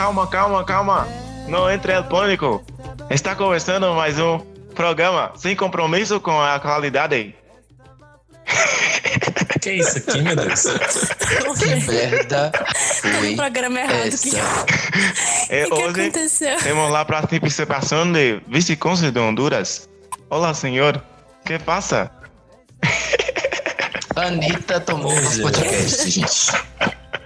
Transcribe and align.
calma, 0.00 0.26
calma, 0.26 0.64
calma. 0.64 1.08
Não 1.46 1.70
entre 1.70 1.92
em 1.92 2.02
pânico. 2.02 2.64
Está 3.10 3.36
começando 3.36 3.94
mais 3.94 4.18
um 4.18 4.38
programa 4.74 5.30
sem 5.36 5.54
compromisso 5.54 6.18
com 6.18 6.40
a 6.40 6.58
qualidade. 6.58 7.34
Que 9.60 9.72
isso 9.72 9.98
aqui, 9.98 10.22
meu 10.22 10.34
Deus? 10.34 10.64
Que 11.60 11.92
merda 11.92 12.50
foi 13.02 13.32
um 13.32 13.36
programa 13.36 13.78
errado. 13.78 14.06
O 14.06 14.18
que, 14.18 14.30
que, 14.30 14.36
essa? 14.38 14.66
É, 15.50 15.64
que, 15.66 15.74
hoje 15.74 16.00
aconteceu? 16.00 16.56
temos 16.60 16.90
lá 16.90 17.00
a 17.02 17.04
participação 17.04 18.10
de 18.10 18.40
vice-cônsul 18.48 19.10
de 19.10 19.18
Honduras. 19.18 19.86
Olá, 20.30 20.54
senhor. 20.54 21.02
Que 21.44 21.58
passa? 21.58 22.10
Anitta 24.16 24.80
tomou 24.80 25.14
nosso 25.14 25.40
é. 25.40 25.42
podcast, 25.42 26.10
gente. 26.10 26.52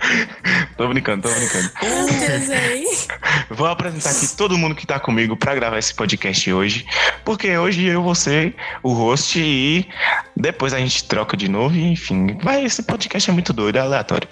Tô 0.77 0.89
brincando, 0.89 1.29
tô 1.29 1.35
brincando. 1.35 1.71
Meu 1.83 2.06
Deus. 2.41 3.09
Vou 3.51 3.67
apresentar 3.67 4.11
aqui 4.11 4.37
todo 4.37 4.59
mundo 4.59 4.75
que 4.75 4.87
tá 4.87 4.98
comigo 4.98 5.37
pra 5.37 5.55
gravar 5.55 5.78
esse 5.78 5.95
podcast 5.95 6.53
hoje, 6.53 6.87
porque 7.25 7.56
hoje 7.56 7.87
eu 7.87 8.03
vou 8.03 8.15
ser 8.15 8.56
o 8.83 8.93
host 8.93 9.39
e 9.39 9.87
depois 10.37 10.73
a 10.73 10.78
gente 10.78 11.05
troca 11.05 11.37
de 11.37 11.48
novo 11.48 11.77
enfim, 11.77 12.39
vai, 12.43 12.65
esse 12.65 12.83
podcast 12.83 13.31
é 13.31 13.33
muito 13.33 13.53
doido, 13.53 13.77
é 13.77 13.81
aleatório. 13.81 14.28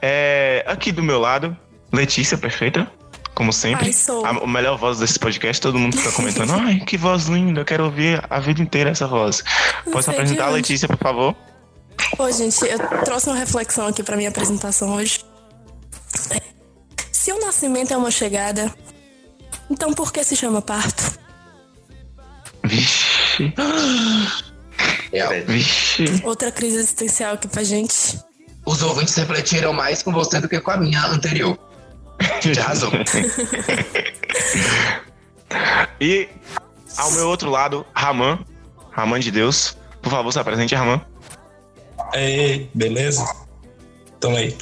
É, 0.00 0.64
aqui 0.66 0.90
do 0.90 1.02
meu 1.02 1.20
lado, 1.20 1.56
Letícia, 1.92 2.38
perfeita, 2.38 2.90
como 3.34 3.52
sempre. 3.52 3.90
Ai. 4.08 4.24
A, 4.24 4.44
a 4.44 4.46
melhor 4.46 4.78
voz 4.78 4.98
desse 4.98 5.18
podcast, 5.18 5.60
todo 5.60 5.78
mundo 5.78 5.96
fica 5.96 6.12
comentando, 6.12 6.52
ai, 6.58 6.80
que 6.80 6.96
voz 6.96 7.26
linda, 7.26 7.60
eu 7.60 7.64
quero 7.64 7.84
ouvir 7.84 8.22
a 8.30 8.40
vida 8.40 8.62
inteira 8.62 8.90
essa 8.90 9.06
voz. 9.06 9.42
De 9.86 10.10
apresentar, 10.10 10.46
onde. 10.46 10.56
Letícia, 10.56 10.88
por 10.88 10.98
favor? 10.98 11.36
Ô, 12.18 12.30
gente, 12.30 12.64
eu 12.64 12.78
trouxe 13.04 13.28
uma 13.28 13.36
reflexão 13.36 13.86
aqui 13.88 14.02
pra 14.02 14.16
minha 14.16 14.28
apresentação 14.28 14.94
hoje. 14.94 15.20
Se 17.12 17.32
o 17.32 17.40
nascimento 17.40 17.92
é 17.92 17.96
uma 17.96 18.10
chegada, 18.10 18.72
então 19.70 19.92
por 19.92 20.12
que 20.12 20.22
se 20.22 20.36
chama 20.36 20.60
parto? 20.62 21.18
Vixe, 22.64 23.52
Real. 25.12 25.32
vixe. 25.46 26.04
Outra 26.24 26.50
crise 26.52 26.76
existencial 26.76 27.34
aqui 27.34 27.48
pra 27.48 27.62
gente. 27.62 28.18
Os 28.64 28.82
ouvintes 28.82 29.14
refletiram 29.14 29.72
mais 29.72 30.02
com 30.02 30.12
você 30.12 30.40
do 30.40 30.48
que 30.48 30.60
com 30.60 30.70
a 30.70 30.76
minha 30.76 31.04
anterior. 31.06 31.58
Já 32.40 32.64
razão. 32.64 32.90
E 36.00 36.28
ao 36.96 37.12
meu 37.12 37.28
outro 37.28 37.48
lado, 37.48 37.86
Raman. 37.94 38.38
Raman 38.90 39.20
de 39.20 39.30
Deus. 39.30 39.76
Por 40.02 40.10
favor, 40.10 40.32
se 40.32 40.38
apresente, 40.38 40.74
Raman. 40.74 41.00
Ei, 42.14 42.68
beleza? 42.74 43.24
Tamo 44.20 44.36
aí. 44.36 44.56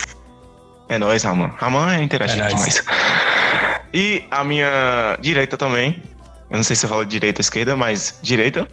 É 0.89 0.98
nóis, 0.98 1.22
Raman. 1.22 1.48
Raman 1.56 1.95
é 1.97 2.03
interativo 2.03 2.42
É 2.42 2.48
demais. 2.48 2.83
E 3.95 4.25
a 4.31 4.42
minha 4.45 5.17
direita 5.20 5.56
também. 5.56 6.03
Eu 6.51 6.57
não 6.57 6.64
sei 6.64 6.77
se 6.77 6.85
eu 6.85 6.91
falo 6.91 7.05
direita 7.05 7.41
ou 7.41 7.42
esquerda, 7.42 7.77
mas 7.77 8.18
direita. 8.23 8.67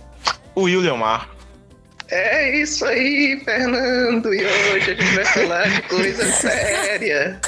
O 0.56 0.62
William 0.64 0.96
Mar. 0.98 1.30
É 2.10 2.58
isso 2.58 2.84
aí, 2.86 3.40
Fernando. 3.46 4.34
E 4.34 4.44
hoje 4.44 4.92
a 4.92 4.96
gente 4.96 5.16
vai 5.16 5.26
falar 5.26 5.70
de 5.70 5.82
coisa 5.84 6.26
séria. 6.34 7.40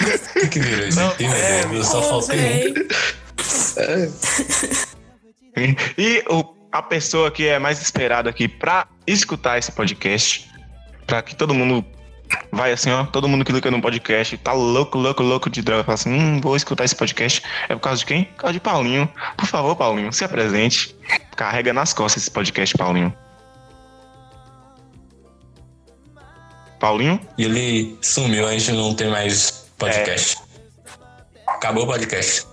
O 0.00 0.40
que, 0.40 0.48
que 0.48 0.60
virou 0.60 0.88
isso 0.88 1.00
aqui, 1.00 1.28
meu 1.28 1.68
Deus? 1.68 1.72
Eu 1.72 1.84
só 1.84 1.98
Ô, 2.18 2.22
faltei 2.22 2.74
um. 5.56 5.74
E 5.96 6.24
o- 6.28 6.56
a 6.70 6.82
pessoa 6.82 7.30
que 7.30 7.46
é 7.48 7.58
mais 7.58 7.80
esperada 7.80 8.28
aqui 8.30 8.46
pra 8.48 8.86
escutar 9.06 9.58
esse 9.58 9.72
podcast. 9.72 10.48
Pra 11.08 11.22
que 11.22 11.34
todo 11.34 11.54
mundo 11.54 11.82
vai 12.52 12.70
assim, 12.70 12.90
ó. 12.90 13.04
Todo 13.06 13.26
mundo 13.26 13.42
que 13.42 13.50
clica 13.50 13.70
no 13.70 13.80
podcast 13.80 14.36
tá 14.36 14.52
louco, 14.52 14.98
louco, 14.98 15.22
louco 15.22 15.48
de 15.48 15.62
droga. 15.62 15.82
Fala 15.82 15.94
assim: 15.94 16.12
hum, 16.12 16.38
vou 16.38 16.54
escutar 16.54 16.84
esse 16.84 16.94
podcast. 16.94 17.42
É 17.66 17.74
por 17.74 17.80
causa 17.80 18.00
de 18.00 18.04
quem? 18.04 18.24
Por 18.24 18.36
causa 18.36 18.52
de 18.52 18.60
Paulinho. 18.60 19.10
Por 19.34 19.46
favor, 19.46 19.74
Paulinho, 19.74 20.12
se 20.12 20.22
apresente. 20.22 20.94
Carrega 21.34 21.72
nas 21.72 21.94
costas 21.94 22.24
esse 22.24 22.30
podcast, 22.30 22.76
Paulinho. 22.76 23.12
Paulinho? 26.78 27.18
E 27.38 27.44
ele 27.44 27.98
sumiu, 28.02 28.46
a 28.46 28.52
gente 28.52 28.72
não 28.72 28.94
tem 28.94 29.08
mais 29.08 29.66
podcast. 29.78 30.36
Acabou 31.46 31.84
o 31.84 31.86
podcast. 31.86 32.46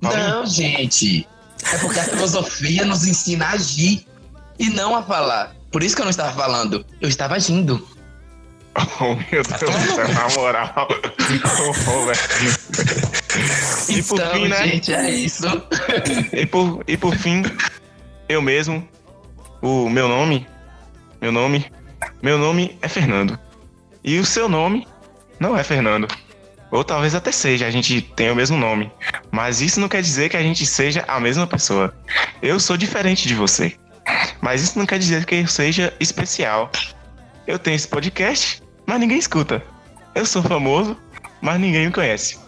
Não, 0.00 0.46
gente. 0.46 1.28
É 1.70 1.76
porque 1.76 2.00
a 2.00 2.04
filosofia 2.04 2.86
nos 2.86 3.06
ensina 3.06 3.48
a 3.48 3.50
agir 3.50 4.06
e 4.58 4.70
não 4.70 4.96
a 4.96 5.02
falar. 5.02 5.59
Por 5.70 5.82
isso 5.82 5.94
que 5.94 6.02
eu 6.02 6.04
não 6.06 6.10
estava 6.10 6.32
falando. 6.32 6.84
Eu 7.00 7.08
estava 7.08 7.34
agindo. 7.34 7.86
Oh, 9.00 9.16
meu 9.32 9.42
Deus 9.42 9.46
do 9.48 9.94
céu, 9.94 10.08
na 10.14 10.28
moral. 10.36 10.88
Oh, 10.88 12.06
velho. 12.06 12.20
E 13.88 14.02
por 14.02 14.20
então, 14.20 14.32
fim, 14.32 14.48
né? 14.48 14.68
gente, 14.68 14.94
é 14.94 15.10
isso. 15.10 15.44
E 16.32 16.46
por, 16.46 16.84
e 16.86 16.96
por 16.96 17.16
fim, 17.16 17.42
eu 18.28 18.40
mesmo, 18.40 18.88
o 19.60 19.88
meu 19.88 20.08
nome, 20.08 20.46
meu 21.20 21.32
nome, 21.32 21.66
meu 22.22 22.38
nome 22.38 22.78
é 22.80 22.88
Fernando. 22.88 23.38
E 24.04 24.18
o 24.18 24.24
seu 24.24 24.48
nome 24.48 24.86
não 25.38 25.56
é 25.56 25.64
Fernando. 25.64 26.06
Ou 26.70 26.84
talvez 26.84 27.14
até 27.14 27.32
seja, 27.32 27.66
a 27.66 27.70
gente 27.70 28.00
tem 28.00 28.30
o 28.30 28.36
mesmo 28.36 28.56
nome. 28.56 28.92
Mas 29.30 29.60
isso 29.60 29.80
não 29.80 29.88
quer 29.88 30.02
dizer 30.02 30.28
que 30.28 30.36
a 30.36 30.42
gente 30.42 30.64
seja 30.64 31.04
a 31.08 31.18
mesma 31.18 31.46
pessoa. 31.46 31.92
Eu 32.40 32.60
sou 32.60 32.76
diferente 32.76 33.26
de 33.26 33.34
você. 33.34 33.76
Mas 34.40 34.62
isso 34.62 34.78
não 34.78 34.86
quer 34.86 34.98
dizer 34.98 35.24
que 35.24 35.34
eu 35.36 35.46
seja 35.46 35.92
especial. 36.00 36.70
Eu 37.46 37.58
tenho 37.58 37.74
esse 37.76 37.88
podcast, 37.88 38.62
mas 38.86 39.00
ninguém 39.00 39.18
escuta. 39.18 39.62
Eu 40.14 40.24
sou 40.26 40.42
famoso, 40.42 40.96
mas 41.40 41.58
ninguém 41.60 41.86
me 41.86 41.92
conhece. 41.92 42.38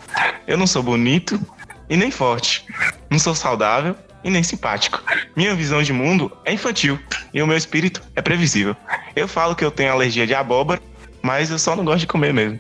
Eu 0.47 0.57
não 0.59 0.67
sou 0.67 0.83
bonito 0.83 1.41
e 1.89 1.97
nem 1.97 2.11
forte. 2.11 2.65
Não 3.11 3.19
sou 3.19 3.35
saudável 3.35 3.97
e 4.25 4.31
nem 4.31 4.43
simpático. 4.43 5.03
Minha 5.37 5.55
visão 5.55 5.83
de 5.83 5.93
mundo 5.93 6.31
é 6.45 6.53
infantil 6.53 6.99
e 7.33 7.43
o 7.43 7.47
meu 7.47 7.57
espírito 7.57 8.03
é 8.15 8.23
previsível. 8.23 8.77
Eu 9.17 9.27
falo 9.29 9.55
que 9.57 9.65
eu 9.65 9.71
tenho 9.71 9.93
alergia 9.93 10.27
de 10.27 10.35
abóbora, 10.35 10.81
mas 11.23 11.51
eu 11.51 11.59
só 11.59 11.75
não 11.77 11.85
gosto 11.85 12.01
de 12.01 12.07
comer 12.07 12.33
mesmo. 12.33 12.59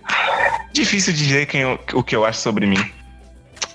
Difícil 0.72 1.12
dizer 1.12 1.46
quem 1.46 1.60
eu- 1.62 1.78
o 1.94 2.02
que 2.02 2.16
eu 2.16 2.24
acho 2.24 2.40
sobre 2.40 2.66
mim. 2.66 2.82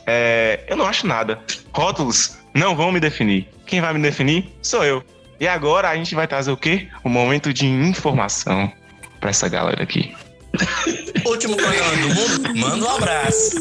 É, 0.06 0.64
eu 0.68 0.76
não 0.76 0.86
acho 0.86 1.06
nada. 1.06 1.40
Rótulos 1.74 2.38
não 2.54 2.76
vão 2.76 2.92
me 2.92 3.00
definir. 3.00 3.48
Quem 3.66 3.82
vai 3.82 3.94
me 3.94 4.00
definir 4.02 4.50
sou 4.62 4.84
eu. 4.84 5.04
E 5.40 5.48
agora 5.48 5.90
a 5.90 5.96
gente 5.96 6.16
vai 6.16 6.28
trazer 6.28 6.52
o 6.52 6.58
quê? 6.58 6.88
O 7.04 7.10
momento 7.10 7.54
de 7.54 7.66
informação 7.68 8.72
pra 9.20 9.30
essa 9.30 9.48
galera 9.48 9.84
aqui. 9.84 10.16
Último 11.26 11.56
programa 11.56 11.92
do 11.98 12.16
mundo, 12.16 12.56
manda 12.56 12.86
um 12.86 12.96
abraço. 12.96 13.52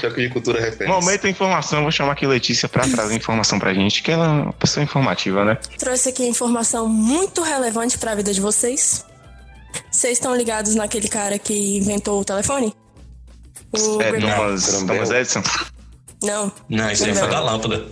Choque 0.00 0.20
de 0.22 0.28
cultura 0.30 0.60
referência. 0.60 0.88
Momento 1.00 1.22
de 1.22 1.30
informação, 1.30 1.82
vou 1.82 1.90
chamar 1.90 2.12
aqui 2.12 2.26
Letícia 2.26 2.68
pra 2.68 2.86
trazer 2.86 3.14
informação 3.14 3.58
pra 3.58 3.72
gente, 3.74 4.02
que 4.02 4.10
ela 4.10 4.24
é 4.26 4.28
uma 4.28 4.52
pessoa 4.52 4.84
informativa, 4.84 5.44
né? 5.44 5.58
Trouxe 5.78 6.10
aqui 6.10 6.26
informação 6.26 6.88
muito 6.88 7.42
relevante 7.42 7.98
pra 7.98 8.14
vida 8.14 8.32
de 8.32 8.40
vocês. 8.40 9.04
Vocês 9.90 10.14
estão 10.14 10.34
ligados 10.36 10.74
naquele 10.74 11.08
cara 11.08 11.38
que 11.38 11.78
inventou 11.78 12.20
o 12.20 12.24
telefone? 12.24 12.74
O 13.72 14.02
É, 14.02 14.12
Thomas, 14.12 14.84
Thomas. 14.86 15.10
Edison. 15.10 15.42
Não. 16.22 16.52
Não, 16.68 16.90
isso 16.90 17.04
aí 17.04 17.14
foi 17.14 17.28
da 17.28 17.40
lâmpada. 17.40 17.86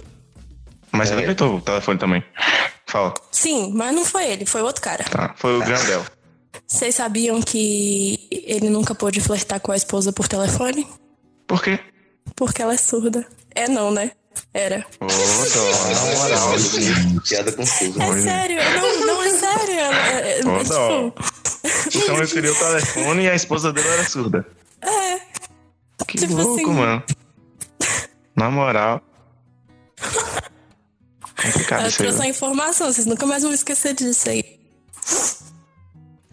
Mas 0.92 1.10
ele 1.10 1.20
É. 1.20 1.24
inventou 1.24 1.56
o 1.56 1.60
telefone 1.60 1.98
também. 1.98 2.24
Fala. 2.86 3.14
Sim, 3.30 3.72
mas 3.74 3.94
não 3.94 4.04
foi 4.04 4.24
ele, 4.26 4.46
foi 4.46 4.62
outro 4.62 4.82
cara. 4.82 5.04
Tá, 5.04 5.34
foi 5.36 5.56
o 5.58 5.64
Grandel. 5.64 6.04
Vocês 6.66 6.94
sabiam 6.94 7.40
que 7.42 8.28
ele 8.30 8.68
nunca 8.70 8.94
pôde 8.94 9.20
flertar 9.20 9.60
com 9.60 9.70
a 9.72 9.76
esposa 9.76 10.12
por 10.12 10.26
telefone? 10.26 10.86
Por 11.46 11.62
quê? 11.62 11.78
Porque 12.34 12.62
ela 12.62 12.74
é 12.74 12.78
surda. 12.78 13.26
É 13.54 13.68
não, 13.68 13.90
né? 13.90 14.12
Era. 14.54 14.86
Ô, 15.00 15.06
dó, 15.06 15.14
na 15.94 16.16
moral. 16.16 16.50
Piada 17.28 17.52
confusa. 17.52 18.02
É 18.02 18.22
sério, 18.22 18.56
não, 18.80 19.06
não 19.06 19.22
é 19.22 19.30
sério. 19.30 19.74
É, 19.74 20.40
é, 20.40 20.44
Ô, 20.46 20.60
é, 20.60 20.64
dó. 20.64 21.10
tipo, 21.10 21.98
Então 21.98 22.16
eu 22.16 22.26
queria 22.28 22.52
o 22.52 22.54
telefone 22.54 23.22
e 23.24 23.28
a 23.30 23.34
esposa 23.34 23.72
dele 23.72 23.88
era 23.88 24.04
surda. 24.08 24.46
é, 24.82 25.18
Que 26.06 26.18
Tipo 26.18 26.34
louco, 26.34 26.54
assim. 26.54 26.66
mano. 26.72 27.02
Na 28.38 28.50
moral. 28.50 29.02
Complicado 31.42 31.84
eu 31.86 31.92
trouxe 31.92 32.22
a 32.22 32.26
informação, 32.26 32.92
vocês 32.92 33.06
nunca 33.06 33.26
mais 33.26 33.42
vão 33.42 33.52
esquecer 33.52 33.94
disso 33.94 34.28
aí. 34.28 34.58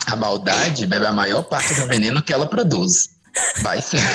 A 0.07 0.15
maldade 0.15 0.85
bebe 0.85 1.05
a 1.05 1.11
maior 1.11 1.43
parte 1.43 1.73
do 1.73 1.87
veneno 1.87 2.21
que 2.21 2.31
ela 2.31 2.45
produz. 2.47 3.09
Vai 3.61 3.81
sim. 3.81 3.97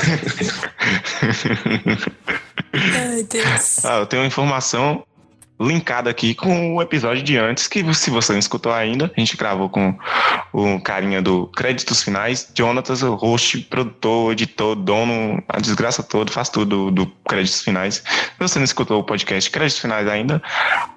Ai, 2.72 3.24
Deus. 3.24 3.84
Ah, 3.84 3.98
eu 3.98 4.06
tenho 4.06 4.22
uma 4.22 4.28
informação 4.28 5.04
linkada 5.60 6.08
aqui 6.08 6.34
com 6.34 6.76
o 6.76 6.82
episódio 6.82 7.22
de 7.22 7.36
antes, 7.36 7.68
que 7.68 7.92
se 7.92 8.10
você 8.10 8.32
não 8.32 8.38
escutou 8.38 8.72
ainda, 8.72 9.12
a 9.14 9.20
gente 9.20 9.36
gravou 9.36 9.68
com 9.68 9.94
o 10.52 10.80
carinha 10.80 11.20
do 11.20 11.46
Créditos 11.48 12.02
Finais, 12.02 12.50
Jonatas, 12.56 13.02
o 13.02 13.14
host, 13.14 13.58
produtor, 13.62 14.32
editor, 14.32 14.74
dono, 14.74 15.42
a 15.46 15.60
desgraça 15.60 16.02
toda, 16.02 16.32
faz 16.32 16.48
tudo 16.48 16.90
do 16.90 17.06
Créditos 17.28 17.62
Finais. 17.62 18.02
Se 18.06 18.38
você 18.38 18.58
não 18.58 18.64
escutou 18.64 19.00
o 19.00 19.04
podcast 19.04 19.50
Créditos 19.50 19.82
Finais 19.82 20.08
ainda, 20.08 20.42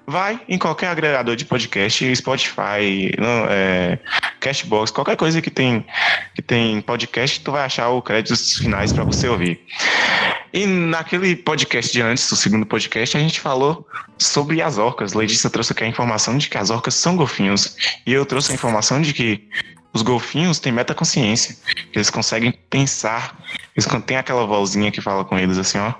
vai 0.06 0.40
em 0.48 0.58
qualquer 0.58 0.88
agregador 0.88 1.36
de 1.36 1.46
podcast, 1.46 2.16
Spotify, 2.16 3.16
não, 3.18 3.48
é, 3.50 4.00
Cashbox, 4.40 4.92
qualquer 4.92 5.16
coisa 5.16 5.42
que 5.42 5.50
tem, 5.50 5.86
que 6.36 6.42
tem 6.42 6.82
podcast, 6.82 7.40
tu 7.42 7.52
vai 7.52 7.64
achar 7.64 7.90
o 7.90 8.02
créditos 8.02 8.58
finais 8.58 8.92
para 8.92 9.04
você 9.04 9.28
ouvir. 9.28 9.62
E 10.54 10.68
naquele 10.68 11.36
podcast 11.36 11.92
de 11.92 12.02
antes, 12.02 12.32
o 12.32 12.36
segundo 12.36 12.66
podcast, 12.66 13.18
a 13.18 13.20
gente 13.20 13.40
falou 13.40 13.88
sobre 14.20 14.62
as 14.62 14.78
orcas. 14.78 15.14
Letícia 15.14 15.50
trouxe 15.50 15.74
aqui 15.74 15.84
a 15.84 15.88
informação 15.88 16.38
de 16.38 16.48
que 16.48 16.58
as 16.60 16.70
orcas 16.70 16.94
são 16.94 17.16
golfinhos. 17.16 17.76
E 18.06 18.14
eu 18.14 18.24
trouxe 18.24 18.52
a 18.52 18.56
informação 18.56 19.02
de 19.02 19.14
que 19.16 19.50
os 19.92 20.04
golfinhos 20.04 20.60
têm 20.60 20.72
metaconsciência. 20.72 21.58
Eles 21.92 22.12
conseguem 22.12 22.52
pensar. 22.70 23.36
Eles 23.76 23.88
têm 24.06 24.18
aquela 24.18 24.46
vozinha 24.46 24.92
que 24.92 25.02
fala 25.02 25.26
com 25.26 25.40
eles 25.40 25.58
assim, 25.58 25.80
ó. 25.80 25.92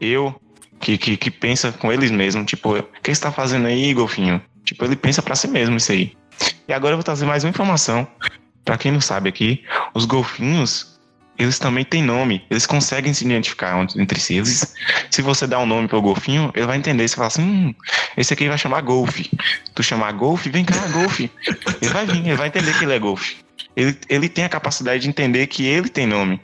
Eu, 0.00 0.40
que, 0.84 0.98
que, 0.98 1.16
que 1.16 1.30
pensa 1.30 1.72
com 1.72 1.90
eles 1.90 2.10
mesmos. 2.10 2.46
Tipo, 2.46 2.78
o 2.78 2.82
que 3.02 3.12
você 3.14 3.20
tá 3.20 3.32
fazendo 3.32 3.66
aí, 3.66 3.92
golfinho? 3.94 4.40
Tipo, 4.64 4.84
ele 4.84 4.96
pensa 4.96 5.22
para 5.22 5.34
si 5.34 5.48
mesmo 5.48 5.76
isso 5.76 5.90
aí. 5.90 6.12
E 6.68 6.72
agora 6.72 6.92
eu 6.92 6.98
vou 6.98 7.04
trazer 7.04 7.24
mais 7.24 7.42
uma 7.42 7.50
informação. 7.50 8.06
Para 8.64 8.78
quem 8.78 8.92
não 8.92 9.00
sabe 9.00 9.28
aqui, 9.28 9.62
os 9.94 10.04
golfinhos, 10.04 10.98
eles 11.38 11.58
também 11.58 11.84
têm 11.84 12.02
nome. 12.02 12.44
Eles 12.50 12.66
conseguem 12.66 13.12
se 13.12 13.24
identificar 13.24 13.78
entre 13.96 14.20
si. 14.20 14.34
Eles, 14.34 14.74
se 15.10 15.22
você 15.22 15.46
dá 15.46 15.58
um 15.58 15.66
nome 15.66 15.88
pro 15.88 16.00
golfinho, 16.00 16.50
ele 16.54 16.66
vai 16.66 16.76
entender. 16.76 17.08
Você 17.08 17.16
fala 17.16 17.28
assim, 17.28 17.42
hum, 17.42 17.74
esse 18.16 18.32
aqui 18.32 18.48
vai 18.48 18.58
chamar 18.58 18.82
golfe. 18.82 19.30
Tu 19.74 19.82
chamar 19.82 20.12
golfe, 20.12 20.48
vem 20.50 20.64
cá, 20.64 20.86
golfe. 20.88 21.30
Ele 21.80 21.90
vai 21.90 22.06
vir, 22.06 22.26
ele 22.26 22.36
vai 22.36 22.48
entender 22.48 22.76
que 22.78 22.84
ele 22.84 22.94
é 22.94 22.98
golfe. 22.98 23.36
Ele, 23.76 23.98
ele 24.08 24.28
tem 24.28 24.44
a 24.44 24.48
capacidade 24.48 25.02
de 25.02 25.08
entender 25.08 25.46
que 25.46 25.64
ele 25.66 25.88
tem 25.88 26.06
nome. 26.06 26.40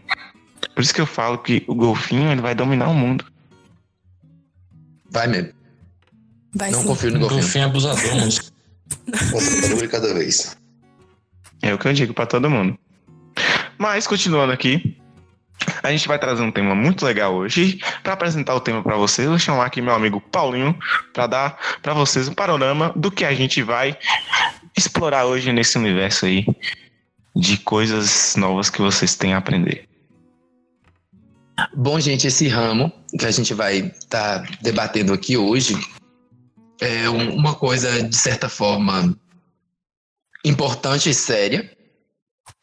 Por 0.75 0.83
isso 0.83 0.95
que 0.95 1.01
eu 1.01 1.07
falo 1.07 1.39
que 1.39 1.63
o 1.67 1.75
golfinho 1.75 2.31
ele 2.31 2.41
vai 2.41 2.55
dominar 2.55 2.89
o 2.89 2.95
mundo. 2.95 3.25
Vai 5.11 5.27
mesmo. 5.27 5.53
Vai 6.55 6.71
Não 6.71 6.81
sim. 6.81 6.87
confio 6.87 7.11
no 7.11 7.19
golfinho. 7.21 7.41
Golfinho 7.43 7.63
é 7.63 7.67
abusador, 7.67 8.15
moço. 8.17 8.53
De 9.79 9.89
cada 9.89 10.13
vez. 10.15 10.57
É 11.63 11.73
o 11.73 11.79
que 11.79 11.87
eu 11.87 11.93
digo 11.93 12.15
pra 12.15 12.27
todo 12.27 12.51
mundo. 12.51 12.79
Mas, 13.79 14.07
continuando 14.07 14.53
aqui, 14.53 14.97
a 15.83 15.91
gente 15.91 16.09
vai 16.09 16.19
trazer 16.19 16.43
um 16.43 16.51
tema 16.51 16.75
muito 16.75 17.05
legal 17.05 17.35
hoje. 17.35 17.79
Para 18.03 18.15
apresentar 18.15 18.55
o 18.55 18.61
tema 18.61 18.83
para 18.83 18.97
vocês, 18.97 19.27
eu 19.27 19.33
vou 19.33 19.39
chamar 19.39 19.67
aqui 19.67 19.81
meu 19.81 19.95
amigo 19.95 20.21
Paulinho 20.21 20.77
para 21.13 21.27
dar 21.27 21.59
para 21.83 21.95
vocês 21.95 22.29
um 22.29 22.35
panorama 22.35 22.93
do 22.97 23.11
que 23.11 23.25
a 23.25 23.35
gente 23.35 23.63
vai 23.63 23.97
explorar 24.77 25.27
hoje 25.27 25.53
nesse 25.53 25.79
universo 25.79 26.27
aí 26.27 26.47
de 27.35 27.59
coisas 27.59 28.35
novas 28.37 28.71
que 28.71 28.81
vocês 28.81 29.15
têm 29.17 29.35
a 29.35 29.39
aprender. 29.39 29.90
Bom, 31.75 32.01
gente, 32.01 32.27
esse 32.27 32.49
ramo 32.49 32.93
que 33.19 33.27
a 33.27 33.31
gente 33.31 33.53
vai 33.55 33.79
estar 33.79 34.49
debatendo 34.63 35.13
aqui 35.13 35.37
hoje 35.37 35.77
é 36.81 37.09
um- 37.09 37.35
uma 37.35 37.55
coisa, 37.55 38.03
de 38.03 38.17
certa 38.17 38.49
forma, 38.49 39.15
importante 40.45 41.11
e 41.11 41.15
séria, 41.15 41.71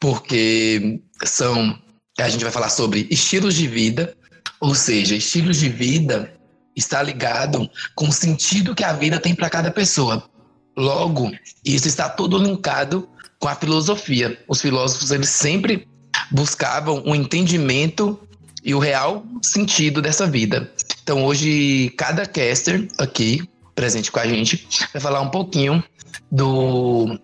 porque 0.00 1.00
são. 1.24 1.78
A 2.18 2.28
gente 2.28 2.42
vai 2.42 2.52
falar 2.52 2.68
sobre 2.68 3.06
estilos 3.10 3.54
de 3.54 3.68
vida, 3.68 4.16
ou 4.60 4.74
seja, 4.74 5.14
estilos 5.14 5.58
de 5.58 5.68
vida 5.68 6.34
está 6.74 7.00
ligado 7.02 7.70
com 7.94 8.08
o 8.08 8.12
sentido 8.12 8.74
que 8.74 8.84
a 8.84 8.92
vida 8.92 9.20
tem 9.20 9.34
para 9.34 9.50
cada 9.50 9.70
pessoa. 9.70 10.28
Logo, 10.76 11.30
isso 11.64 11.86
está 11.86 12.08
todo 12.08 12.38
linkado 12.38 13.08
com 13.38 13.48
a 13.48 13.54
filosofia. 13.54 14.42
Os 14.48 14.60
filósofos 14.60 15.10
eles 15.12 15.28
sempre 15.28 15.86
buscavam 16.30 17.02
um 17.06 17.14
entendimento 17.14 18.18
e 18.64 18.74
o 18.74 18.78
real 18.78 19.24
sentido 19.42 20.00
dessa 20.02 20.26
vida. 20.26 20.70
Então 21.02 21.24
hoje 21.24 21.92
cada 21.96 22.26
caster 22.26 22.86
aqui 22.98 23.48
presente 23.74 24.10
com 24.10 24.18
a 24.18 24.26
gente 24.26 24.66
vai 24.92 25.00
falar 25.00 25.20
um 25.20 25.30
pouquinho 25.30 25.82
do 26.30 27.18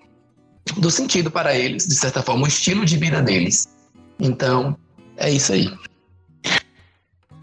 do 0.77 0.91
sentido 0.91 1.31
para 1.31 1.55
eles, 1.55 1.87
de 1.87 1.95
certa 1.95 2.23
forma, 2.23 2.45
o 2.45 2.49
estilo 2.49 2.85
de 2.85 2.97
vida 2.97 3.21
deles. 3.21 3.69
Então, 4.19 4.77
é 5.17 5.31
isso 5.31 5.53
aí. 5.53 5.71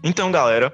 Então, 0.02 0.32
galera, 0.32 0.72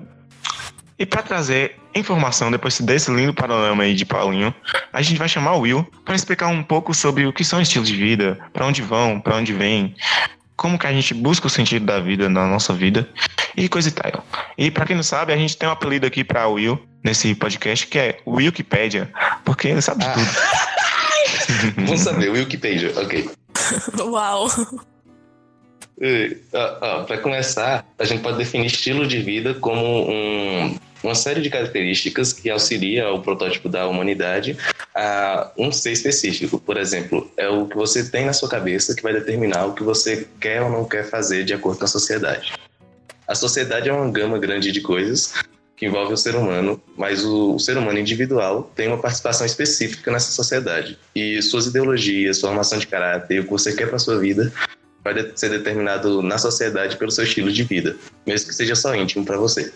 e 0.99 1.05
para 1.05 1.23
trazer 1.23 1.76
informação 1.94 2.50
depois 2.50 2.81
desse 2.81 3.11
lindo 3.11 3.35
panorama 3.35 3.82
aí 3.82 3.94
de 3.94 4.05
Paulinho, 4.05 4.55
a 4.93 5.03
gente 5.03 5.19
vai 5.19 5.29
chamar 5.29 5.55
o 5.55 5.61
Will 5.61 5.87
para 6.05 6.14
explicar 6.14 6.49
um 6.49 6.62
pouco 6.62 6.94
sobre 6.94 7.26
o 7.26 7.32
que 7.32 7.44
são 7.44 7.61
estilos 7.61 7.88
de 7.88 7.97
vida, 7.97 8.38
para 8.53 8.67
onde 8.67 8.82
vão, 8.82 9.21
para 9.21 9.37
onde 9.37 9.53
vêm, 9.53 9.94
como 10.59 10.77
que 10.79 10.87
a 10.89 10.93
gente 10.93 11.15
busca 11.15 11.47
o 11.47 11.51
sentido 11.51 11.87
da 11.87 12.01
vida 12.01 12.29
na 12.29 12.45
nossa 12.49 12.73
vida 12.75 13.09
e 13.57 13.69
coisa 13.69 13.89
e 13.89 13.93
tal. 13.93 14.25
E 14.59 14.71
para 14.73 14.85
quem 14.85 14.97
não 14.97 15.03
sabe, 15.05 15.33
a 15.33 15.37
gente 15.37 15.57
tem 15.57 15.69
um 15.69 15.73
apelido 15.73 16.05
aqui 16.05 16.25
para 16.25 16.49
o 16.49 16.55
Will 16.55 16.79
nesse 17.03 17.33
podcast 17.37 17.87
que 17.87 17.97
é 17.99 18.19
Wikipedia, 18.27 19.09
porque 19.45 19.69
ele 19.69 19.81
sabe 19.81 20.01
de 20.05 20.11
Ah. 20.11 20.15
tudo. 20.15 20.27
Vamos 21.87 22.01
saber, 22.01 22.31
Wikipedia, 22.31 22.93
ok. 23.01 23.31
Uau. 24.03 24.49
Eh, 26.01 26.37
ó, 26.53 26.79
ó, 26.81 27.05
Para 27.05 27.19
começar, 27.19 27.87
a 27.99 28.05
gente 28.05 28.21
pode 28.23 28.39
definir 28.39 28.67
estilo 28.67 29.07
de 29.07 29.21
vida 29.21 29.55
como 29.55 30.11
um- 30.11 30.77
uma 31.03 31.15
série 31.15 31.41
de 31.41 31.50
características 31.50 32.33
que 32.33 32.50
auxilia 32.50 33.06
ao 33.06 33.23
protótipo 33.23 33.69
da 33.69 33.87
humanidade 33.87 34.56
a 34.95 35.53
um 35.56 35.71
ser 35.71 35.93
específico. 35.93 36.59
Por 36.59 36.77
exemplo, 36.77 37.31
é 37.37 37.49
o 37.49 37.67
que 37.67 37.77
você 37.77 38.09
tem 38.09 38.27
na 38.27 38.33
sua 38.33 38.49
cabeça 38.49 38.95
que 38.95 39.03
vai 39.03 39.12
determinar 39.12 39.67
o 39.67 39.75
que 39.75 39.83
você 39.83 40.27
quer 40.41 40.62
ou 40.62 40.71
não 40.71 40.85
quer 40.85 41.09
fazer 41.09 41.45
de 41.45 41.55
acordo 41.55 41.79
com 41.79 41.85
a 41.85 41.89
sociedade. 41.89 42.53
A 43.27 43.35
sociedade 43.35 43.89
é 43.89 43.93
uma 43.93 44.11
gama 44.11 44.39
grande 44.39 44.73
de 44.73 44.81
coisas 44.81 45.35
que 45.77 45.87
envolve 45.87 46.12
o 46.12 46.17
ser 46.17 46.35
humano, 46.35 46.83
mas 46.97 47.25
o, 47.25 47.55
o 47.55 47.59
ser 47.61 47.77
humano 47.77 47.99
individual 47.99 48.69
tem 48.75 48.89
uma 48.89 48.99
participação 48.99 49.47
específica 49.47 50.11
nessa 50.11 50.33
sociedade. 50.33 50.99
E 51.14 51.40
suas 51.40 51.67
ideologias, 51.67 52.38
sua 52.38 52.49
formação 52.49 52.78
de 52.78 52.87
caráter, 52.88 53.40
o 53.40 53.45
que 53.45 53.50
você 53.50 53.73
quer 53.73 53.88
para 53.88 53.99
sua 53.99 54.19
vida 54.19 54.52
vai 55.05 55.14
ser 55.37 55.50
determinado 55.50 56.21
na 56.21 56.37
sociedade 56.37 56.97
pelo 56.97 57.12
seu 57.12 57.23
estilo 57.23 57.52
de 57.52 57.62
vida, 57.62 57.97
mesmo 58.26 58.49
que 58.49 58.55
seja 58.55 58.75
só 58.75 58.95
íntimo 58.95 59.25
para 59.25 59.37
você. 59.37 59.73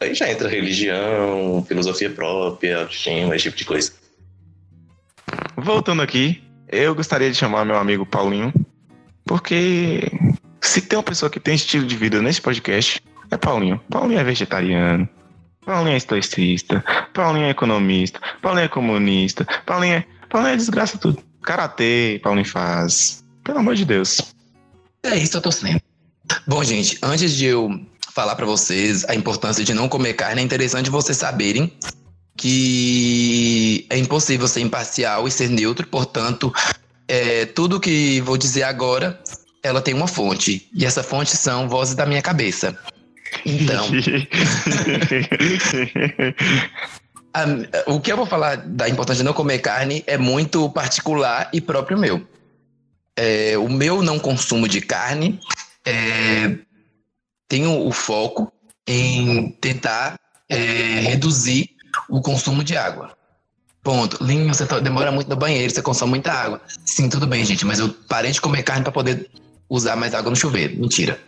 Aí 0.00 0.14
já 0.14 0.30
entra 0.30 0.48
religião, 0.48 1.64
filosofia 1.66 2.10
própria, 2.10 2.78
autoestima, 2.80 3.34
esse 3.34 3.44
tipo 3.44 3.56
de 3.56 3.64
coisa. 3.64 3.92
Voltando 5.56 6.02
aqui, 6.02 6.42
eu 6.68 6.94
gostaria 6.94 7.30
de 7.30 7.36
chamar 7.36 7.64
meu 7.64 7.76
amigo 7.76 8.04
Paulinho, 8.04 8.52
porque 9.24 10.02
se 10.60 10.82
tem 10.82 10.98
uma 10.98 11.02
pessoa 11.02 11.30
que 11.30 11.40
tem 11.40 11.54
estilo 11.54 11.86
de 11.86 11.96
vida 11.96 12.20
nesse 12.20 12.40
podcast, 12.40 13.02
é 13.30 13.36
Paulinho. 13.36 13.80
Paulinho 13.90 14.20
é 14.20 14.24
vegetariano, 14.24 15.08
Paulinho 15.64 15.94
é 15.94 15.96
estoicista, 15.96 16.84
Paulinho 17.14 17.46
é 17.46 17.50
economista, 17.50 18.20
Paulinho 18.42 18.64
é 18.64 18.68
comunista, 18.68 19.46
Paulinho 19.64 19.94
é, 19.94 20.04
Paulinho 20.28 20.52
é 20.52 20.56
desgraça 20.56 20.98
tudo. 20.98 21.22
Karatê, 21.42 22.20
Paulinho 22.22 22.46
faz. 22.46 23.24
Pelo 23.42 23.60
amor 23.60 23.74
de 23.74 23.84
Deus. 23.84 24.20
É 25.02 25.16
isso 25.16 25.30
que 25.30 25.36
eu 25.36 25.42
tô 25.42 25.52
sendo. 25.52 25.80
Bom, 26.46 26.62
gente, 26.64 26.98
antes 27.02 27.32
de 27.32 27.46
eu 27.46 27.80
falar 28.16 28.34
pra 28.34 28.46
vocês 28.46 29.04
a 29.10 29.14
importância 29.14 29.62
de 29.62 29.74
não 29.74 29.90
comer 29.90 30.14
carne, 30.14 30.40
é 30.40 30.44
interessante 30.44 30.88
vocês 30.88 31.18
saberem 31.18 31.70
que 32.34 33.86
é 33.90 33.98
impossível 33.98 34.48
ser 34.48 34.60
imparcial 34.60 35.28
e 35.28 35.30
ser 35.30 35.50
neutro, 35.50 35.86
portanto, 35.86 36.50
é, 37.06 37.44
tudo 37.44 37.78
que 37.78 38.22
vou 38.22 38.38
dizer 38.38 38.62
agora, 38.62 39.20
ela 39.62 39.82
tem 39.82 39.92
uma 39.92 40.06
fonte. 40.08 40.66
E 40.74 40.86
essa 40.86 41.02
fonte 41.02 41.36
são 41.36 41.68
vozes 41.68 41.94
da 41.94 42.06
minha 42.06 42.22
cabeça. 42.22 42.74
Então, 43.44 43.86
a- 47.34 47.44
o 47.86 48.00
que 48.00 48.10
eu 48.10 48.16
vou 48.16 48.24
falar 48.26 48.56
da 48.56 48.88
importância 48.88 49.18
de 49.22 49.24
não 49.24 49.34
comer 49.34 49.58
carne 49.58 50.02
é 50.06 50.16
muito 50.16 50.70
particular 50.70 51.50
e 51.52 51.60
próprio 51.60 51.98
meu. 51.98 52.26
É, 53.14 53.58
o 53.58 53.68
meu 53.68 54.02
não 54.02 54.18
consumo 54.18 54.66
de 54.66 54.80
carne 54.80 55.38
é, 55.86 56.56
tem 57.48 57.66
o, 57.66 57.90
foco 57.92 58.52
em 58.86 59.50
tentar 59.60 60.18
é, 60.48 60.56
reduzir 60.56 61.70
o 62.08 62.20
consumo 62.20 62.62
de 62.62 62.76
água. 62.76 63.16
Ponto. 63.82 64.22
Linho, 64.22 64.52
você 64.52 64.66
tá- 64.66 64.80
demora 64.80 65.12
muito 65.12 65.28
no 65.28 65.36
banheiro, 65.36 65.72
você 65.72 65.80
consome 65.80 66.10
muita 66.10 66.32
água. 66.32 66.60
Sim, 66.84 67.08
tudo 67.08 67.26
bem, 67.26 67.44
gente, 67.44 67.64
mas 67.64 67.78
eu 67.78 67.88
parei 68.08 68.32
de 68.32 68.40
comer 68.40 68.62
carne 68.62 68.82
para 68.82 68.92
poder 68.92 69.30
usar 69.68 69.96
mais 69.96 70.14
água 70.14 70.30
no 70.30 70.36
chuveiro. 70.36 70.76
Mentira. 70.78 71.20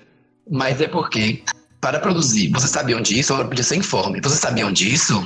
Mas 0.50 0.80
é 0.80 0.88
porque, 0.88 1.42
para 1.80 2.00
produzir, 2.00 2.50
vocês 2.50 2.70
sabiam 2.70 3.00
disso? 3.00 3.32
Agora 3.32 3.48
podia 3.48 3.64
ser 3.64 3.76
informe. 3.76 4.20
Vocês 4.20 4.40
sabiam 4.40 4.72
disso? 4.72 5.24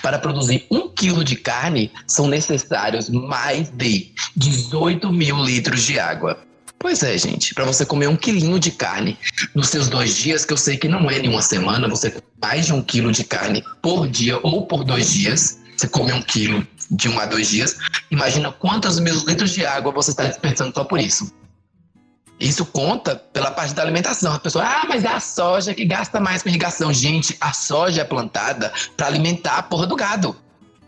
Para 0.00 0.18
produzir 0.18 0.66
um 0.70 0.88
quilo 0.88 1.24
de 1.24 1.34
carne, 1.36 1.90
são 2.06 2.28
necessários 2.28 3.08
mais 3.08 3.70
de 3.70 4.12
18 4.36 5.12
mil 5.12 5.36
litros 5.44 5.82
de 5.82 5.98
água. 5.98 6.38
Pois 6.78 7.02
é, 7.02 7.16
gente. 7.16 7.54
Para 7.54 7.64
você 7.64 7.86
comer 7.86 8.08
um 8.08 8.16
quilinho 8.16 8.58
de 8.58 8.70
carne 8.70 9.18
nos 9.54 9.68
seus 9.68 9.88
dois 9.88 10.16
dias, 10.16 10.44
que 10.44 10.52
eu 10.52 10.56
sei 10.56 10.76
que 10.76 10.88
não 10.88 11.10
é 11.10 11.18
em 11.18 11.28
uma 11.28 11.42
semana, 11.42 11.88
você 11.88 12.10
come 12.10 12.24
mais 12.40 12.66
de 12.66 12.72
um 12.72 12.82
quilo 12.82 13.10
de 13.10 13.24
carne 13.24 13.64
por 13.80 14.06
dia 14.08 14.38
ou 14.42 14.66
por 14.66 14.84
dois 14.84 15.12
dias. 15.12 15.58
Você 15.76 15.88
come 15.88 16.12
um 16.12 16.22
quilo 16.22 16.66
de 16.90 17.08
um 17.08 17.18
a 17.18 17.26
dois 17.26 17.48
dias. 17.48 17.76
Imagina 18.10 18.52
quantos 18.52 19.00
mil 19.00 19.14
litros 19.26 19.52
de 19.52 19.64
água 19.64 19.92
você 19.92 20.10
está 20.10 20.24
desperdiçando 20.24 20.72
só 20.74 20.84
por 20.84 21.00
isso. 21.00 21.32
Isso 22.38 22.66
conta 22.66 23.16
pela 23.16 23.50
parte 23.50 23.74
da 23.74 23.82
alimentação. 23.82 24.34
A 24.34 24.38
pessoa, 24.38 24.64
ah, 24.64 24.84
mas 24.88 25.04
é 25.04 25.08
a 25.08 25.20
soja 25.20 25.72
que 25.72 25.84
gasta 25.84 26.20
mais 26.20 26.42
com 26.42 26.48
irrigação. 26.48 26.92
Gente, 26.92 27.36
a 27.40 27.52
soja 27.52 28.02
é 28.02 28.04
plantada 28.04 28.72
para 28.96 29.06
alimentar 29.06 29.56
a 29.56 29.62
porra 29.62 29.86
do 29.86 29.96
gado. 29.96 30.36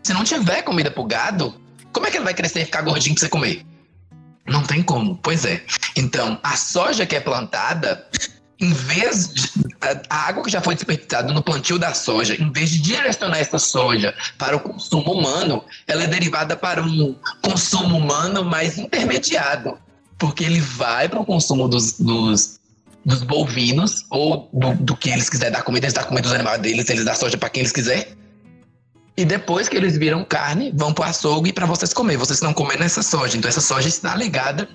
Se 0.03 0.13
não 0.13 0.23
tiver 0.23 0.61
comida 0.61 0.91
pro 0.91 1.03
gado, 1.03 1.55
como 1.91 2.05
é 2.05 2.11
que 2.11 2.17
ele 2.17 2.25
vai 2.25 2.33
crescer 2.33 2.61
e 2.61 2.65
ficar 2.65 2.81
gordinho 2.81 3.15
pra 3.15 3.21
você 3.21 3.29
comer? 3.29 3.65
Não 4.47 4.63
tem 4.63 4.81
como. 4.81 5.17
Pois 5.21 5.45
é. 5.45 5.61
Então, 5.95 6.39
a 6.41 6.55
soja 6.55 7.05
que 7.05 7.15
é 7.15 7.19
plantada, 7.19 8.05
em 8.59 8.71
vez 8.71 9.33
de, 9.33 9.51
a, 10.09 10.27
água 10.27 10.43
que 10.43 10.49
já 10.49 10.61
foi 10.61 10.75
desperdiçada 10.75 11.33
no 11.33 11.41
plantio 11.41 11.77
da 11.77 11.93
soja, 11.93 12.35
em 12.41 12.51
vez 12.51 12.69
de 12.69 12.79
direcionar 12.79 13.37
essa 13.37 13.59
soja 13.59 14.15
para 14.37 14.55
o 14.55 14.59
consumo 14.59 15.11
humano, 15.11 15.63
ela 15.87 16.03
é 16.03 16.07
derivada 16.07 16.55
para 16.55 16.81
um 16.81 17.15
consumo 17.41 17.97
humano 17.97 18.43
mais 18.43 18.77
intermediado. 18.77 19.77
Porque 20.17 20.43
ele 20.43 20.61
vai 20.61 21.07
para 21.07 21.19
o 21.19 21.25
consumo 21.25 21.67
dos, 21.67 21.99
dos, 21.99 22.59
dos 23.05 23.21
bovinos, 23.21 24.05
ou 24.09 24.49
do, 24.51 24.73
do 24.75 24.95
que 24.95 25.09
eles 25.09 25.29
quiserem 25.29 25.53
dar 25.53 25.61
comida, 25.61 25.85
eles 25.85 25.93
dão 25.93 26.03
comida 26.05 26.23
dos 26.23 26.33
animais 26.33 26.59
deles, 26.59 26.89
eles 26.89 27.05
dão 27.05 27.13
soja 27.13 27.37
para 27.37 27.49
quem 27.49 27.61
eles 27.61 27.71
quiserem. 27.71 28.17
E 29.17 29.25
depois 29.25 29.67
que 29.67 29.75
eles 29.75 29.97
viram 29.97 30.23
carne, 30.23 30.71
vão 30.75 30.93
pro 30.93 31.03
açougue 31.03 31.51
para 31.51 31.65
vocês 31.65 31.91
comer. 31.91 32.17
Vocês 32.17 32.39
não 32.39 32.53
comem 32.53 32.77
essa 32.79 33.01
soja. 33.01 33.35
Então 33.35 33.49
essa 33.49 33.61
soja 33.61 33.87
está 33.87 34.15
ligada 34.15 34.69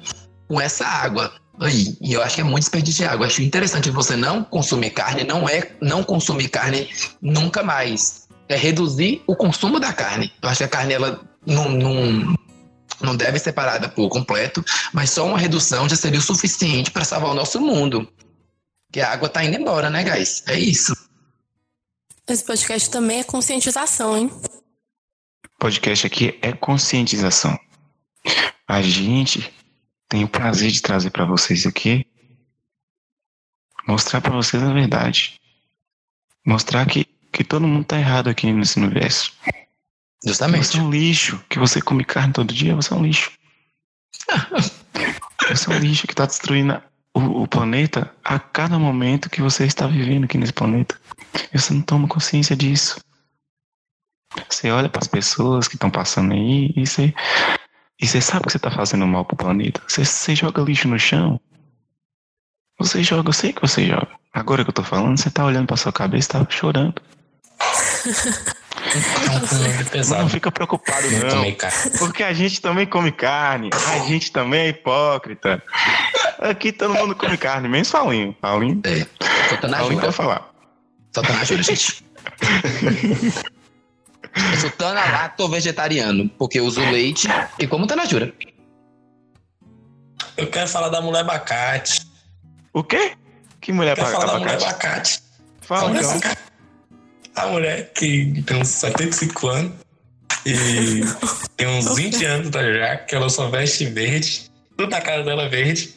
com 0.49 0.61
essa 0.61 0.85
água. 0.85 1.33
Aí, 1.61 1.97
e 2.01 2.13
eu 2.15 2.23
acho 2.23 2.35
que 2.35 2.41
é 2.41 2.45
muito 2.45 2.65
desperdício 2.65 3.05
de 3.05 3.09
água. 3.09 3.27
Acho 3.27 3.41
interessante 3.41 3.89
você 3.91 4.17
não 4.17 4.43
consumir 4.43 4.91
carne, 4.91 5.23
não 5.23 5.49
é 5.49 5.71
não 5.81 6.03
consumir 6.03 6.49
carne 6.49 6.89
nunca 7.21 7.63
mais. 7.63 8.27
É 8.49 8.57
reduzir 8.57 9.23
o 9.29 9.37
consumo 9.37 9.79
da 9.79 9.93
carne. 9.93 10.33
Eu 10.43 10.49
acho 10.49 10.59
que 10.59 10.65
a 10.65 10.69
carne 10.69 10.95
ela 10.95 11.21
não, 11.47 11.69
não, 11.69 12.35
não 13.01 13.17
deve 13.17 13.39
ser 13.39 13.53
parada 13.53 13.89
por 13.89 14.09
completo, 14.09 14.65
mas 14.93 15.11
só 15.11 15.25
uma 15.25 15.39
redução 15.39 15.89
já 15.89 15.95
seria 15.95 16.19
o 16.19 16.23
suficiente 16.23 16.91
para 16.91 17.05
salvar 17.05 17.31
o 17.31 17.35
nosso 17.35 17.61
mundo. 17.61 18.09
Que 18.91 19.01
a 19.01 19.13
água 19.13 19.29
tá 19.29 19.45
indo 19.45 19.57
embora, 19.57 19.89
né, 19.89 20.03
guys? 20.03 20.43
É 20.49 20.59
isso. 20.59 20.93
Esse 22.29 22.45
podcast 22.45 22.91
também 22.91 23.21
é 23.21 23.25
conscientização, 23.25 24.17
hein? 24.17 24.31
podcast 25.59 26.07
aqui 26.07 26.39
é 26.43 26.53
conscientização. 26.53 27.59
A 28.67 28.83
gente 28.83 29.53
tem 30.09 30.25
o 30.25 30.29
prazer 30.29 30.71
de 30.71 30.83
trazer 30.83 31.11
para 31.11 31.25
vocês 31.25 31.67
aqui 31.67 32.05
mostrar 33.87 34.21
para 34.21 34.35
vocês 34.35 34.63
a 34.63 34.73
verdade. 34.73 35.41
Mostrar 36.45 36.87
que, 36.87 37.05
que 37.33 37.45
todo 37.45 37.67
mundo 37.67 37.85
tá 37.85 37.99
errado 37.99 38.29
aqui 38.29 38.53
nesse 38.53 38.79
universo. 38.79 39.33
Justamente. 40.25 40.67
Você 40.67 40.79
é 40.79 40.83
um 40.83 40.91
lixo. 40.91 41.45
Que 41.49 41.59
você 41.59 41.81
come 41.81 42.05
carne 42.05 42.33
todo 42.33 42.53
dia, 42.53 42.75
você 42.75 42.93
é 42.93 42.97
um 42.97 43.05
lixo. 43.05 43.31
você 45.49 45.71
é 45.71 45.75
um 45.75 45.79
lixo 45.79 46.07
que 46.07 46.15
tá 46.15 46.27
destruindo 46.27 46.83
o, 47.15 47.43
o 47.43 47.49
planeta 47.49 48.13
a 48.25 48.39
cada 48.39 48.79
momento 48.79 49.31
que 49.31 49.43
você 49.43 49.65
está 49.65 49.87
vivendo 49.87 50.25
aqui 50.25 50.39
nesse 50.39 50.53
planeta. 50.53 50.99
E 51.53 51.59
você 51.59 51.73
não 51.75 51.83
toma 51.83 52.09
consciência 52.09 52.57
disso. 52.57 53.01
Você 54.49 54.71
olha 54.71 54.89
para 54.89 55.01
as 55.01 55.09
pessoas 55.09 55.69
que 55.69 55.77
estão 55.77 55.91
passando 55.91 56.33
aí 56.33 56.73
e 56.75 56.87
você, 56.87 57.15
e 58.01 58.07
você 58.07 58.21
sabe 58.21 58.47
que 58.47 58.53
você 58.53 58.57
está 58.57 58.71
fazendo 58.71 59.07
mal 59.07 59.25
pro 59.25 59.37
planeta. 59.37 59.83
Você, 59.87 60.05
você 60.05 60.35
joga 60.35 60.63
lixo 60.63 60.89
no 60.89 60.99
chão. 60.99 61.41
Você 62.79 63.03
joga, 63.03 63.29
eu 63.29 63.33
sei 63.33 63.53
que 63.53 63.61
você 63.61 63.87
joga. 63.87 64.09
Agora 64.33 64.65
que 64.65 64.71
eu 64.71 64.75
tô 64.75 64.83
falando, 64.83 65.19
você 65.19 65.31
tá 65.31 65.45
olhando 65.45 65.67
pra 65.67 65.77
sua 65.77 65.93
cabeça 65.93 66.39
e 66.39 66.45
tá 66.45 66.47
chorando. 66.51 66.95
É 69.95 70.01
Não 70.09 70.29
fica 70.29 70.51
preocupado, 70.51 71.07
não. 71.11 71.45
Porque 71.99 72.23
a 72.23 72.33
gente 72.33 72.61
também 72.61 72.87
come 72.87 73.13
carne. 73.13 73.71
A 73.73 73.99
gente 74.01 74.33
também 74.33 74.61
é 74.61 74.69
hipócrita. 74.69 75.63
Aqui 76.39 76.73
todo 76.73 76.95
mundo 76.95 77.15
come 77.15 77.37
carne, 77.37 77.69
menos 77.69 77.91
Paulinho. 77.91 78.33
Paulinho, 78.41 78.81
É. 78.85 79.07
Só 79.49 79.57
tá 79.57 79.69
na 79.69 79.79
Paulinho 79.79 80.01
jura. 80.01 80.11
vai 80.11 80.13
falar. 80.13 80.51
Só 81.15 81.23
tá 81.23 81.33
na 81.33 81.45
jura, 81.45 81.63
gente. 81.63 82.05
Eu 84.35 84.61
sou 84.61 84.71
tana 84.71 85.01
lacto 85.05 85.49
vegetariano, 85.49 86.29
porque 86.39 86.59
eu 86.59 86.65
uso 86.65 86.81
leite 86.81 87.29
e 87.59 87.67
como 87.67 87.87
tá 87.87 87.95
na 87.97 88.07
jura. 88.07 88.33
Eu 90.37 90.47
quero 90.49 90.69
falar 90.69 90.89
da 90.89 91.01
mulher 91.01 91.21
abacate. 91.21 92.01
O 92.73 92.83
quê? 92.83 93.13
Que 93.61 93.73
mulher 93.73 93.93
Eu 93.93 93.97
quero 94.05 94.11
falar 94.17 94.27
da 94.33 94.39
mulher 94.39 94.55
abacate? 94.55 94.75
abacate. 94.75 95.23
Fala 95.61 95.89
Mulher 95.89 96.01
então. 96.01 96.11
abacate. 96.17 96.39
A 97.35 97.47
mulher 97.47 97.93
que 97.95 98.43
tem 98.47 98.57
uns 98.61 98.69
75 98.69 99.49
anos 99.49 99.73
e 100.45 101.01
tem 101.57 101.67
uns 101.69 101.95
20 101.95 102.25
anos 102.25 102.51
tá, 102.51 102.63
já, 102.63 102.97
que 102.97 103.15
ela 103.15 103.29
só 103.29 103.49
veste 103.49 103.85
verde. 103.87 104.51
Tudo 104.83 104.91
na 104.91 105.01
cara 105.01 105.23
dela 105.23 105.49
verde. 105.49 105.95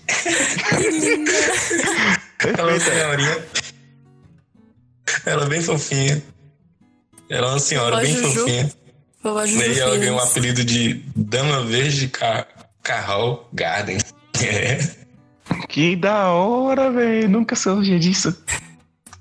Ela 2.40 2.60
é 2.60 2.74
uma 2.74 2.80
senhorinha. 2.80 3.46
Ela 5.26 5.46
é 5.46 5.50
bem 5.50 5.62
fofinha. 5.62 6.24
Ela 7.30 7.48
é 7.48 7.50
uma 7.50 7.60
senhora 7.60 7.96
Vovó 7.96 8.02
bem 8.04 8.16
Juju. 8.16 8.40
fofinha. 8.40 8.72
Vovó 9.24 9.46
Juju 9.46 9.60
Daí 9.60 9.80
ela 9.80 9.98
ganhou 9.98 10.16
um 10.16 10.20
Filhos. 10.20 10.32
apelido 10.32 10.64
de 10.64 11.04
Dama 11.16 11.64
Verde 11.64 12.08
Car 12.10 12.48
Carral 12.84 13.50
Garden. 13.54 13.98
É. 14.44 14.80
Que 15.70 15.96
da 15.96 16.28
hora, 16.30 16.92
velho. 16.92 17.30
Nunca 17.30 17.56
soube 17.56 17.98
disso. 17.98 18.36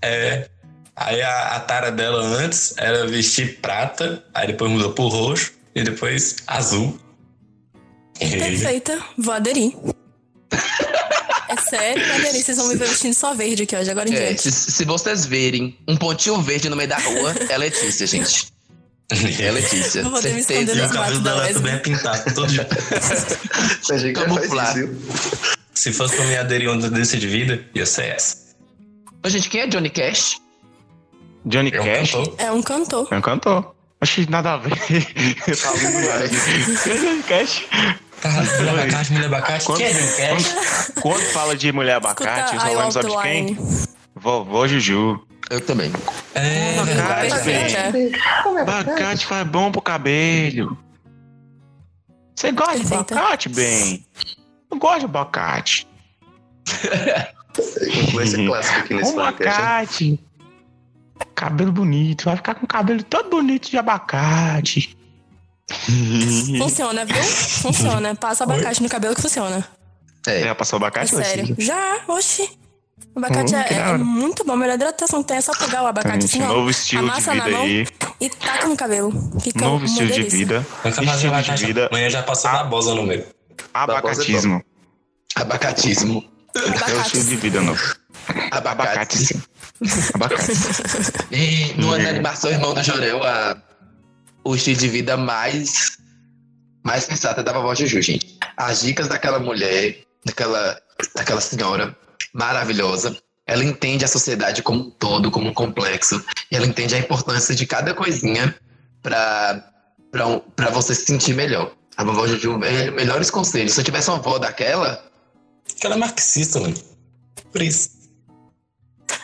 É. 0.02 0.48
Aí 0.96 1.22
a, 1.22 1.54
a 1.54 1.60
tara 1.60 1.92
dela 1.92 2.20
antes 2.20 2.74
era 2.76 3.06
vestir 3.06 3.60
prata, 3.60 4.24
aí 4.34 4.48
depois 4.48 4.70
mudou 4.72 4.92
pro 4.92 5.06
roxo 5.06 5.52
e 5.72 5.84
depois 5.84 6.38
azul. 6.48 6.98
E- 8.36 8.38
Perfeita, 8.38 8.98
vou 9.18 9.34
aderir. 9.34 9.72
É 11.46 11.56
sério, 11.56 12.04
vou 12.06 12.14
aderir. 12.16 12.42
Vocês 12.42 12.56
vão 12.56 12.68
me 12.68 12.74
ver 12.76 12.88
vestindo 12.88 13.12
só 13.14 13.34
verde 13.34 13.64
aqui 13.64 13.76
hoje, 13.76 13.90
agora 13.90 14.08
em 14.08 14.14
É, 14.14 14.26
diante. 14.28 14.50
se, 14.50 14.72
se 14.72 14.84
vocês 14.84 15.26
verem 15.26 15.76
um 15.86 15.94
pontinho 15.96 16.40
verde 16.40 16.68
no 16.70 16.74
meio 16.76 16.88
da 16.88 16.98
rua, 16.98 17.34
é 17.48 17.58
Letícia, 17.58 18.06
gente. 18.06 18.46
É 19.38 19.50
Letícia. 19.52 20.00
Eu 20.00 20.10
vou 20.10 20.20
ter 20.22 20.30
me 20.32 20.38
E 20.38 20.40
esconder 20.40 20.66
Certeza. 20.66 20.88
cabelo 20.94 21.00
matas 21.00 21.20
da 21.20 21.34
dela 21.34 21.52
também 21.52 21.74
é 21.74 21.78
pintado 21.78 22.34
todo 22.34 22.46
de... 22.48 22.56
Viu? 24.74 24.96
Se 25.74 25.92
fosse 25.92 26.16
pra 26.16 26.24
me 26.24 26.36
aderir 26.36 26.70
onda 26.70 26.88
desse 26.90 27.18
de 27.18 27.28
vida, 27.28 27.64
ia 27.74 27.84
ser 27.86 28.06
essa. 28.06 28.36
Ô, 29.24 29.28
gente, 29.28 29.48
quem 29.48 29.60
é 29.60 29.66
Johnny 29.66 29.90
Cash? 29.90 30.38
Johnny 31.44 31.70
É 31.74 31.80
um 31.80 31.84
Cash 31.84 32.10
cantor. 32.12 32.34
É 32.38 32.52
um 32.52 32.62
cantor. 32.62 33.08
é 33.10 33.16
um 33.16 33.20
cantor. 33.20 33.74
Acho 34.00 34.24
que 34.24 34.30
nada 34.30 34.54
a 34.54 34.56
ver. 34.56 34.72
Eu 35.46 35.56
tava 35.56 35.76
vendo 35.76 37.04
Johnny 37.04 37.22
Cash. 37.24 37.64
Tá, 38.24 38.30
mulher 38.30 38.70
abacate, 38.70 39.12
mulher 39.12 39.26
abacate. 39.26 39.66
Quando, 39.66 39.80
é 39.82 39.92
quando- 39.92 41.02
quando 41.02 41.22
fala 41.32 41.54
de 41.56 41.72
mulher 41.72 41.96
abacate, 41.96 42.54
eu 42.54 42.58
Escuta 42.58 42.60
só 42.60 42.66
I 42.66 42.68
lembro 42.70 42.82
Love 42.82 42.92
sabe 42.92 43.06
the 43.08 43.16
de 43.16 43.22
quem? 43.22 43.58
Vovó 44.16 44.66
Juju. 44.66 45.26
Eu 45.50 45.60
também. 45.60 45.92
É 46.34 46.82
verdade, 46.82 47.34
velho. 47.44 47.92
Perfeita. 47.92 48.60
Abacate 48.62 49.26
faz 49.26 49.46
bom 49.46 49.70
pro 49.70 49.82
cabelo. 49.82 50.78
Você 52.34 52.50
gosta 52.50 52.78
de 52.80 52.94
abacate, 52.94 53.48
bem? 53.50 54.06
Eu 54.70 54.78
gosto 54.78 55.00
de 55.00 55.04
abacate. 55.04 55.86
Influência 58.04 58.46
clássica 58.46 58.78
aqui 58.78 58.94
nesse 58.94 59.12
Um 59.12 59.20
abacate. 59.20 60.20
Cabelo 61.34 61.72
bonito. 61.72 62.24
Vai 62.24 62.36
ficar 62.36 62.54
com 62.54 62.64
o 62.64 62.68
cabelo 62.68 63.02
todo 63.02 63.28
bonito 63.28 63.70
de 63.70 63.76
abacate. 63.76 64.96
Funciona, 66.58 67.04
viu? 67.04 67.22
Funciona. 67.22 68.14
Passa 68.14 68.44
abacate 68.44 68.82
no 68.82 68.88
cabelo 68.88 69.14
que 69.14 69.22
funciona. 69.22 69.66
É. 70.26 70.40
Já 70.40 70.54
passou 70.54 70.76
É 70.78 70.82
abacate? 70.82 71.14
sério. 71.14 71.46
Letícia? 71.48 71.64
Já, 71.74 72.00
oxi. 72.08 72.48
O 73.14 73.18
abacate 73.18 73.54
Hum, 73.54 73.58
é, 73.58 73.64
da 73.74 73.74
é 73.90 73.96
muito 73.98 74.44
bom. 74.44 74.56
Melhor 74.56 74.74
hidratação 74.74 75.22
que 75.22 75.28
tem 75.28 75.36
é 75.36 75.40
só 75.40 75.52
pegar 75.56 75.82
o 75.82 75.86
abacate 75.86 76.26
Gente, 76.26 76.42
assim, 76.42 76.42
ó. 76.42 76.48
novo 76.54 76.70
estilo 76.70 77.02
de 77.04 77.08
amassa 77.10 77.34
na 77.34 77.44
vida 77.44 77.56
mão 77.56 77.66
aí. 77.66 77.86
e 78.20 78.28
taca 78.30 78.66
no 78.66 78.76
cabelo. 78.76 79.40
Fica 79.40 79.60
Novo 79.60 79.76
uma 79.78 79.86
estilo 79.86 80.06
de 80.08 80.12
delícia. 80.14 80.38
vida. 80.38 80.66
Nunca 80.84 81.02
mais 81.02 81.18
Estilo 81.22 81.56
de 81.56 81.66
vida. 81.66 81.88
Amanhã 81.90 82.10
já 82.10 82.22
passou 82.22 82.52
na 82.52 82.64
bosa 82.64 82.94
no 82.94 83.02
meio. 83.04 83.24
Abacatismo. 83.72 84.62
Abacatismo. 85.36 86.24
É 86.54 86.60
o 86.94 87.00
estilo 87.02 87.24
de 87.24 87.36
vida 87.36 87.60
novo. 87.60 87.82
Abacate, 88.50 88.68
Abacate. 88.68 89.18
sim. 89.18 89.42
Abacate. 90.14 90.52
E 91.32 91.74
no 91.80 91.88
Hum. 91.88 91.94
Animação 91.94 92.50
Irmão 92.50 92.74
do 92.74 92.82
Jorel, 92.82 93.22
a, 93.22 93.56
o 94.44 94.54
estilo 94.54 94.76
de 94.76 94.88
vida 94.88 95.16
mais, 95.16 95.98
mais 96.84 97.04
sensata 97.04 97.42
da 97.42 97.52
vovó 97.52 97.74
Juju, 97.74 98.00
gente. 98.02 98.38
As 98.56 98.80
dicas 98.82 99.08
daquela 99.08 99.38
mulher, 99.38 100.04
daquela, 100.24 100.80
daquela 101.14 101.40
senhora 101.40 101.96
maravilhosa, 102.32 103.16
ela 103.46 103.64
entende 103.64 104.04
a 104.04 104.08
sociedade 104.08 104.62
como 104.62 104.80
um 104.84 104.90
todo, 104.90 105.30
como 105.30 105.48
um 105.48 105.54
complexo. 105.54 106.22
E 106.50 106.56
ela 106.56 106.66
entende 106.66 106.94
a 106.94 106.98
importância 106.98 107.54
de 107.54 107.66
cada 107.66 107.92
coisinha 107.94 108.54
um- 110.26 110.40
pra 110.54 110.70
você 110.70 110.94
se 110.94 111.06
sentir 111.06 111.34
melhor. 111.34 111.74
A 111.96 112.04
vovó 112.04 112.26
Juju, 112.26 112.62
é, 112.64 112.90
melhores 112.90 113.30
conselhos. 113.30 113.72
Se 113.74 113.80
eu 113.80 113.84
tivesse 113.84 114.08
uma 114.10 114.18
avó 114.18 114.38
daquela, 114.38 115.10
Porque 115.66 115.86
ela 115.86 115.94
é 115.94 115.98
marxista, 115.98 116.60
mano. 116.60 116.74
Por 117.52 117.62
isso. 117.62 117.90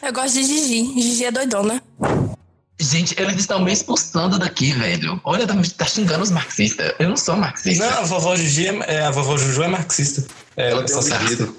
Eu 0.02 0.12
gosto 0.12 0.34
de 0.34 0.44
Gigi. 0.44 1.00
Gigi 1.00 1.24
é 1.24 1.30
doidona. 1.30 1.82
Gente, 2.80 3.14
eles 3.20 3.36
estão 3.36 3.60
me 3.60 3.72
expulsando 3.72 4.38
daqui, 4.38 4.72
velho. 4.72 5.20
Olha, 5.24 5.46
tá, 5.46 5.54
tá 5.76 5.84
xingando 5.84 6.22
os 6.22 6.30
marxistas. 6.30 6.92
Eu 6.98 7.08
não 7.08 7.16
sou 7.16 7.36
marxista. 7.36 7.84
Não, 7.88 7.98
a 7.98 8.02
vovó 8.02 8.34
Juju 8.36 8.62
é, 8.62 8.94
é- 8.96 9.02
a 9.02 9.10
vovó 9.10 9.36
Juju 9.36 9.62
é 9.62 9.68
marxista. 9.68 10.24
É, 10.56 10.70
Ela 10.72 10.82
tem 10.84 10.96
um 10.96 11.00
vestido. 11.02 11.56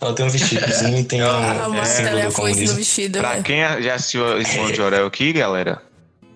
Ela 0.00 0.14
tem 0.14 0.26
um 0.26 0.28
vestidozinho 0.28 0.98
e 0.98 1.04
tem 1.04 1.22
um, 1.22 1.26
um 1.26 1.84
símbolo 1.84 2.18
é 2.18 2.24
no 2.24 2.32
comunismo. 2.32 2.76
vestido, 2.76 3.18
Pra 3.18 3.30
velho. 3.30 3.42
quem 3.44 3.60
já 3.82 3.94
assistiu 3.94 4.38
esse 4.40 4.56
Monte 4.58 4.74
de 4.74 4.82
Orel 4.82 5.06
aqui, 5.06 5.32
galera, 5.32 5.82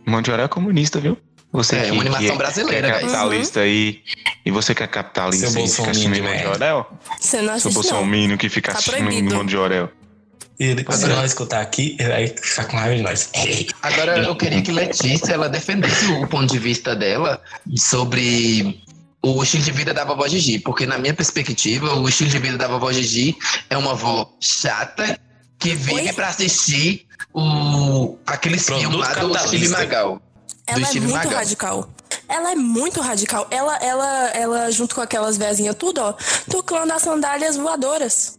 Monte 0.07 0.26
de 0.26 0.30
Orel 0.33 0.47
é 0.47 0.49
comunista, 0.49 0.99
viu? 1.00 1.18
Você 1.52 1.76
É, 1.76 1.85
que, 1.85 1.90
uma 1.92 2.00
animação 2.02 2.26
que 2.26 2.33
é- 2.33 2.37
brasileira, 2.37 2.88
que 2.88 2.97
é 2.97 3.00
capitalista 3.00 3.61
aí, 3.61 4.02
e 4.45 4.50
você 4.50 4.75
que 4.75 4.83
é 4.83 4.87
capitalista 4.87 5.49
Seu 5.49 5.64
e 5.64 5.68
fica 5.68 5.90
assistindo 5.90 6.14
de 6.14 6.21
merda. 6.23 6.45
Jorel, 6.52 6.92
Você 7.18 7.37
não 7.38 7.45
seu 7.47 7.54
assiste, 7.54 7.66
não. 7.66 7.73
bolsominion 7.83 8.37
que 8.37 8.49
fica 8.50 8.73
Tá 8.73 8.78
assistindo 8.78 9.45
de 9.47 9.52
Jorel. 9.52 9.90
E 10.58 10.74
depois 10.74 10.98
se 10.98 11.06
nós 11.06 11.30
escutar 11.30 11.60
aqui, 11.60 11.96
ele 12.00 12.08
vai 12.08 12.26
ficar 12.28 12.64
com 12.64 12.76
raiva 12.76 12.96
de 12.96 13.02
nós. 13.02 13.30
Agora 13.80 14.18
eu 14.18 14.34
queria 14.34 14.60
que 14.60 14.72
Letícia 14.72 15.32
ela 15.32 15.48
defendesse 15.48 16.06
o 16.06 16.26
ponto 16.26 16.52
de 16.52 16.58
vista 16.58 16.96
dela 16.96 17.40
sobre 17.76 18.82
o 19.22 19.42
estilo 19.42 19.62
de 19.62 19.70
vida 19.70 19.94
da 19.94 20.04
vovó 20.04 20.26
Gigi, 20.26 20.58
porque 20.58 20.84
na 20.84 20.98
minha 20.98 21.14
perspectiva, 21.14 21.94
o 21.94 22.08
estilo 22.08 22.30
de 22.30 22.38
vida 22.38 22.56
da 22.56 22.66
vovó 22.66 22.92
Gigi 22.92 23.36
é 23.70 23.76
uma 23.76 23.92
avó 23.92 24.32
chata 24.40 25.18
que 25.58 25.74
vive 25.74 26.12
pra 26.12 26.28
assistir 26.28 27.06
o 27.32 28.16
aqueles 28.26 28.64
Produto 28.64 28.90
filmes 28.90 29.08
lá 29.08 29.14
do. 29.14 29.38
Steve 29.38 29.68
Magal. 29.68 30.22
Ela 30.66 30.88
é 30.88 30.92
muito 30.94 31.12
Magal. 31.12 31.32
radical. 31.32 31.90
Ela 32.28 32.52
é 32.52 32.54
muito 32.54 33.00
radical. 33.00 33.46
Ela, 33.50 33.76
ela, 33.76 34.28
ela 34.30 34.70
junto 34.70 34.94
com 34.94 35.00
aquelas 35.00 35.36
vezinhas 35.36 35.76
tudo, 35.76 36.00
ó, 36.00 36.14
tocando 36.50 36.92
as 36.92 37.02
sandálias 37.02 37.56
voadoras. 37.56 38.38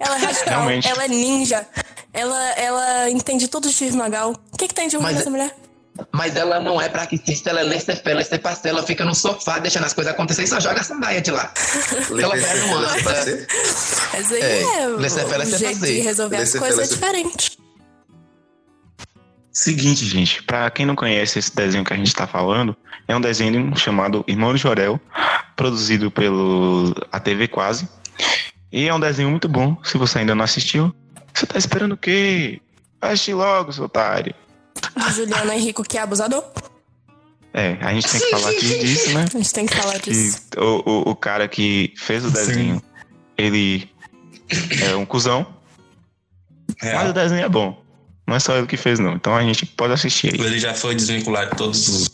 Ela 0.00 0.16
é 0.16 0.18
radical, 0.18 0.44
Realmente. 0.48 0.88
ela 0.88 1.04
é 1.04 1.08
ninja. 1.08 1.66
Ela, 2.12 2.50
ela 2.52 3.10
entende 3.10 3.48
tudo 3.48 3.68
de 3.68 3.74
Steve 3.74 3.96
Magal. 3.96 4.32
O 4.52 4.56
que, 4.56 4.68
que 4.68 4.74
tem 4.74 4.88
de 4.88 4.96
ruim 4.96 5.04
Mas- 5.06 5.16
nessa 5.16 5.30
mulher? 5.30 5.54
Mas 6.12 6.36
ela 6.36 6.60
não 6.60 6.80
é 6.80 6.88
praticista, 6.88 7.50
ela 7.50 7.58
é 7.60 7.64
laissez-faire, 7.64 8.14
laissez-passer, 8.14 8.70
ela 8.70 8.84
fica 8.84 9.04
no 9.04 9.12
sofá 9.16 9.58
deixando 9.58 9.84
as 9.84 9.92
coisas 9.92 10.12
acontecer 10.12 10.44
e 10.44 10.46
só 10.46 10.60
joga 10.60 10.80
a 10.80 10.84
sandália 10.84 11.20
de 11.20 11.32
lá. 11.32 11.52
ela 12.22 12.34
pega 12.36 12.64
um 12.66 12.76
ânsia. 12.76 13.46
Essa 14.14 14.34
aí 14.36 14.40
É, 14.40 14.62
é, 14.82 14.86
laissez-faire, 14.86 15.44
jeito 15.58 15.80
de 15.80 15.98
resolver 16.00 16.36
as 16.36 16.54
coisas 16.54 16.88
é 16.88 16.94
diferente. 16.94 17.58
Seguinte, 19.52 20.04
gente, 20.04 20.40
pra 20.44 20.70
quem 20.70 20.86
não 20.86 20.94
conhece 20.94 21.38
esse 21.40 21.54
desenho 21.54 21.84
que 21.84 21.92
a 21.92 21.96
gente 21.96 22.14
tá 22.14 22.28
falando, 22.28 22.76
é 23.08 23.16
um 23.16 23.20
desenho 23.20 23.76
chamado 23.76 24.24
Irmão 24.28 24.54
de 24.54 24.60
Jorel, 24.60 25.00
produzido 25.56 26.12
pelo 26.12 26.94
a 27.10 27.18
TV 27.18 27.48
Quase. 27.48 27.88
E 28.70 28.86
é 28.86 28.94
um 28.94 29.00
desenho 29.00 29.30
muito 29.30 29.48
bom, 29.48 29.76
se 29.84 29.96
você 29.96 30.18
ainda 30.20 30.34
não 30.34 30.44
assistiu. 30.44 30.94
Você 31.32 31.46
tá 31.46 31.56
esperando 31.58 31.92
o 31.92 31.96
quê? 31.96 32.60
Assiste 33.00 33.32
logo, 33.32 33.72
seu 33.72 33.84
otário. 33.84 34.34
Juliano 35.14 35.52
Henrico, 35.52 35.82
que 35.82 35.96
é 35.96 36.02
abusador. 36.02 36.44
É, 37.54 37.78
a 37.80 37.92
gente 37.94 38.08
tem 38.10 38.20
que 38.20 38.30
falar 38.30 38.50
aqui 38.50 38.60
disso, 38.78 39.14
né? 39.14 39.24
A 39.32 39.38
gente 39.38 39.52
tem 39.52 39.66
que 39.66 39.74
falar 39.74 39.98
disso. 39.98 40.42
o, 40.56 40.90
o, 40.90 41.10
o 41.10 41.16
cara 41.16 41.48
que 41.48 41.92
fez 41.96 42.24
o 42.24 42.30
desenho, 42.30 42.82
ele 43.36 43.90
é 44.82 44.94
um 44.94 45.06
cuzão, 45.06 45.46
mas 46.82 47.10
o 47.10 47.12
desenho 47.12 47.44
é 47.44 47.48
bom. 47.48 47.82
Não 48.26 48.36
é 48.36 48.40
só 48.40 48.56
ele 48.58 48.66
que 48.66 48.76
fez, 48.76 48.98
não. 48.98 49.14
Então 49.14 49.34
a 49.34 49.42
gente 49.42 49.64
pode 49.64 49.94
assistir 49.94 50.34
aí. 50.34 50.40
Ele 50.46 50.58
já 50.58 50.74
foi 50.74 50.94
desvinculado 50.94 51.50
de 51.50 51.56
todos 51.56 51.88
os 51.88 52.06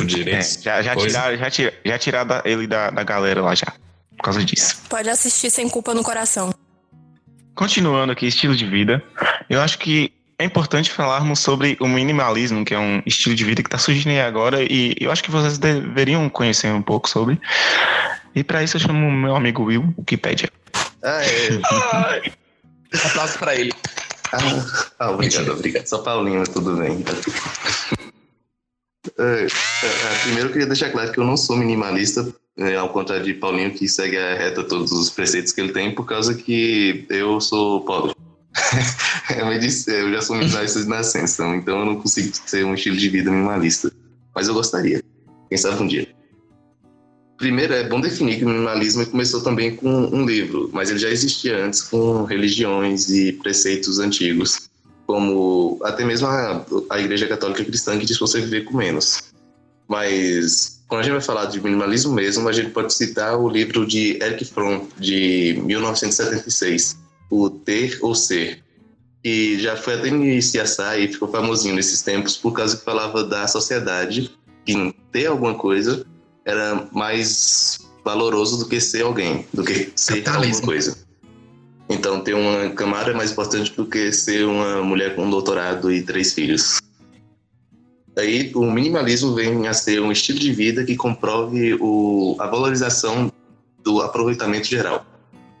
É, 0.00 0.04
direitos. 0.04 0.62
já, 0.62 0.80
já, 0.80 0.94
Coisa. 0.94 1.08
tiraram, 1.08 1.36
já, 1.36 1.50
tira- 1.50 1.74
já 1.84 1.98
tiraram 1.98 2.42
ele 2.44 2.66
da, 2.66 2.90
da 2.90 3.02
galera 3.04 3.42
lá 3.42 3.54
já. 3.54 3.70
Por 4.18 4.24
causa 4.24 4.44
disso. 4.44 4.82
Pode 4.88 5.08
assistir 5.08 5.50
sem 5.50 5.68
culpa 5.68 5.94
no 5.94 6.02
coração. 6.02 6.52
Continuando 7.54 8.12
aqui, 8.12 8.26
estilo 8.26 8.54
de 8.54 8.66
vida. 8.66 9.02
Eu 9.48 9.60
acho 9.60 9.78
que 9.78 10.12
é 10.38 10.44
importante 10.44 10.90
falarmos 10.90 11.40
sobre 11.40 11.76
o 11.80 11.88
minimalismo, 11.88 12.64
que 12.64 12.74
é 12.74 12.78
um 12.78 13.02
estilo 13.06 13.34
de 13.34 13.44
vida 13.44 13.62
que 13.62 13.68
está 13.68 13.78
surgindo 13.78 14.10
aí 14.10 14.20
agora. 14.20 14.62
E 14.62 14.94
eu 15.00 15.10
acho 15.10 15.22
que 15.22 15.30
vocês 15.30 15.58
deveriam 15.58 16.28
conhecer 16.28 16.72
um 16.72 16.82
pouco 16.82 17.08
sobre. 17.08 17.40
E 18.34 18.44
para 18.44 18.62
isso 18.62 18.76
eu 18.76 18.80
chamo 18.80 19.06
o 19.06 19.12
meu 19.12 19.34
amigo 19.34 19.64
Will, 19.64 19.94
que 20.06 20.16
pede. 20.16 20.48
É. 21.02 21.60
Aplausos 23.04 23.36
pra 23.36 23.54
ele. 23.54 23.72
Ah, 24.32 24.38
ah, 24.98 25.10
obrigado, 25.10 25.52
obrigado. 25.52 25.86
Só 25.86 25.98
Paulinho, 25.98 26.44
tudo 26.44 26.76
bem. 26.76 27.04
É, 29.18 29.22
é, 29.22 29.46
é, 29.46 30.18
primeiro 30.22 30.48
eu 30.48 30.52
queria 30.52 30.66
deixar 30.66 30.90
claro 30.90 31.12
que 31.12 31.18
eu 31.18 31.24
não 31.24 31.36
sou 31.36 31.56
minimalista, 31.56 32.32
é, 32.56 32.74
ao 32.74 32.88
contrário 32.90 33.24
de 33.24 33.34
Paulinho 33.34 33.72
que 33.72 33.88
segue 33.88 34.16
a 34.16 34.34
reta 34.34 34.64
todos 34.64 34.90
os 34.92 35.10
preceitos 35.10 35.52
que 35.52 35.60
ele 35.60 35.72
tem, 35.72 35.94
por 35.94 36.04
causa 36.04 36.34
que 36.34 37.06
eu 37.08 37.40
sou 37.40 37.82
pobre. 37.82 38.14
disse, 39.60 39.90
eu 39.90 40.12
já 40.12 40.20
sou 40.20 40.36
minimalista 40.36 40.80
de 40.80 40.88
nascença, 40.88 41.46
então 41.56 41.80
eu 41.80 41.86
não 41.86 41.96
consigo 41.96 42.32
ter 42.50 42.64
um 42.64 42.74
estilo 42.74 42.96
de 42.96 43.08
vida 43.08 43.30
minimalista. 43.30 43.92
Mas 44.34 44.48
eu 44.48 44.54
gostaria. 44.54 45.02
Quem 45.48 45.58
sabe 45.58 45.82
um 45.82 45.86
dia. 45.86 46.06
Primeiro, 47.38 47.72
é 47.72 47.88
bom 47.88 48.00
definir 48.00 48.38
que 48.38 48.44
o 48.44 48.48
minimalismo 48.48 49.06
começou 49.06 49.40
também 49.40 49.74
com 49.76 49.88
um 49.88 50.26
livro, 50.26 50.68
mas 50.72 50.90
ele 50.90 50.98
já 50.98 51.08
existia 51.08 51.64
antes 51.64 51.82
com 51.82 52.24
religiões 52.24 53.08
e 53.10 53.32
preceitos 53.32 54.00
antigos, 54.00 54.67
como 55.08 55.80
até 55.82 56.04
mesmo 56.04 56.28
a, 56.28 56.66
a 56.90 57.00
Igreja 57.00 57.26
Católica 57.26 57.64
Cristã 57.64 57.98
que 57.98 58.04
diz 58.04 58.18
pra 58.18 58.26
você 58.26 58.42
viver 58.42 58.64
com 58.64 58.76
menos. 58.76 59.22
Mas 59.88 60.82
quando 60.86 61.00
a 61.00 61.02
gente 61.04 61.12
vai 61.12 61.22
falar 61.22 61.46
de 61.46 61.62
minimalismo 61.62 62.12
mesmo, 62.12 62.46
a 62.46 62.52
gente 62.52 62.70
pode 62.70 62.92
citar 62.92 63.40
o 63.40 63.48
livro 63.48 63.86
de 63.86 64.22
Eric 64.22 64.44
Fromm, 64.44 64.86
de 64.98 65.58
1976, 65.64 66.98
O 67.30 67.48
Ter 67.48 67.98
ou 68.02 68.14
Ser, 68.14 68.62
que 69.22 69.58
já 69.58 69.78
foi 69.78 69.94
até 69.94 70.10
CSI 70.10 71.04
e 71.04 71.08
ficou 71.08 71.28
famosinho 71.28 71.74
nesses 71.74 72.02
tempos 72.02 72.36
por 72.36 72.52
causa 72.52 72.76
que 72.76 72.84
falava 72.84 73.24
da 73.24 73.48
sociedade, 73.48 74.30
que 74.66 74.94
ter 75.10 75.26
alguma 75.26 75.54
coisa 75.54 76.04
era 76.44 76.86
mais 76.92 77.78
valoroso 78.04 78.58
do 78.58 78.68
que 78.68 78.78
ser 78.78 79.04
alguém, 79.04 79.46
do 79.54 79.64
que 79.64 79.90
ser 79.96 80.22
Capitalismo. 80.22 80.56
alguma 80.56 80.66
coisa. 80.66 81.07
Então, 81.88 82.20
ter 82.20 82.34
uma 82.34 82.70
camada 82.70 83.10
é 83.10 83.14
mais 83.14 83.32
importante 83.32 83.72
do 83.74 83.86
que 83.86 84.12
ser 84.12 84.44
uma 84.44 84.82
mulher 84.82 85.14
com 85.14 85.24
um 85.24 85.30
doutorado 85.30 85.90
e 85.90 86.02
três 86.02 86.34
filhos. 86.34 86.80
Aí, 88.16 88.52
o 88.54 88.70
minimalismo 88.70 89.34
vem 89.34 89.66
a 89.68 89.72
ser 89.72 90.00
um 90.00 90.12
estilo 90.12 90.38
de 90.38 90.52
vida 90.52 90.84
que 90.84 90.96
comprove 90.96 91.74
o, 91.80 92.36
a 92.38 92.46
valorização 92.46 93.32
do 93.82 94.02
aproveitamento 94.02 94.66
geral. 94.66 95.06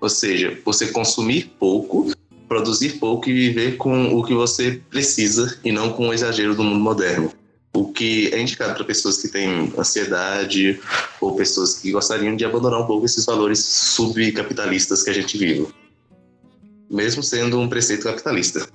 Ou 0.00 0.08
seja, 0.08 0.58
você 0.64 0.88
consumir 0.88 1.52
pouco, 1.58 2.12
produzir 2.46 2.98
pouco 2.98 3.30
e 3.30 3.32
viver 3.32 3.76
com 3.76 4.14
o 4.14 4.22
que 4.24 4.34
você 4.34 4.80
precisa 4.90 5.58
e 5.64 5.72
não 5.72 5.92
com 5.92 6.08
o 6.08 6.14
exagero 6.14 6.54
do 6.54 6.64
mundo 6.64 6.80
moderno. 6.80 7.32
O 7.72 7.92
que 7.92 8.28
é 8.34 8.40
indicado 8.40 8.74
para 8.74 8.84
pessoas 8.84 9.18
que 9.18 9.28
têm 9.28 9.72
ansiedade 9.78 10.80
ou 11.20 11.36
pessoas 11.36 11.78
que 11.78 11.92
gostariam 11.92 12.34
de 12.34 12.44
abandonar 12.44 12.80
um 12.80 12.86
pouco 12.86 13.06
esses 13.06 13.24
valores 13.24 13.60
subcapitalistas 13.64 15.02
que 15.02 15.10
a 15.10 15.14
gente 15.14 15.38
vive. 15.38 15.68
Mesmo 16.90 17.22
sendo 17.22 17.60
um 17.60 17.68
preceito 17.68 18.04
capitalista. 18.04 18.66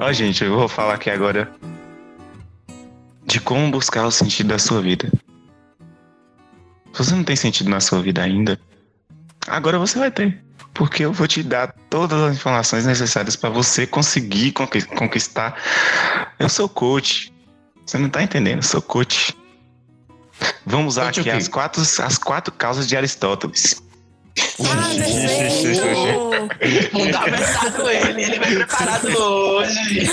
Ó, 0.00 0.12
gente, 0.12 0.44
eu 0.44 0.54
vou 0.56 0.68
falar 0.68 0.94
aqui 0.94 1.10
agora 1.10 1.52
de 3.26 3.40
como 3.40 3.70
buscar 3.70 4.06
o 4.06 4.10
sentido 4.10 4.48
da 4.48 4.58
sua 4.58 4.80
vida. 4.80 5.10
Se 6.92 7.04
você 7.04 7.14
não 7.14 7.24
tem 7.24 7.36
sentido 7.36 7.68
na 7.68 7.80
sua 7.80 8.00
vida 8.00 8.22
ainda, 8.22 8.58
agora 9.46 9.78
você 9.78 9.98
vai 9.98 10.10
ter. 10.10 10.42
Porque 10.72 11.04
eu 11.04 11.12
vou 11.12 11.26
te 11.26 11.42
dar 11.42 11.74
todas 11.90 12.20
as 12.22 12.36
informações 12.36 12.86
necessárias 12.86 13.34
para 13.34 13.50
você 13.50 13.86
conseguir 13.86 14.52
conqui- 14.52 14.86
conquistar. 14.86 15.60
Eu 16.38 16.48
sou 16.48 16.68
coach. 16.68 17.32
Você 17.88 17.96
não 17.96 18.10
tá 18.10 18.22
entendendo? 18.22 18.58
Eu 18.58 18.62
sou 18.62 18.82
coach. 18.82 19.34
Vamos 20.66 20.88
usar 20.94 21.06
Coach 21.06 21.20
aqui 21.20 21.30
as 21.30 21.48
quatro, 21.48 21.80
as 21.80 22.18
quatro 22.18 22.52
causas 22.52 22.86
de 22.86 22.94
Aristóteles. 22.94 23.82
Ah, 24.60 24.88
perfeito! 24.94 26.90
Fundamentado 26.92 27.90
ele, 27.90 28.22
ele 28.24 28.38
vai 28.38 28.54
preparado 28.56 29.06
hoje. 29.18 30.06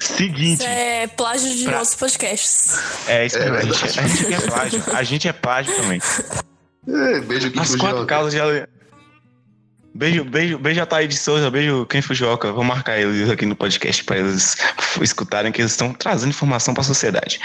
Seguinte. 0.00 0.60
Isso 0.62 0.66
é 0.66 1.06
plágio 1.06 1.54
de 1.54 1.64
Pra- 1.64 1.78
nossos 1.78 1.94
podcasts. 1.96 2.78
É 3.06 3.26
isso 3.26 3.36
É 3.36 3.50
mesmo. 3.50 3.56
a, 3.74 3.76
verdade. 3.76 3.92
gente, 3.92 4.00
a 4.00 4.06
gente 4.08 4.34
é 4.34 4.40
plágio. 4.40 4.82
A 4.94 5.02
gente 5.02 5.28
é 5.28 5.32
plágio 5.34 5.76
também. 5.76 6.00
É, 6.88 7.20
beijo 7.20 7.50
que 7.50 7.60
As 7.60 7.76
quatro 7.76 8.06
causas 8.06 8.32
de 8.32 8.40
ale... 8.40 8.66
Beijo, 9.94 10.24
beijo, 10.24 10.58
beijo 10.58 10.82
a 10.82 10.86
Thaí 10.86 11.06
de 11.06 11.16
Souza, 11.16 11.48
beijo 11.52 11.86
quem 11.86 12.02
Fujoca. 12.02 12.52
Vou 12.52 12.64
marcar 12.64 12.98
eles 12.98 13.30
aqui 13.30 13.46
no 13.46 13.54
podcast 13.54 14.02
para 14.02 14.18
eles 14.18 14.56
escutarem 15.00 15.52
que 15.52 15.60
eles 15.60 15.70
estão 15.70 15.92
trazendo 15.92 16.30
informação 16.30 16.74
para 16.74 16.80
a 16.80 16.84
sociedade. 16.84 17.38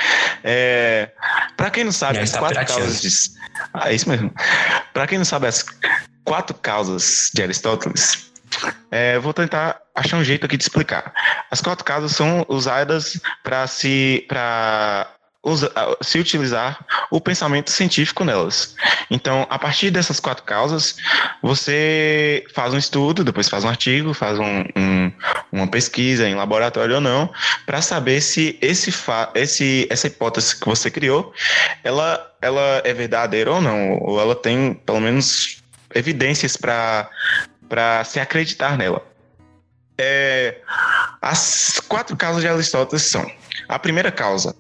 É, 0.44 1.12
para 1.56 1.70
quem 1.70 1.84
não 1.84 1.92
sabe, 1.92 2.18
as 2.18 2.30
está 2.30 2.40
quatro 2.40 2.56
pirateando. 2.56 2.82
causas 2.82 3.02
de... 3.02 3.40
Ah, 3.72 3.92
é 3.92 3.96
isso 3.96 4.10
mesmo. 4.10 4.34
Para 4.92 5.06
quem 5.06 5.20
não 5.20 5.26
sabe 5.26 5.46
as 5.46 5.64
quatro 6.24 6.56
causas 6.56 7.30
de 7.32 7.44
Aristóteles, 7.44 8.32
é, 8.90 9.20
vou 9.20 9.32
tentar 9.32 9.80
achar 9.94 10.18
um 10.18 10.24
jeito 10.24 10.48
aqui 10.48 10.58
de 10.58 10.64
explicar. 10.64 11.14
As 11.52 11.62
quatro 11.62 11.86
causas 11.86 12.14
são 12.14 12.44
usadas 12.50 13.22
para 13.44 13.68
se 13.68 14.26
para 14.28 15.08
se 16.02 16.20
utilizar 16.20 16.86
o 17.12 17.20
pensamento 17.22 17.72
científico 17.72 18.24
nelas. 18.24 18.76
Então, 19.10 19.46
a 19.50 19.58
partir 19.58 19.92
dessas 19.92 20.20
quatro 20.20 20.44
causas, 20.44 20.96
você 21.42 22.44
faz 22.54 22.74
um 22.74 22.78
estudo, 22.78 23.24
depois 23.24 23.50
faz 23.50 23.64
um 23.64 23.70
artigo, 23.70 24.14
faz 24.14 24.38
um, 24.40 24.64
um- 24.76 25.12
uma 25.52 25.68
pesquisa 25.68 26.28
em 26.28 26.36
laboratório 26.36 26.96
ou 26.96 27.02
não, 27.02 27.32
para 27.66 27.82
saber 27.82 28.22
se 28.22 28.58
esse, 28.62 28.94
esse 29.36 29.88
essa 29.90 30.08
hipótese 30.08 30.60
que 30.60 30.66
você 30.68 30.92
criou, 30.92 31.34
ela, 31.84 32.32
ela 32.42 32.82
é 32.84 32.94
verdadeira 32.94 33.52
ou 33.52 33.62
não, 33.62 33.98
ou 34.02 34.20
ela 34.20 34.36
tem 34.36 34.74
pelo 34.74 35.00
menos 35.00 35.58
evidências 35.94 36.56
para 36.56 38.04
se 38.06 38.20
acreditar 38.20 38.78
nela. 38.78 39.02
É, 39.98 40.60
as 41.22 41.82
quatro 41.88 42.16
causas 42.16 42.42
de 42.42 42.48
Aristóteles 42.48 43.04
são: 43.04 43.30
a 43.68 43.78
primeira 43.78 44.12
causa, 44.12 44.56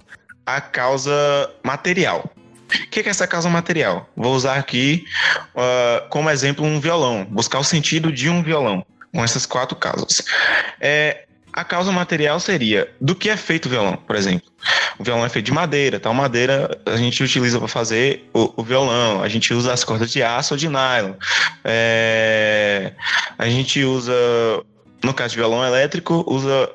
a 0.55 0.61
causa 0.61 1.49
material. 1.63 2.29
O 2.71 2.87
que 2.89 2.99
é 2.99 3.09
essa 3.09 3.27
causa 3.27 3.49
material? 3.49 4.07
Vou 4.15 4.35
usar 4.35 4.55
aqui 4.55 5.05
uh, 5.55 6.07
como 6.09 6.29
exemplo 6.29 6.65
um 6.65 6.79
violão, 6.79 7.25
buscar 7.25 7.59
o 7.59 7.63
sentido 7.63 8.11
de 8.11 8.29
um 8.29 8.43
violão 8.43 8.85
com 9.13 9.23
essas 9.23 9.45
quatro 9.45 9.75
causas. 9.75 10.23
É, 10.79 11.25
a 11.51 11.63
causa 11.63 11.91
material 11.91 12.39
seria 12.39 12.91
do 13.01 13.15
que 13.15 13.29
é 13.29 13.35
feito 13.35 13.65
o 13.65 13.69
violão, 13.69 13.95
por 13.95 14.15
exemplo. 14.15 14.49
O 14.99 15.03
violão 15.03 15.25
é 15.25 15.29
feito 15.29 15.47
de 15.47 15.51
madeira, 15.51 15.99
tal 15.99 16.13
madeira 16.13 16.79
a 16.85 16.95
gente 16.95 17.23
utiliza 17.23 17.57
para 17.57 17.67
fazer 17.67 18.29
o, 18.33 18.53
o, 18.57 18.63
violão, 18.63 19.23
a 19.23 19.27
gente 19.27 19.53
usa 19.53 19.73
as 19.73 19.83
cordas 19.83 20.11
de 20.11 20.21
aço 20.21 20.53
ou 20.53 20.57
de 20.57 20.67
nylon, 20.67 21.13
é, 21.63 22.93
a 23.37 23.47
gente 23.47 23.83
usa, 23.83 24.13
no 25.03 25.13
caso 25.13 25.31
de 25.31 25.37
violão 25.37 25.65
elétrico, 25.65 26.23
usa 26.27 26.69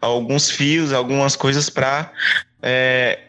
alguns 0.00 0.50
fios, 0.50 0.92
algumas 0.92 1.36
coisas 1.36 1.70
para 1.70 2.12
é, 2.62 3.20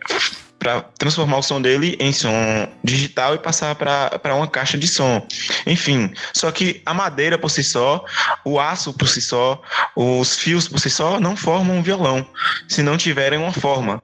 para 0.60 0.82
transformar 0.98 1.38
o 1.38 1.42
som 1.42 1.62
dele 1.62 1.96
em 2.00 2.12
som 2.12 2.68
digital 2.84 3.34
e 3.34 3.40
passar 3.40 3.76
para 3.76 4.36
uma 4.36 4.48
caixa 4.48 4.78
de 4.78 4.88
som. 4.88 5.26
Enfim, 5.66 6.14
só 6.34 6.52
que 6.52 6.82
a 6.86 6.94
madeira 6.94 7.38
por 7.38 7.50
si 7.50 7.64
só, 7.64 8.04
o 8.44 8.60
aço 8.60 8.94
por 8.94 9.08
si 9.08 9.22
só, 9.22 9.62
os 9.96 10.36
fios 10.36 10.68
por 10.68 10.80
si 10.80 10.90
só 10.90 11.20
não 11.20 11.36
formam 11.36 11.78
um 11.78 11.82
violão, 11.82 12.28
se 12.68 12.84
não 12.84 12.98
tiverem 12.98 13.40
uma 13.40 13.54
forma. 13.54 14.04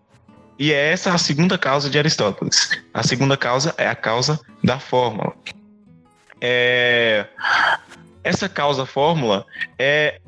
E 0.57 0.71
é 0.71 0.93
essa 0.93 1.13
a 1.13 1.17
segunda 1.17 1.57
causa 1.57 1.89
de 1.89 1.99
Aristóteles. 1.99 2.69
A 2.93 3.03
segunda 3.03 3.35
causa 3.35 3.75
é 3.77 3.87
a 3.87 3.95
causa 3.95 4.39
da 4.63 4.79
fórmula. 4.79 5.33
É... 6.39 7.25
Essa 8.23 8.47
causa 8.47 8.85
fórmula 8.85 9.45
é 9.77 10.19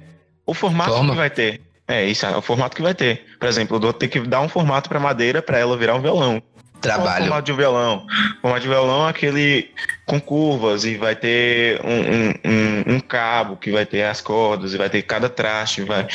o 0.45 0.53
formato 0.53 0.91
Forma. 0.91 1.11
que 1.11 1.17
vai 1.17 1.29
ter. 1.29 1.61
É, 1.87 2.05
isso 2.05 2.25
é 2.25 2.35
o 2.35 2.41
formato 2.41 2.75
que 2.75 2.81
vai 2.81 2.93
ter. 2.93 3.25
Por 3.39 3.47
exemplo, 3.47 3.77
eu 3.77 3.81
vou 3.81 3.93
ter 3.93 4.07
que 4.09 4.19
dar 4.19 4.41
um 4.41 4.49
formato 4.49 4.89
para 4.89 4.99
madeira 4.99 5.41
para 5.41 5.57
ela 5.57 5.77
virar 5.77 5.95
um 5.95 6.01
violão. 6.01 6.43
Trabalho. 6.81 7.05
Qual 7.05 7.17
formato 7.19 7.45
de 7.45 7.51
um 7.53 7.55
violão. 7.55 8.05
O 8.37 8.41
formato 8.41 8.61
de 8.61 8.67
violão 8.67 9.07
é 9.07 9.09
aquele 9.09 9.71
com 10.05 10.19
curvas 10.19 10.83
e 10.85 10.95
vai 10.95 11.15
ter 11.15 11.81
um, 11.83 11.89
um, 11.89 12.33
um, 12.45 12.95
um 12.95 12.99
cabo 12.99 13.57
que 13.57 13.71
vai 13.71 13.85
ter 13.85 14.03
as 14.03 14.21
cordas 14.21 14.73
e 14.73 14.77
vai 14.77 14.89
ter 14.89 15.01
cada 15.01 15.27
traste 15.27 15.81
vai 15.81 16.07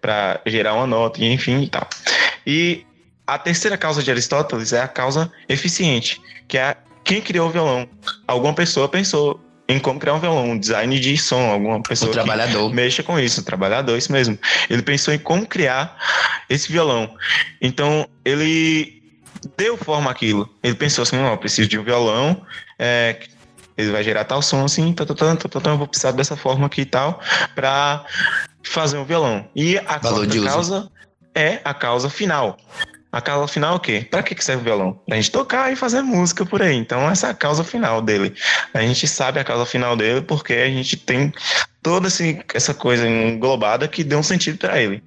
para 0.00 0.40
gerar 0.46 0.74
uma 0.74 0.86
nota 0.86 1.20
e 1.20 1.32
enfim 1.32 1.62
e 1.62 1.68
tal. 1.68 1.88
E 2.46 2.84
a 3.26 3.38
terceira 3.38 3.78
causa 3.78 4.02
de 4.02 4.10
Aristóteles 4.10 4.72
é 4.72 4.80
a 4.80 4.88
causa 4.88 5.32
eficiente, 5.48 6.20
que 6.48 6.58
é 6.58 6.76
quem 7.04 7.20
criou 7.20 7.48
o 7.48 7.50
violão. 7.50 7.88
Alguma 8.26 8.52
pessoa 8.52 8.88
pensou 8.88 9.40
em 9.70 9.78
como 9.78 10.00
criar 10.00 10.14
um 10.14 10.20
violão, 10.20 10.50
um 10.50 10.58
design 10.58 10.98
de 10.98 11.16
som, 11.16 11.50
alguma 11.50 11.80
pessoa 11.80 12.10
o 12.10 12.12
trabalhador. 12.12 12.72
mexa 12.74 13.02
com 13.04 13.18
isso, 13.18 13.40
um 13.40 13.44
trabalhador, 13.44 13.96
isso 13.96 14.10
mesmo. 14.10 14.36
Ele 14.68 14.82
pensou 14.82 15.14
em 15.14 15.18
como 15.18 15.46
criar 15.46 15.96
esse 16.48 16.70
violão. 16.72 17.14
Então, 17.60 18.08
ele 18.24 19.00
deu 19.56 19.76
forma 19.76 20.10
àquilo. 20.10 20.48
Ele 20.60 20.74
pensou 20.74 21.02
assim, 21.02 21.16
ó, 21.18 21.34
oh, 21.34 21.38
preciso 21.38 21.68
de 21.68 21.78
um 21.78 21.84
violão, 21.84 22.44
é, 22.78 23.16
ele 23.78 23.92
vai 23.92 24.02
gerar 24.02 24.24
tal 24.24 24.42
som 24.42 24.64
assim, 24.64 24.92
tá, 24.92 25.06
tá, 25.06 25.14
tá, 25.14 25.70
eu 25.70 25.78
vou 25.78 25.86
precisar 25.86 26.10
dessa 26.10 26.36
forma 26.36 26.66
aqui 26.66 26.80
e 26.80 26.86
tal, 26.86 27.20
para 27.54 28.04
fazer 28.64 28.98
um 28.98 29.04
violão. 29.04 29.48
E 29.54 29.78
a 29.78 30.00
causa 30.00 30.90
é 31.32 31.60
a 31.64 31.72
causa 31.72 32.10
final. 32.10 32.56
A 33.12 33.20
causa 33.20 33.48
final 33.52 33.74
é 33.74 33.76
o 33.76 33.80
quê? 33.80 34.06
Para 34.08 34.22
que 34.22 34.42
serve 34.42 34.62
o 34.62 34.64
violão? 34.64 35.00
A 35.10 35.16
gente 35.16 35.32
tocar 35.32 35.72
e 35.72 35.76
fazer 35.76 36.00
música 36.00 36.46
por 36.46 36.62
aí. 36.62 36.76
Então, 36.76 37.10
essa 37.10 37.26
é 37.26 37.30
a 37.30 37.34
causa 37.34 37.64
final 37.64 38.00
dele. 38.00 38.34
A 38.72 38.82
gente 38.82 39.08
sabe 39.08 39.40
a 39.40 39.44
causa 39.44 39.66
final 39.66 39.96
dele 39.96 40.20
porque 40.20 40.54
a 40.54 40.68
gente 40.68 40.96
tem 40.96 41.32
toda 41.82 42.08
essa 42.54 42.72
coisa 42.72 43.08
englobada 43.08 43.88
que 43.88 44.04
deu 44.04 44.18
um 44.18 44.22
sentido 44.22 44.58
para 44.58 44.80
ele. 44.80 45.02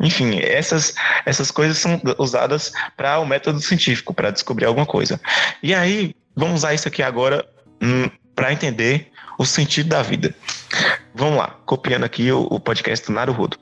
Enfim, 0.00 0.40
essas, 0.40 0.94
essas 1.24 1.52
coisas 1.52 1.78
são 1.78 2.00
usadas 2.18 2.72
para 2.96 3.20
o 3.20 3.26
método 3.26 3.60
científico, 3.60 4.12
para 4.12 4.32
descobrir 4.32 4.66
alguma 4.66 4.86
coisa. 4.86 5.20
E 5.62 5.72
aí, 5.72 6.12
vamos 6.34 6.56
usar 6.56 6.74
isso 6.74 6.88
aqui 6.88 7.02
agora 7.02 7.46
hum, 7.80 8.10
para 8.34 8.52
entender 8.52 9.12
o 9.38 9.44
sentido 9.44 9.88
da 9.88 10.02
vida. 10.02 10.34
Vamos 11.14 11.38
lá, 11.38 11.56
copiando 11.64 12.04
aqui 12.04 12.30
o, 12.32 12.42
o 12.50 12.58
podcast 12.58 13.06
do 13.06 13.12
Naruhodo. 13.12 13.56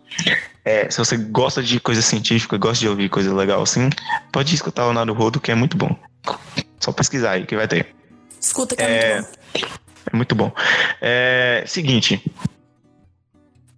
É, 0.64 0.90
se 0.90 0.98
você 0.98 1.16
gosta 1.16 1.62
de 1.62 1.80
coisa 1.80 2.00
científica, 2.00 2.56
gosta 2.56 2.80
de 2.80 2.88
ouvir 2.88 3.08
coisa 3.08 3.35
legal 3.35 3.62
assim, 3.62 3.90
pode 4.30 4.54
escutar 4.54 4.87
o 4.87 4.92
Naruhodo, 4.92 5.40
que 5.40 5.50
é 5.50 5.54
muito 5.54 5.76
bom. 5.76 5.96
Só 6.80 6.92
pesquisar 6.92 7.32
aí 7.32 7.46
que 7.46 7.56
vai 7.56 7.68
ter. 7.68 7.94
Escuta 8.40 8.74
que 8.74 8.82
é, 8.82 9.18
é 9.18 9.20
muito 9.20 9.24
bom. 9.66 9.72
É 10.12 10.16
muito 10.16 10.35
bom. 10.35 10.52
É, 11.00 11.64
seguinte. 11.66 12.24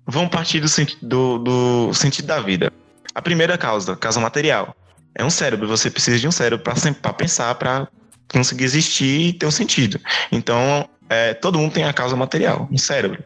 Vamos 0.07 0.31
partir 0.31 0.61
do, 0.61 0.69
do, 1.03 1.39
do 1.39 1.95
sentido 1.95 2.27
da 2.27 2.41
vida. 2.41 2.73
A 3.15 3.23
primeira 3.23 3.57
causa, 3.57 3.97
causa 3.97 4.21
material. 4.21 4.75
É 5.15 5.25
um 5.25 5.31
cérebro. 5.31 5.69
Você 5.69 5.91
precisa 5.91 6.19
de 6.19 6.29
um 6.29 6.33
cérebro 6.33 6.65
para 6.65 7.13
pensar, 7.13 7.55
para 7.55 7.89
conseguir 8.29 8.65
existir 8.65 9.29
e 9.29 9.33
ter 9.33 9.47
um 9.47 9.51
sentido. 9.51 10.01
Então, 10.33 10.89
é, 11.09 11.35
todo 11.35 11.59
mundo 11.59 11.73
tem 11.73 11.85
a 11.85 11.93
causa 11.93 12.17
material, 12.17 12.69
um 12.71 12.79
cérebro, 12.79 13.23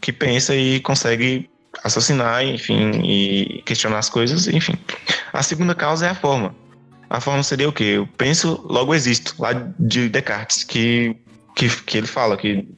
que 0.00 0.12
pensa 0.12 0.54
e 0.54 0.80
consegue 0.80 1.48
assassinar, 1.84 2.44
enfim, 2.44 3.00
e 3.04 3.62
questionar 3.64 3.98
as 3.98 4.08
coisas, 4.08 4.46
enfim. 4.48 4.74
A 5.32 5.42
segunda 5.42 5.74
causa 5.74 6.06
é 6.06 6.10
a 6.10 6.14
forma. 6.14 6.54
A 7.08 7.20
forma 7.20 7.42
seria 7.42 7.68
o 7.68 7.72
quê? 7.72 7.84
Eu 7.84 8.06
penso, 8.06 8.64
logo 8.68 8.94
existo, 8.94 9.34
lá 9.38 9.52
de 9.78 10.08
Descartes, 10.08 10.62
que, 10.62 11.16
que, 11.56 11.68
que 11.68 11.98
ele 11.98 12.06
fala 12.06 12.36
que 12.36 12.68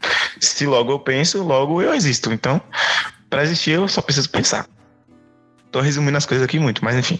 se 0.40 0.66
logo 0.66 0.92
eu 0.92 0.98
penso, 0.98 1.42
logo 1.42 1.82
eu 1.82 1.92
existo. 1.94 2.32
Então, 2.32 2.61
para 3.28 3.42
existir, 3.42 3.72
eu 3.72 3.88
só 3.88 4.00
preciso 4.00 4.30
pensar. 4.30 4.66
Tô 5.70 5.80
resumindo 5.80 6.16
as 6.16 6.26
coisas 6.26 6.44
aqui 6.44 6.58
muito, 6.58 6.85
mas 6.85 6.96
enfim. 6.96 7.18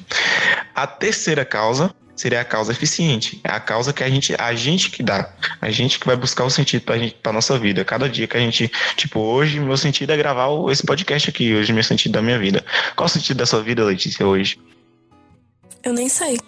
A 0.75 0.87
terceira 0.87 1.45
causa 1.45 1.95
seria 2.23 2.41
a 2.41 2.45
causa 2.45 2.71
eficiente. 2.71 3.41
É 3.43 3.51
a 3.51 3.59
causa 3.59 3.93
que 3.93 4.05
a 4.05 4.09
gente, 4.09 4.35
a 4.39 4.55
gente 4.55 4.91
que 4.91 5.03
dá. 5.03 5.29
A 5.61 5.71
gente 5.71 5.99
que 5.99 6.07
vai 6.07 6.15
buscar 6.17 6.45
o 6.45 6.51
sentido 6.51 6.83
pra, 6.83 6.97
gente, 6.97 7.17
pra 7.21 7.33
nossa 7.33 7.59
vida. 7.59 7.85
Cada 7.85 8.09
dia 8.09 8.29
que 8.29 8.37
a 8.37 8.41
gente, 8.41 8.71
tipo, 8.97 9.19
hoje 9.19 9.59
meu 9.59 9.77
sentido 9.77 10.13
é 10.13 10.17
gravar 10.17 10.49
esse 10.71 10.87
podcast 10.87 11.29
aqui. 11.29 11.53
Hoje 11.53 11.73
meu 11.73 11.83
sentido 11.83 12.13
da 12.13 12.23
minha 12.23 12.39
vida. 12.39 12.65
Qual 12.95 13.07
o 13.07 13.09
sentido 13.09 13.39
da 13.39 13.47
sua 13.47 13.61
vida, 13.61 13.85
Letícia, 13.85 14.25
hoje? 14.25 14.57
Eu 15.83 15.93
nem 15.93 16.09
sei. 16.09 16.39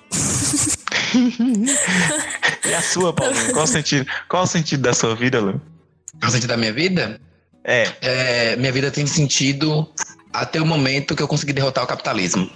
e 2.65 2.75
a 2.75 2.81
sua, 2.81 3.13
Paulo? 3.13 3.35
Qual 3.53 3.65
o 3.65 3.67
sentido, 3.67 4.09
qual 4.29 4.45
o 4.45 4.47
sentido 4.47 4.83
da 4.83 4.95
sua 4.95 5.17
vida, 5.17 5.41
Lu? 5.41 5.61
Qual 6.21 6.31
o 6.31 6.33
sentido 6.33 6.51
da 6.51 6.57
minha 6.57 6.73
vida? 6.73 7.21
É. 7.65 7.91
é. 8.01 8.57
Minha 8.57 8.71
vida 8.71 8.93
tem 8.93 9.05
sentido 9.09 9.91
até 10.33 10.61
o 10.61 10.67
momento 10.67 11.17
que 11.17 11.23
eu 11.23 11.27
consegui 11.27 11.53
derrotar 11.53 11.83
o 11.83 11.87
capitalismo. 11.87 12.49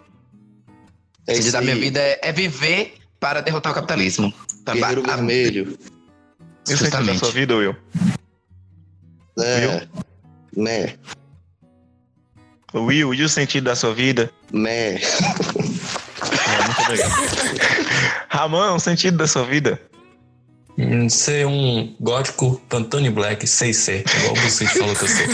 O 1.27 1.35
sentido 1.35 1.53
da 1.53 1.61
minha 1.61 1.75
vida 1.75 1.99
é, 2.01 2.21
é 2.23 2.33
viver 2.33 2.98
para 3.21 3.41
derrotar 3.41 3.73
o 3.73 3.75
capitalismo. 3.75 4.33
Guerreiro 4.65 5.03
a... 5.05 5.17
vermelho. 5.17 5.79
E 6.69 6.75
o 6.75 6.79
sentido 6.79 7.07
da 7.07 7.15
sua 7.15 7.31
vida, 7.31 7.57
Will? 7.57 7.77
É, 9.39 9.67
Will? 9.67 10.65
Né. 10.65 10.95
Will, 12.75 13.15
e 13.15 13.23
o 13.23 13.29
sentido 13.29 13.65
da 13.65 13.75
sua 13.75 13.95
vida? 13.95 14.31
Né. 14.53 14.97
É, 14.97 15.01
muito 16.65 16.81
obrigado. 16.83 17.13
Ramon, 18.29 18.75
o 18.75 18.81
sentido 18.81 19.17
da 19.17 19.27
sua 19.27 19.45
vida? 19.45 19.81
Ser 21.09 21.45
um 21.45 21.93
gótico 22.01 22.61
Pantone 22.69 23.11
Black 23.11 23.45
6C, 23.45 24.05
igual 24.17 24.37
você 24.37 24.65
falou 24.67 24.95
que 24.95 25.03
eu 25.03 25.09
sou. 25.09 25.27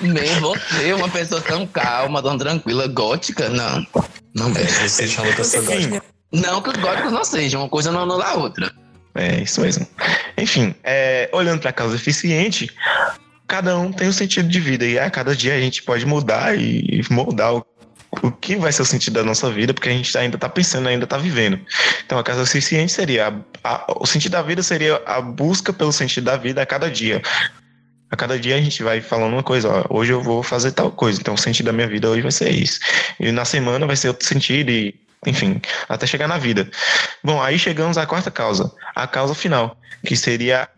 Nem 0.02 0.40
você, 0.40 0.92
uma 0.94 1.08
pessoa 1.08 1.40
tão 1.40 1.64
calma, 1.64 2.20
tão 2.20 2.36
tranquila, 2.36 2.88
gótica, 2.88 3.48
não. 3.48 3.86
Não, 4.34 4.48
é, 4.50 4.64
você 4.64 5.06
falou 5.06 5.32
que 5.32 5.40
eu 5.42 5.44
sou 5.44 5.62
gótico. 5.62 6.02
Não 6.32 6.60
que 6.60 6.70
os 6.70 6.76
góticos 6.76 7.12
não 7.12 7.24
sejam, 7.24 7.60
uma 7.62 7.68
coisa 7.68 7.92
não 7.92 8.02
anula 8.02 8.24
a 8.24 8.34
outra. 8.34 8.72
É, 9.14 9.40
isso 9.40 9.60
mesmo. 9.60 9.86
Enfim, 10.36 10.74
é, 10.82 11.30
olhando 11.32 11.60
para 11.60 11.70
a 11.70 11.72
causa 11.72 11.94
eficiente, 11.94 12.68
cada 13.46 13.78
um 13.78 13.92
tem 13.92 14.08
um 14.08 14.12
sentido 14.12 14.48
de 14.48 14.58
vida 14.58 14.84
e 14.84 14.98
a 14.98 15.08
cada 15.08 15.36
dia 15.36 15.54
a 15.54 15.60
gente 15.60 15.84
pode 15.84 16.04
mudar 16.04 16.58
e 16.58 17.00
moldar 17.10 17.54
o 17.54 17.64
o 18.22 18.30
que 18.30 18.56
vai 18.56 18.72
ser 18.72 18.82
o 18.82 18.84
sentido 18.84 19.14
da 19.14 19.24
nossa 19.24 19.50
vida, 19.50 19.72
porque 19.72 19.88
a 19.88 19.92
gente 19.92 20.16
ainda 20.16 20.36
está 20.36 20.48
pensando, 20.48 20.88
ainda 20.88 21.04
está 21.04 21.16
vivendo. 21.16 21.60
Então, 22.04 22.18
a 22.18 22.22
casa 22.22 22.42
eficiente 22.42 22.92
seria 22.92 23.28
a, 23.62 23.74
a, 23.74 23.86
o 24.00 24.06
sentido 24.06 24.32
da 24.32 24.42
vida 24.42 24.62
seria 24.62 25.00
a 25.06 25.20
busca 25.20 25.72
pelo 25.72 25.92
sentido 25.92 26.24
da 26.24 26.36
vida 26.36 26.62
a 26.62 26.66
cada 26.66 26.90
dia. 26.90 27.22
A 28.10 28.16
cada 28.16 28.38
dia 28.38 28.56
a 28.56 28.60
gente 28.60 28.82
vai 28.82 29.00
falando 29.00 29.32
uma 29.32 29.42
coisa, 29.42 29.68
ó, 29.68 29.98
hoje 29.98 30.12
eu 30.12 30.22
vou 30.22 30.42
fazer 30.42 30.72
tal 30.72 30.90
coisa, 30.90 31.20
então 31.20 31.34
o 31.34 31.38
sentido 31.38 31.66
da 31.66 31.72
minha 31.72 31.88
vida 31.88 32.08
hoje 32.08 32.22
vai 32.22 32.30
ser 32.30 32.50
isso. 32.50 32.78
E 33.18 33.32
na 33.32 33.44
semana 33.44 33.86
vai 33.86 33.96
ser 33.96 34.08
outro 34.08 34.26
sentido 34.26 34.70
e 34.70 34.94
enfim, 35.26 35.60
até 35.88 36.06
chegar 36.06 36.28
na 36.28 36.36
vida. 36.36 36.70
Bom, 37.22 37.42
aí 37.42 37.58
chegamos 37.58 37.96
à 37.96 38.06
quarta 38.06 38.30
causa, 38.30 38.70
a 38.94 39.06
causa 39.06 39.34
final, 39.34 39.76
que 40.04 40.16
seria 40.16 40.68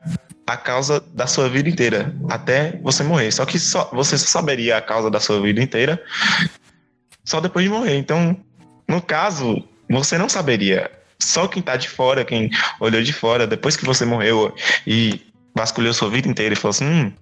a 0.46 0.56
causa 0.56 1.00
da 1.12 1.26
sua 1.26 1.48
vida 1.48 1.68
inteira, 1.68 2.14
até 2.30 2.78
você 2.80 3.02
morrer. 3.02 3.32
Só 3.32 3.44
que 3.44 3.58
só, 3.58 3.90
você 3.92 4.16
só 4.16 4.26
saberia 4.26 4.76
a 4.76 4.80
causa 4.80 5.10
da 5.10 5.18
sua 5.18 5.40
vida 5.40 5.60
inteira 5.60 6.00
só 7.26 7.40
depois 7.40 7.64
de 7.64 7.70
morrer. 7.70 7.98
Então, 7.98 8.34
no 8.88 9.02
caso, 9.02 9.62
você 9.90 10.16
não 10.16 10.28
saberia 10.30 10.90
só 11.18 11.46
quem 11.48 11.62
tá 11.62 11.76
de 11.76 11.88
fora, 11.88 12.24
quem 12.24 12.50
olhou 12.80 13.02
de 13.02 13.12
fora, 13.12 13.46
depois 13.46 13.76
que 13.76 13.84
você 13.84 14.04
morreu 14.04 14.54
e 14.86 15.20
vasculhou 15.54 15.92
sua 15.92 16.08
vida 16.08 16.28
inteira 16.28 16.54
e 16.54 16.56
falou 16.56 16.70
assim: 16.70 16.86
hum, 16.86 17.12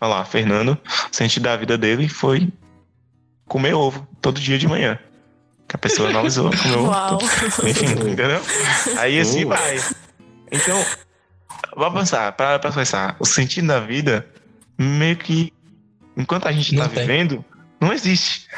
olha 0.00 0.10
lá, 0.14 0.24
Fernando, 0.24 0.76
o 1.10 1.14
sentido 1.16 1.44
da 1.44 1.56
vida 1.56 1.78
dele 1.78 2.08
foi 2.08 2.48
comer 3.46 3.74
ovo 3.74 4.06
todo 4.20 4.40
dia 4.40 4.58
de 4.58 4.66
manhã. 4.66 4.98
Que 5.68 5.76
a 5.76 5.78
pessoa 5.78 6.08
analisou, 6.10 6.50
comeu 6.62 6.84
Uau. 6.84 7.14
ovo. 7.14 7.68
Enfim, 7.68 7.86
entendeu? 8.10 8.40
Aí 8.98 9.20
assim 9.20 9.44
vai. 9.44 9.80
Então, 10.50 10.84
vamos 11.76 12.00
pensar, 12.00 12.32
para 12.32 12.58
pra 12.58 12.72
pensar. 12.72 13.16
O 13.18 13.24
sentido 13.24 13.68
da 13.68 13.80
vida, 13.80 14.26
meio 14.78 15.16
que, 15.16 15.52
enquanto 16.16 16.46
a 16.46 16.52
gente 16.52 16.74
Não 16.74 16.82
tá 16.82 16.88
tem. 16.88 17.06
vivendo, 17.06 17.44
não 17.80 17.92
existe. 17.92 18.48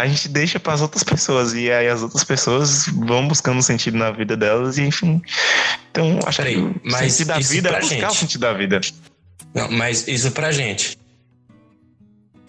A 0.00 0.06
gente 0.06 0.28
deixa 0.28 0.60
para 0.60 0.74
as 0.74 0.80
outras 0.80 1.02
pessoas 1.02 1.54
e 1.54 1.70
aí 1.72 1.88
as 1.88 2.02
outras 2.02 2.22
pessoas 2.22 2.86
vão 2.86 3.26
buscando 3.26 3.60
sentido 3.62 3.96
na 3.98 4.12
vida 4.12 4.36
delas 4.36 4.78
e 4.78 4.82
enfim. 4.82 5.20
Então, 5.90 6.20
acho 6.24 6.36
Peraí, 6.38 6.54
que 6.54 6.88
o 6.88 6.90
sentido 6.92 7.26
da 7.26 7.38
vida 7.40 7.68
é 7.68 7.80
buscar 7.80 7.94
gente. 7.96 8.04
o 8.06 8.14
sentido 8.14 8.40
da 8.42 8.52
vida. 8.52 8.80
Não, 9.54 9.70
mas 9.72 10.06
isso 10.06 10.30
pra 10.30 10.52
gente. 10.52 10.96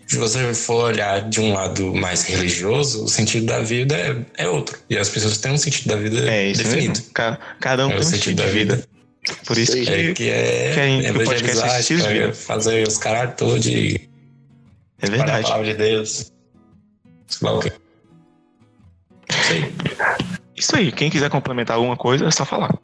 Se 0.06 0.18
você 0.18 0.54
for 0.54 0.86
olhar 0.92 1.28
de 1.28 1.40
um 1.40 1.54
lado 1.54 1.94
mais 1.96 2.24
religioso, 2.24 3.04
o 3.04 3.08
sentido 3.08 3.46
da 3.48 3.60
vida 3.62 3.96
é, 3.96 4.44
é 4.44 4.48
outro. 4.48 4.78
E 4.90 4.98
as 4.98 5.10
pessoas 5.10 5.38
têm 5.40 5.52
um 5.52 5.58
sentido 5.58 5.88
da 5.90 5.96
vida 5.96 6.30
É 6.30 6.48
isso 6.50 6.64
definido. 6.64 6.90
mesmo. 7.00 7.14
Ca- 7.14 7.40
Cada 7.60 7.86
um 7.88 7.90
É 7.90 7.94
tem 7.94 8.00
um 8.02 8.04
sentido 8.04 8.22
sentido 8.24 8.38
da 8.38 8.46
de 8.46 8.52
vida. 8.52 8.84
Por 9.46 9.58
isso 9.58 9.74
que, 9.74 9.90
É, 9.90 10.14
que 10.14 10.30
é 10.30 10.72
que 10.74 10.80
a 10.80 10.86
gente- 10.88 11.04
que 11.06 11.12
o 11.12 11.14
podcast 11.14 11.34
é 11.34 11.50
evangelizar, 11.52 11.80
estilo 11.80 12.00
de 12.02 12.08
que 12.08 12.14
é 12.14 12.22
vida. 12.22 12.34
fazer 12.34 12.88
os 12.88 12.98
caras 12.98 13.34
todos 13.38 13.66
e 13.68 14.10
é 15.02 15.08
falar 15.08 15.14
a 15.14 15.18
verdade. 15.26 15.44
palavra 15.44 15.66
de 15.66 15.74
Deus. 15.76 16.32
Sei 17.30 17.48
lá 17.48 17.58
o 17.58 17.60
quê. 17.60 17.72
Sei. 19.48 19.74
Isso 20.56 20.76
aí, 20.76 20.92
quem 20.92 21.10
quiser 21.10 21.30
complementar 21.30 21.78
alguma 21.78 21.96
coisa, 21.96 22.26
é 22.26 22.32
só 22.32 22.44
falar. 22.44 22.78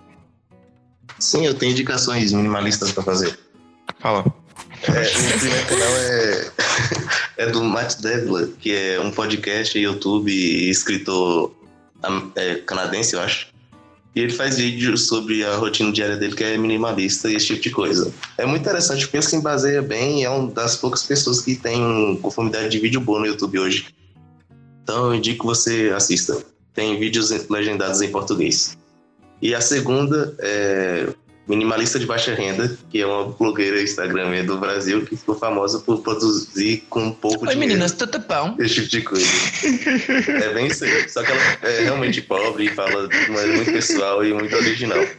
Sim, 1.19 1.45
eu 1.45 1.53
tenho 1.53 1.71
indicações 1.71 2.31
minimalistas 2.31 2.91
pra 2.91 3.03
fazer. 3.03 3.38
Fala. 3.99 4.25
É, 4.84 5.36
o 5.36 5.39
primeiro 5.39 5.65
canal 5.67 5.89
é, 5.89 6.51
é 7.38 7.47
do 7.47 7.63
Matt 7.63 7.95
Devler, 8.01 8.49
que 8.60 8.75
é 8.75 8.99
um 8.99 9.12
podcast, 9.12 9.77
YouTube 9.77 10.31
e 10.31 10.69
escritor 10.69 11.51
é, 12.36 12.55
canadense, 12.55 13.15
eu 13.15 13.21
acho. 13.21 13.47
E 14.15 14.21
ele 14.21 14.31
faz 14.31 14.58
vídeos 14.58 15.08
sobre 15.08 15.43
a 15.43 15.55
rotina 15.58 15.91
diária 15.91 16.15
dele, 16.15 16.36
que 16.36 16.43
é 16.43 16.58
minimalista 16.58 17.29
e 17.29 17.36
esse 17.36 17.47
tipo 17.47 17.62
de 17.62 17.69
coisa. 17.71 18.13
É 18.38 18.45
muito 18.45 18.62
interessante 18.62 19.01
porque 19.01 19.17
ele 19.17 19.23
se 19.23 19.41
baseia 19.41 19.81
bem 19.81 20.21
e 20.21 20.23
é 20.23 20.29
uma 20.29 20.49
das 20.49 20.77
poucas 20.77 21.03
pessoas 21.03 21.41
que 21.41 21.55
tem 21.55 22.17
conformidade 22.21 22.69
de 22.69 22.79
vídeo 22.79 23.01
boa 23.01 23.19
no 23.19 23.25
YouTube 23.25 23.60
hoje. 23.60 23.88
Então 24.86 25.08
eu 25.08 25.15
indico 25.15 25.39
que 25.39 25.45
você 25.48 25.91
assista. 25.95 26.38
Tem 26.71 27.00
vídeos 27.00 27.32
legendados 27.50 28.04
em 28.04 28.12
português. 28.12 28.78
E 29.41 29.56
a 29.56 29.60
segunda 29.60 30.36
é 30.38 31.08
Minimalista 31.48 31.98
de 31.98 32.06
Baixa 32.06 32.36
Renda, 32.36 32.78
que 32.91 33.02
é 33.02 33.06
uma 33.06 33.30
blogueira 33.30 33.82
Instagramer 33.82 34.45
do 34.45 34.60
Brasil 34.60 35.04
que 35.04 35.17
ficou 35.17 35.34
famosa 35.36 35.80
por 35.80 36.02
produzir 36.02 36.84
com 36.88 37.12
pouco 37.12 37.45
Oi, 37.45 37.54
dinheiro. 37.54 37.60
meninas, 37.60 37.93
tudo 37.93 38.19
bom? 38.19 38.56
Esse 38.62 38.76
tipo 38.76 38.89
de 38.89 39.02
coisa. 39.02 39.26
é 40.43 40.54
bem 40.54 40.67
isso 40.67 40.86
aí. 40.86 41.10
Só 41.10 41.24
que 41.24 41.32
ela 41.32 41.41
é 41.63 41.82
realmente 41.82 42.21
pobre 42.21 42.65
e 42.65 42.69
fala 42.69 43.08
de 43.08 43.32
maneira 43.32 43.56
muito 43.58 43.71
pessoal 43.71 44.24
e 44.24 44.32
muito 44.34 44.56
original. 44.56 45.00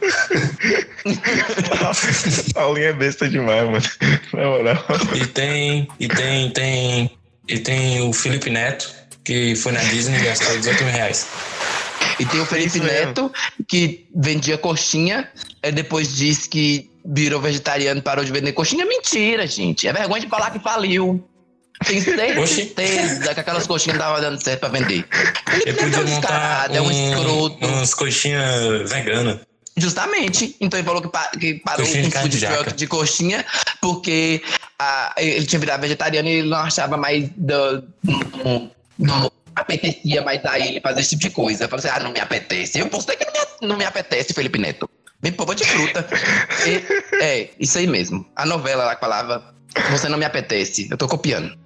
Paulinho 2.53 2.87
é 2.87 2.93
besta 2.93 3.27
demais, 3.27 3.65
mano. 3.65 3.83
Na 4.33 4.45
moral. 4.45 4.85
E 5.13 5.27
tem, 5.27 5.89
e 5.99 6.07
tem, 6.07 6.49
tem, 6.51 7.11
e 7.49 7.59
tem 7.59 8.07
o 8.07 8.13
Felipe 8.13 8.49
Neto, 8.49 8.96
que 9.27 9.55
foi 9.57 9.73
na 9.73 9.81
Disney 9.81 10.17
e 10.19 10.23
gastou 10.23 10.57
18 10.57 10.83
mil 10.85 10.93
reais. 10.93 11.27
E 12.17 12.25
tem 12.25 12.39
o 12.39 12.45
Felipe 12.45 12.69
Isso 12.77 12.83
mesmo. 12.83 13.07
Neto, 13.07 13.31
que 13.67 14.07
vendia 14.15 14.57
coxinha, 14.57 15.29
e 15.61 15.69
depois 15.71 16.15
disse 16.15 16.47
que 16.47 16.89
virou 17.05 17.41
vegetariano 17.41 17.99
e 17.99 18.01
parou 18.01 18.23
de 18.23 18.31
vender 18.31 18.53
coxinha. 18.53 18.85
Mentira, 18.85 19.45
gente. 19.45 19.85
É 19.85 19.91
vergonha 19.91 20.21
de 20.21 20.27
falar 20.29 20.49
que 20.51 20.59
faliu. 20.59 21.21
Tem 21.85 22.01
certeza 22.01 23.33
que 23.33 23.39
aquelas 23.41 23.67
coxinhas 23.67 23.99
não 23.99 24.05
estavam 24.05 24.21
dando 24.21 24.43
certo 24.43 24.61
pra 24.61 24.69
vender. 24.69 25.05
Ele 25.51 25.69
é 25.69 25.73
podia 25.73 25.99
um 25.99 26.05
montar 26.05 26.05
descarado, 26.05 26.77
é 26.77 26.81
um 26.81 26.89
escroto. 26.91 27.67
umas 27.67 27.93
coxinhas 27.93 28.89
veganas. 28.89 29.39
Justamente. 29.75 30.55
Então 30.59 30.79
ele 30.79 30.87
falou 30.87 31.01
que, 31.03 31.09
pa- 31.09 31.29
que 31.39 31.55
parou 31.55 31.85
Coxinha 31.85 32.03
com 32.03 32.09
de 32.09 32.17
food 32.17 32.39
de 32.39 32.47
truck 32.47 32.73
de 32.73 32.87
coxinha 32.87 33.45
porque 33.79 34.41
ah, 34.79 35.13
ele 35.17 35.45
tinha 35.45 35.59
virado 35.59 35.81
vegetariano 35.81 36.27
e 36.27 36.31
ele 36.31 36.49
não 36.49 36.57
achava 36.57 36.97
mais. 36.97 37.29
Do, 37.37 37.83
não, 38.43 38.71
não 38.97 39.31
apetecia 39.55 40.21
mais 40.21 40.43
a 40.45 40.59
ele 40.59 40.79
fazer 40.81 41.01
esse 41.01 41.11
tipo 41.11 41.21
de 41.23 41.29
coisa. 41.31 41.65
Eu 41.65 41.69
falei 41.69 41.85
assim: 41.85 41.99
ah, 41.99 42.03
não 42.03 42.11
me 42.11 42.19
apetece. 42.19 42.79
Eu 42.79 42.89
postei 42.89 43.15
que 43.15 43.25
não 43.25 43.31
me, 43.33 43.67
não 43.67 43.77
me 43.77 43.85
apetece, 43.85 44.33
Felipe 44.33 44.59
Neto. 44.59 44.89
Vem 45.21 45.31
povo 45.31 45.53
de 45.55 45.65
fruta. 45.65 46.07
E- 46.67 47.23
é, 47.23 47.49
isso 47.59 47.77
aí 47.77 47.87
mesmo. 47.87 48.25
A 48.35 48.45
novela 48.45 48.85
lá 48.85 48.95
que 48.95 49.01
falava: 49.01 49.53
Você 49.91 50.07
não 50.09 50.17
me 50.17 50.25
apetece. 50.25 50.87
Eu 50.89 50.97
tô 50.97 51.07
copiando. 51.07 51.57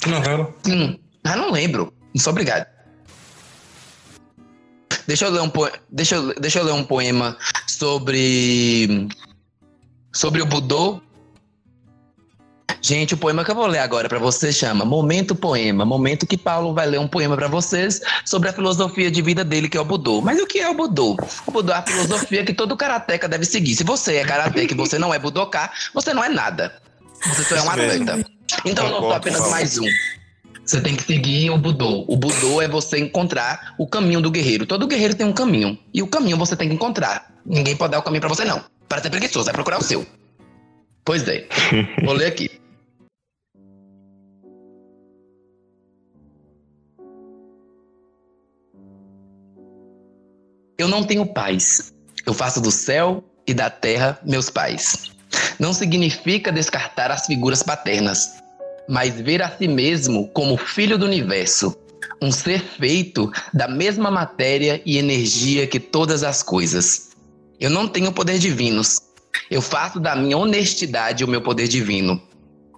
Que 0.00 0.08
novela? 0.08 0.54
Hum, 0.66 0.98
ah, 1.24 1.36
não 1.36 1.50
lembro. 1.50 1.92
Não 2.14 2.22
sou 2.22 2.32
obrigado. 2.32 2.66
Deixa 5.06 5.26
eu 5.26 5.30
ler 5.30 5.40
um 5.40 5.50
deixa 5.90 6.14
eu, 6.14 6.34
deixa 6.40 6.60
eu 6.60 6.64
ler 6.64 6.72
um 6.72 6.84
poema 6.84 7.36
sobre 7.66 9.08
sobre 10.12 10.40
o 10.40 10.46
Budô. 10.46 11.02
Gente, 12.82 13.12
o 13.12 13.16
poema 13.16 13.44
que 13.44 13.50
eu 13.50 13.54
vou 13.54 13.66
ler 13.66 13.80
agora 13.80 14.08
pra 14.08 14.18
vocês 14.18 14.56
chama 14.56 14.84
Momento 14.86 15.34
Poema. 15.34 15.84
Momento 15.84 16.26
que 16.26 16.36
Paulo 16.36 16.72
vai 16.72 16.86
ler 16.86 16.98
um 16.98 17.06
poema 17.06 17.36
pra 17.36 17.46
vocês 17.46 18.00
sobre 18.24 18.48
a 18.48 18.52
filosofia 18.52 19.10
de 19.10 19.20
vida 19.20 19.44
dele, 19.44 19.68
que 19.68 19.76
é 19.76 19.80
o 19.80 19.84
Budô. 19.84 20.22
Mas 20.22 20.40
o 20.40 20.46
que 20.46 20.60
é 20.60 20.68
o 20.68 20.74
Budô? 20.74 21.14
O 21.46 21.50
Budô 21.50 21.72
é 21.72 21.76
a 21.76 21.82
filosofia 21.82 22.42
que 22.42 22.54
todo 22.54 22.76
karateca 22.76 23.28
deve 23.28 23.44
seguir. 23.44 23.74
Se 23.74 23.84
você 23.84 24.16
é 24.16 24.24
karateca 24.24 24.72
e 24.72 24.76
você 24.76 24.98
não 24.98 25.12
é 25.12 25.18
budoká, 25.18 25.70
você 25.92 26.14
não 26.14 26.24
é 26.24 26.30
nada. 26.30 26.72
Você 27.26 27.44
só 27.44 27.56
é 27.56 27.62
um 27.62 27.70
atleta. 27.70 28.24
Então 28.64 28.86
eu 28.86 28.92
não 28.92 29.00
sou 29.00 29.12
apenas 29.12 29.50
mais 29.50 29.78
um. 29.78 29.86
Você 30.64 30.80
tem 30.80 30.96
que 30.96 31.02
seguir 31.02 31.50
o 31.50 31.58
Budô. 31.58 32.06
O 32.08 32.16
Budô 32.16 32.62
é 32.62 32.68
você 32.68 32.98
encontrar 32.98 33.74
o 33.78 33.86
caminho 33.86 34.22
do 34.22 34.30
guerreiro. 34.30 34.64
Todo 34.64 34.86
guerreiro 34.86 35.14
tem 35.14 35.26
um 35.26 35.32
caminho. 35.32 35.78
E 35.92 36.00
o 36.00 36.06
caminho 36.06 36.38
você 36.38 36.56
tem 36.56 36.68
que 36.68 36.74
encontrar. 36.74 37.30
Ninguém 37.44 37.76
pode 37.76 37.92
dar 37.92 37.98
o 37.98 38.02
caminho 38.02 38.20
pra 38.20 38.28
você, 38.28 38.44
não. 38.44 38.64
Para 38.88 39.02
ser 39.02 39.10
preguiçoso, 39.10 39.44
vai 39.44 39.54
procurar 39.54 39.78
o 39.78 39.82
seu. 39.82 40.06
Pois 41.04 41.26
é. 41.28 41.46
Vou 42.04 42.14
ler 42.14 42.26
aqui. 42.26 42.59
Eu 50.80 50.88
não 50.88 51.04
tenho 51.04 51.26
pais. 51.26 51.92
Eu 52.24 52.32
faço 52.32 52.58
do 52.58 52.70
céu 52.70 53.22
e 53.46 53.52
da 53.52 53.68
terra 53.68 54.18
meus 54.24 54.48
pais. 54.48 55.10
Não 55.58 55.74
significa 55.74 56.50
descartar 56.50 57.10
as 57.10 57.26
figuras 57.26 57.62
paternas, 57.62 58.30
mas 58.88 59.20
ver 59.20 59.42
a 59.42 59.50
si 59.50 59.68
mesmo 59.68 60.28
como 60.28 60.56
filho 60.56 60.96
do 60.96 61.04
universo, 61.04 61.76
um 62.18 62.32
ser 62.32 62.60
feito 62.60 63.30
da 63.52 63.68
mesma 63.68 64.10
matéria 64.10 64.80
e 64.86 64.96
energia 64.96 65.66
que 65.66 65.78
todas 65.78 66.22
as 66.22 66.42
coisas. 66.42 67.10
Eu 67.60 67.68
não 67.68 67.86
tenho 67.86 68.10
poder 68.10 68.38
divinos. 68.38 69.02
Eu 69.50 69.60
faço 69.60 70.00
da 70.00 70.16
minha 70.16 70.38
honestidade 70.38 71.22
o 71.22 71.28
meu 71.28 71.42
poder 71.42 71.68
divino. 71.68 72.18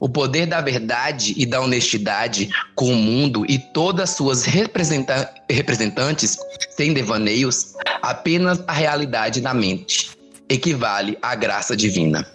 O 0.03 0.09
poder 0.09 0.47
da 0.47 0.61
verdade 0.61 1.33
e 1.37 1.47
da 1.47 1.61
honestidade 1.61 2.51
com 2.75 2.87
o 2.87 2.97
mundo 2.97 3.47
e 3.49 3.57
todas 3.57 4.11
suas 4.11 4.45
representa- 4.45 5.33
representantes, 5.49 6.37
sem 6.71 6.93
devaneios, 6.93 7.75
apenas 8.03 8.61
a 8.67 8.73
realidade 8.73 9.41
na 9.41 9.55
mente. 9.55 10.11
Equivale 10.49 11.17
à 11.23 11.37
graça 11.37 11.77
divina. 11.77 12.27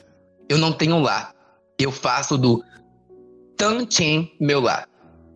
Eu 0.48 0.58
não 0.58 0.72
tenho 0.72 0.98
lar. 0.98 1.34
Eu 1.78 1.92
faço 1.92 2.38
do 2.38 2.64
Tantien 3.58 4.32
meu 4.40 4.62
lar. 4.62 4.88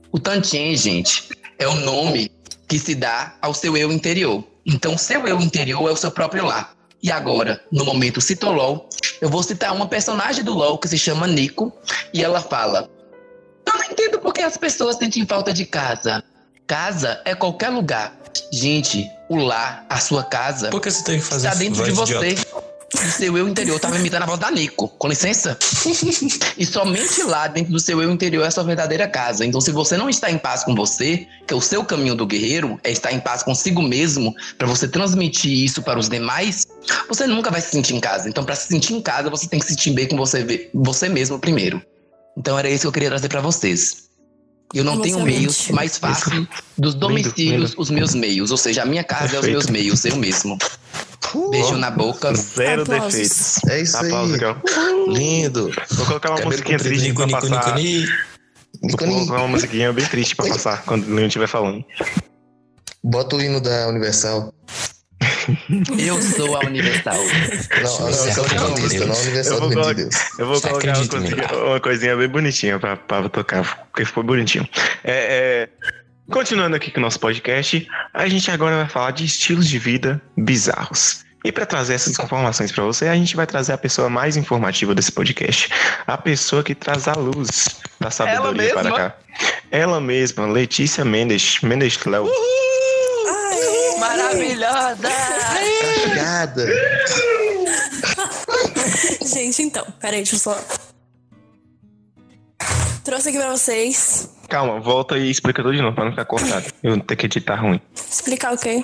O 0.10 0.17
Tantien, 0.17 0.74
gente, 0.78 1.28
é 1.60 1.67
o 1.67 1.76
nome 1.82 2.32
que 2.65 2.80
se 2.80 2.96
dá 2.96 3.36
ao 3.41 3.54
seu 3.54 3.76
eu 3.76 3.91
interior. 3.91 4.41
Então, 4.65 4.98
seu 4.98 5.28
eu 5.28 5.41
interior 5.41 5.86
é 5.89 5.91
o 5.91 5.98
seu 5.98 6.10
próprio 6.10 6.46
lar. 6.46 6.74
E 7.04 7.12
agora, 7.12 7.62
no 7.72 7.84
momento 7.84 8.22
Citolol, 8.22 8.88
eu 9.20 9.30
vou 9.30 9.42
citar 9.42 9.74
uma 9.74 9.88
personagem 9.88 10.44
do 10.44 10.54
LoL 10.54 10.78
que 10.78 10.88
se 10.88 10.98
chama 10.98 11.26
Nico, 11.28 11.74
e 12.14 12.24
ela 12.24 12.42
fala: 12.42 12.90
Eu 13.66 13.74
não 13.74 13.84
entendo 13.86 14.20
por 14.20 14.34
que 14.34 14.42
as 14.42 14.58
pessoas 14.58 14.98
sentem 14.98 15.26
falta 15.26 15.52
de 15.52 15.66
casa. 15.66 16.24
Casa 16.68 17.22
é 17.26 17.34
qualquer 17.34 17.70
lugar. 17.70 18.18
Gente, 18.52 19.10
o 19.30 19.36
lar, 19.36 19.86
a 19.90 20.00
sua 20.00 20.24
casa, 20.24 20.70
Por 20.70 20.80
que 20.80 20.90
você 20.90 21.04
tem 21.04 21.20
que 21.20 21.26
fazer 21.26 21.48
está 21.48 21.60
dentro 21.60 21.84
de 21.84 21.92
você. 21.92 22.30
idiota? 22.30 22.70
O 22.93 23.10
seu 23.10 23.38
eu 23.38 23.47
interior 23.47 23.80
tava 23.80 23.97
imitando 23.97 24.23
a 24.23 24.25
voz 24.25 24.39
da 24.39 24.51
Nico. 24.51 24.89
Com 24.89 25.08
licença? 25.08 25.58
e 26.58 26.65
somente 26.65 27.23
lá, 27.23 27.47
dentro 27.47 27.71
do 27.71 27.80
seu 27.80 28.01
eu 28.01 28.12
interior, 28.12 28.43
é 28.43 28.47
a 28.47 28.51
sua 28.51 28.63
verdadeira 28.63 29.08
casa. 29.08 29.45
Então, 29.45 29.62
se 29.62 29.71
você 29.71 29.95
não 29.95 30.10
está 30.10 30.30
em 30.30 30.38
paz 30.38 30.63
com 30.63 30.75
você, 30.75 31.25
que 31.47 31.54
é 31.54 31.58
o 31.58 31.62
seu 31.62 31.86
caminho 31.86 32.15
do 32.15 32.25
guerreiro, 32.25 32.80
é 32.84 32.91
estar 32.91 33.13
em 33.13 33.19
paz 33.19 33.43
consigo 33.43 33.82
mesmo, 33.82 34.36
para 34.58 34.67
você 34.67 34.88
transmitir 34.88 35.51
isso 35.51 35.82
para 35.82 35.97
os 35.97 36.10
demais, 36.10 36.67
você 37.08 37.25
nunca 37.25 37.49
vai 37.49 37.62
se 37.62 37.71
sentir 37.71 37.95
em 37.95 37.99
casa. 37.99 38.27
Então, 38.27 38.43
para 38.43 38.56
se 38.56 38.67
sentir 38.67 38.93
em 38.93 39.01
casa, 39.01 39.30
você 39.30 39.47
tem 39.47 39.60
que 39.60 39.65
se 39.65 39.73
sentir 39.73 39.91
bem 39.91 40.08
com 40.08 40.17
você, 40.17 40.69
você 40.73 41.08
mesmo 41.08 41.39
primeiro. 41.39 41.82
Então, 42.38 42.60
era 42.60 42.69
isso 42.69 42.82
que 42.82 42.88
eu 42.88 42.91
queria 42.91 43.10
trazer 43.10 43.30
para 43.30 43.41
vocês. 43.41 44.11
Eu 44.73 44.84
não 44.86 45.01
tenho 45.01 45.17
Emocionante. 45.17 45.39
meios, 45.39 45.67
mas 45.71 45.97
faço 45.97 46.47
dos 46.77 46.93
domicílios 46.95 47.73
os 47.77 47.89
meus 47.89 48.13
meios. 48.15 48.51
Ou 48.51 48.57
seja, 48.57 48.84
a 48.84 48.86
minha 48.86 49.03
casa 49.03 49.36
é 49.36 49.39
os 49.39 49.47
meus 49.47 49.67
meios, 49.67 50.05
eu 50.05 50.15
mesmo. 50.15 50.57
Beijo 51.49 51.77
na 51.77 51.91
boca. 51.91 52.34
Zero 52.36 52.81
Aplausos. 52.84 53.12
defeitos. 53.13 53.63
É 53.69 53.81
isso 53.81 53.97
Aplausos, 53.97 54.38
aí. 54.41 54.55
Lindo. 55.07 55.71
Vou 55.91 56.05
colocar 56.05 56.29
uma 56.29 56.38
Cabelo 56.38 56.51
musiquinha 56.51 56.77
triste 56.79 57.13
pra 57.13 57.27
passar. 57.27 57.75
nico, 57.75 58.10
nico. 58.81 58.97
Vou 58.97 58.97
colocar 58.97 59.38
uma 59.39 59.47
musiquinha 59.49 59.93
bem 59.93 60.05
triste 60.05 60.36
pra 60.36 60.47
passar 60.47 60.84
quando 60.84 61.05
o 61.07 61.13
Leon 61.13 61.27
estiver 61.27 61.47
falando. 61.47 61.84
Bota 63.03 63.36
o 63.36 63.41
hino 63.41 63.60
da 63.60 63.88
Universal. 63.88 64.53
Eu 65.97 66.21
sou 66.21 66.56
a 66.56 66.65
Universal. 66.65 67.15
Não, 67.15 67.99
não, 67.99 68.25
é 68.25 69.06
não 69.06 69.15
a 69.15 69.17
Universal 69.17 69.54
Eu 69.56 69.60
vou 69.60 69.71
colocar- 69.71 69.93
de 69.93 70.01
Deus. 70.04 70.15
Eu 70.39 70.47
vou 70.47 70.62
colocar 70.62 70.97
uma 70.97 71.08
coisinha, 71.08 71.47
uma 71.65 71.80
coisinha 71.80 72.15
bem 72.15 72.27
bonitinha 72.27 72.80
pra, 72.80 72.97
pra 72.97 73.30
tocar, 73.30 73.88
porque 73.91 74.06
ficou 74.06 74.23
bonitinho. 74.23 74.67
É, 75.04 75.67
é, 75.67 75.69
continuando 76.32 76.75
aqui 76.75 76.91
com 76.91 76.99
o 76.99 77.04
nosso 77.04 77.19
podcast, 77.19 77.88
a 78.13 78.27
gente 78.27 78.49
agora 78.51 78.77
vai 78.77 78.89
falar 78.89 79.12
de 79.12 79.25
estilos 79.25 79.67
de 79.67 79.80
vida 79.80 80.21
bizarros. 80.38 81.23
E 81.43 81.51
para 81.51 81.65
trazer 81.65 81.95
essas 81.95 82.13
informações 82.19 82.71
para 82.71 82.84
você, 82.84 83.08
a 83.08 83.15
gente 83.15 83.36
vai 83.36 83.47
trazer 83.47 83.73
a 83.73 83.77
pessoa 83.77 84.08
mais 84.10 84.38
informativa 84.38 84.93
desse 84.93 85.12
podcast. 85.12 85.69
A 86.06 86.15
pessoa 86.15 86.63
que 86.63 86.75
traz 86.75 87.08
a 87.08 87.13
luz 87.13 87.67
da 87.99 88.12
sabedoria 88.12 88.73
para 88.73 88.91
cá. 88.91 89.15
Ela 89.71 89.99
mesma, 89.99 90.45
Letícia 90.45 91.04
Mendes, 91.04 91.60
Mendes 91.62 91.97
Léo. 92.06 92.30
Maravilhosa! 94.34 95.10
Obrigada. 96.06 96.65
Gente, 99.26 99.62
então, 99.63 99.86
peraí, 100.00 100.17
deixa 100.24 100.36
eu 100.36 100.39
só. 100.39 100.58
Trouxe 103.04 103.30
aqui 103.30 103.38
pra 103.39 103.50
vocês 103.50 104.30
Calma, 104.48 104.80
volta 104.80 105.17
e 105.17 105.30
explica 105.32 105.63
tudo 105.63 105.74
de 105.76 105.82
novo, 105.82 105.96
pra 105.96 106.04
não 106.06 106.12
ficar 106.12 106.26
cortado. 106.26 106.65
Eu 106.84 106.91
não 106.98 107.00
ter 107.00 107.15
que 107.15 107.26
editar 107.26 107.56
ruim. 107.56 107.80
explicar 107.96 108.54
o 108.54 108.58
quê? 108.58 108.84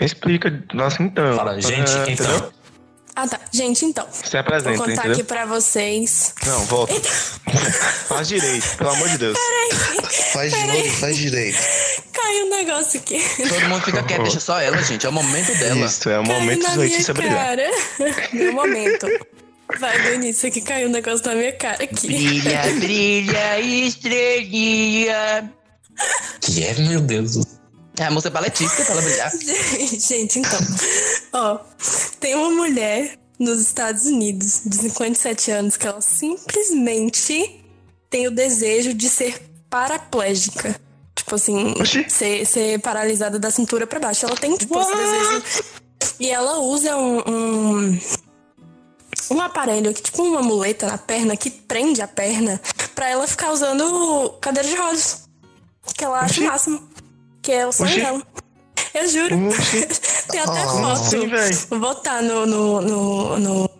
Explica, 0.00 0.64
nossa, 0.74 1.02
então. 1.02 1.36
Fala, 1.36 1.60
gente, 1.60 1.90
Ah, 1.96 2.04
então. 2.10 2.26
entendeu? 2.26 2.52
Ah, 3.16 3.28
tá. 3.28 3.38
Gente, 3.52 3.84
então. 3.84 4.06
Se 4.12 4.30
Vou 4.32 4.40
apresenta, 4.40 4.76
contar 4.76 4.92
entendeu? 4.92 5.12
aqui 5.12 5.22
pra 5.24 5.46
vocês. 5.46 6.34
Não, 6.44 6.64
volta. 6.64 6.94
Faz 8.08 8.26
direito, 8.28 8.76
pelo 8.76 8.90
amor 8.90 9.08
de 9.08 9.18
Deus. 9.18 9.38
Faz 10.32 10.52
de 10.52 10.64
novo, 10.66 10.90
faz 10.98 11.16
direito. 11.16 11.58
Caiu 12.12 12.46
um 12.46 12.50
negócio 12.50 12.98
aqui. 13.00 13.22
Todo 13.48 13.68
mundo 13.68 13.84
fica 13.84 14.02
quieto, 14.02 14.22
deixa 14.22 14.40
só 14.40 14.60
ela, 14.60 14.82
gente. 14.82 15.06
É 15.06 15.08
o 15.08 15.12
momento 15.12 15.56
dela. 15.58 15.86
Isso, 15.86 16.08
é 16.10 16.18
o 16.18 16.24
Caiu 16.24 16.40
momento 16.40 16.70
de 16.70 16.78
minha 16.78 17.14
brilhar. 17.14 17.36
cara. 17.46 17.70
Meu 18.32 18.52
momento. 18.54 19.06
Vai 19.78 20.02
do 20.02 20.14
início 20.14 20.50
que 20.52 20.60
caiu 20.60 20.88
um 20.88 20.92
negócio 20.92 21.24
na 21.26 21.34
minha 21.34 21.52
cara 21.52 21.84
aqui. 21.84 22.06
Brilha, 22.06 22.62
brilha, 22.78 23.60
estrelinha. 23.60 25.50
Que 26.40 26.64
é, 26.64 26.74
meu 26.74 27.00
Deus. 27.00 27.38
É 27.98 28.04
a 28.04 28.10
música 28.10 28.30
pra 28.30 28.40
Letícia, 28.40 28.84
pra 28.84 28.94
ela 28.94 29.02
brilhar. 29.02 29.32
Gente, 29.98 30.40
então. 30.40 30.58
Ó, 31.32 31.58
tem 32.18 32.34
uma 32.34 32.50
mulher 32.50 33.18
nos 33.38 33.60
Estados 33.60 34.06
Unidos 34.06 34.62
de 34.64 34.76
57 34.76 35.50
anos 35.50 35.76
que 35.76 35.86
ela 35.86 36.00
simplesmente 36.00 37.64
tem 38.10 38.26
o 38.26 38.30
desejo 38.30 38.94
de 38.94 39.08
ser 39.08 39.40
paraplégica. 39.70 40.80
Tipo 41.14 41.36
assim, 41.36 41.74
ser, 42.08 42.44
ser 42.44 42.80
paralisada 42.80 43.38
da 43.38 43.50
cintura 43.50 43.86
pra 43.86 44.00
baixo. 44.00 44.26
Ela 44.26 44.36
tem, 44.36 44.56
tipo, 44.56 44.78
esse 44.80 44.94
desejo. 44.94 45.42
E 46.18 46.30
ela 46.30 46.58
usa 46.58 46.96
um, 46.96 47.18
um, 47.26 48.00
um 49.30 49.40
aparelho, 49.40 49.94
que, 49.94 50.02
tipo 50.02 50.22
uma 50.22 50.42
muleta 50.42 50.86
na 50.86 50.98
perna, 50.98 51.36
que 51.36 51.50
prende 51.50 52.02
a 52.02 52.08
perna 52.08 52.60
pra 52.94 53.08
ela 53.08 53.26
ficar 53.26 53.52
usando 53.52 54.30
cadeira 54.40 54.68
de 54.68 54.76
rodas. 54.76 55.28
Que 55.96 56.04
ela 56.04 56.20
acha 56.20 56.40
o 56.40 56.44
máximo. 56.44 56.93
Que 57.44 57.52
é 57.52 57.66
o 57.66 57.70
dela. 57.70 58.22
Eu 58.94 59.08
juro. 59.08 59.36
Tem 60.30 60.40
até 60.40 60.60
Ah, 60.62 60.66
foto. 60.68 61.04
sim. 61.04 61.66
Vou 61.70 61.78
botar 61.80 62.22
no, 62.22 62.46
no, 62.46 62.80
no, 62.80 63.38
no- 63.38 63.70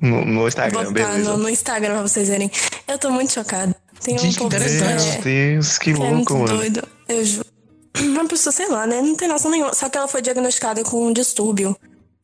No, 0.00 0.24
no 0.24 0.38
vou 0.38 0.48
Instagram, 0.48 0.78
botar 0.78 0.92
beleza. 0.92 1.30
no, 1.30 1.36
no 1.38 1.48
Instagram 1.48 1.92
pra 1.94 2.02
vocês 2.02 2.28
verem. 2.28 2.50
Eu 2.88 2.98
tô 2.98 3.10
muito 3.10 3.32
chocada. 3.32 3.74
Tem 4.02 4.14
um 4.14 4.18
Gente, 4.18 4.34
que 4.34 4.38
povo 4.42 4.54
interessante. 4.56 5.08
é, 5.08 5.12
Meu 5.12 5.22
Deus, 5.22 5.78
que 5.78 5.92
que 5.94 6.02
é 6.02 6.10
muito 6.10 6.32
louco, 6.34 6.48
mano. 6.48 6.58
doido. 6.58 6.82
Eu 7.08 7.24
juro. 7.24 7.46
Uma 7.98 8.26
pessoa, 8.26 8.52
sei 8.52 8.68
lá, 8.68 8.86
né? 8.86 9.00
Não 9.02 9.14
tem 9.14 9.28
noção 9.28 9.50
nenhuma. 9.50 9.74
Só 9.74 9.88
que 9.88 9.96
ela 9.98 10.08
foi 10.08 10.22
diagnosticada 10.22 10.82
com 10.84 11.06
um 11.06 11.12
distúrbio 11.12 11.76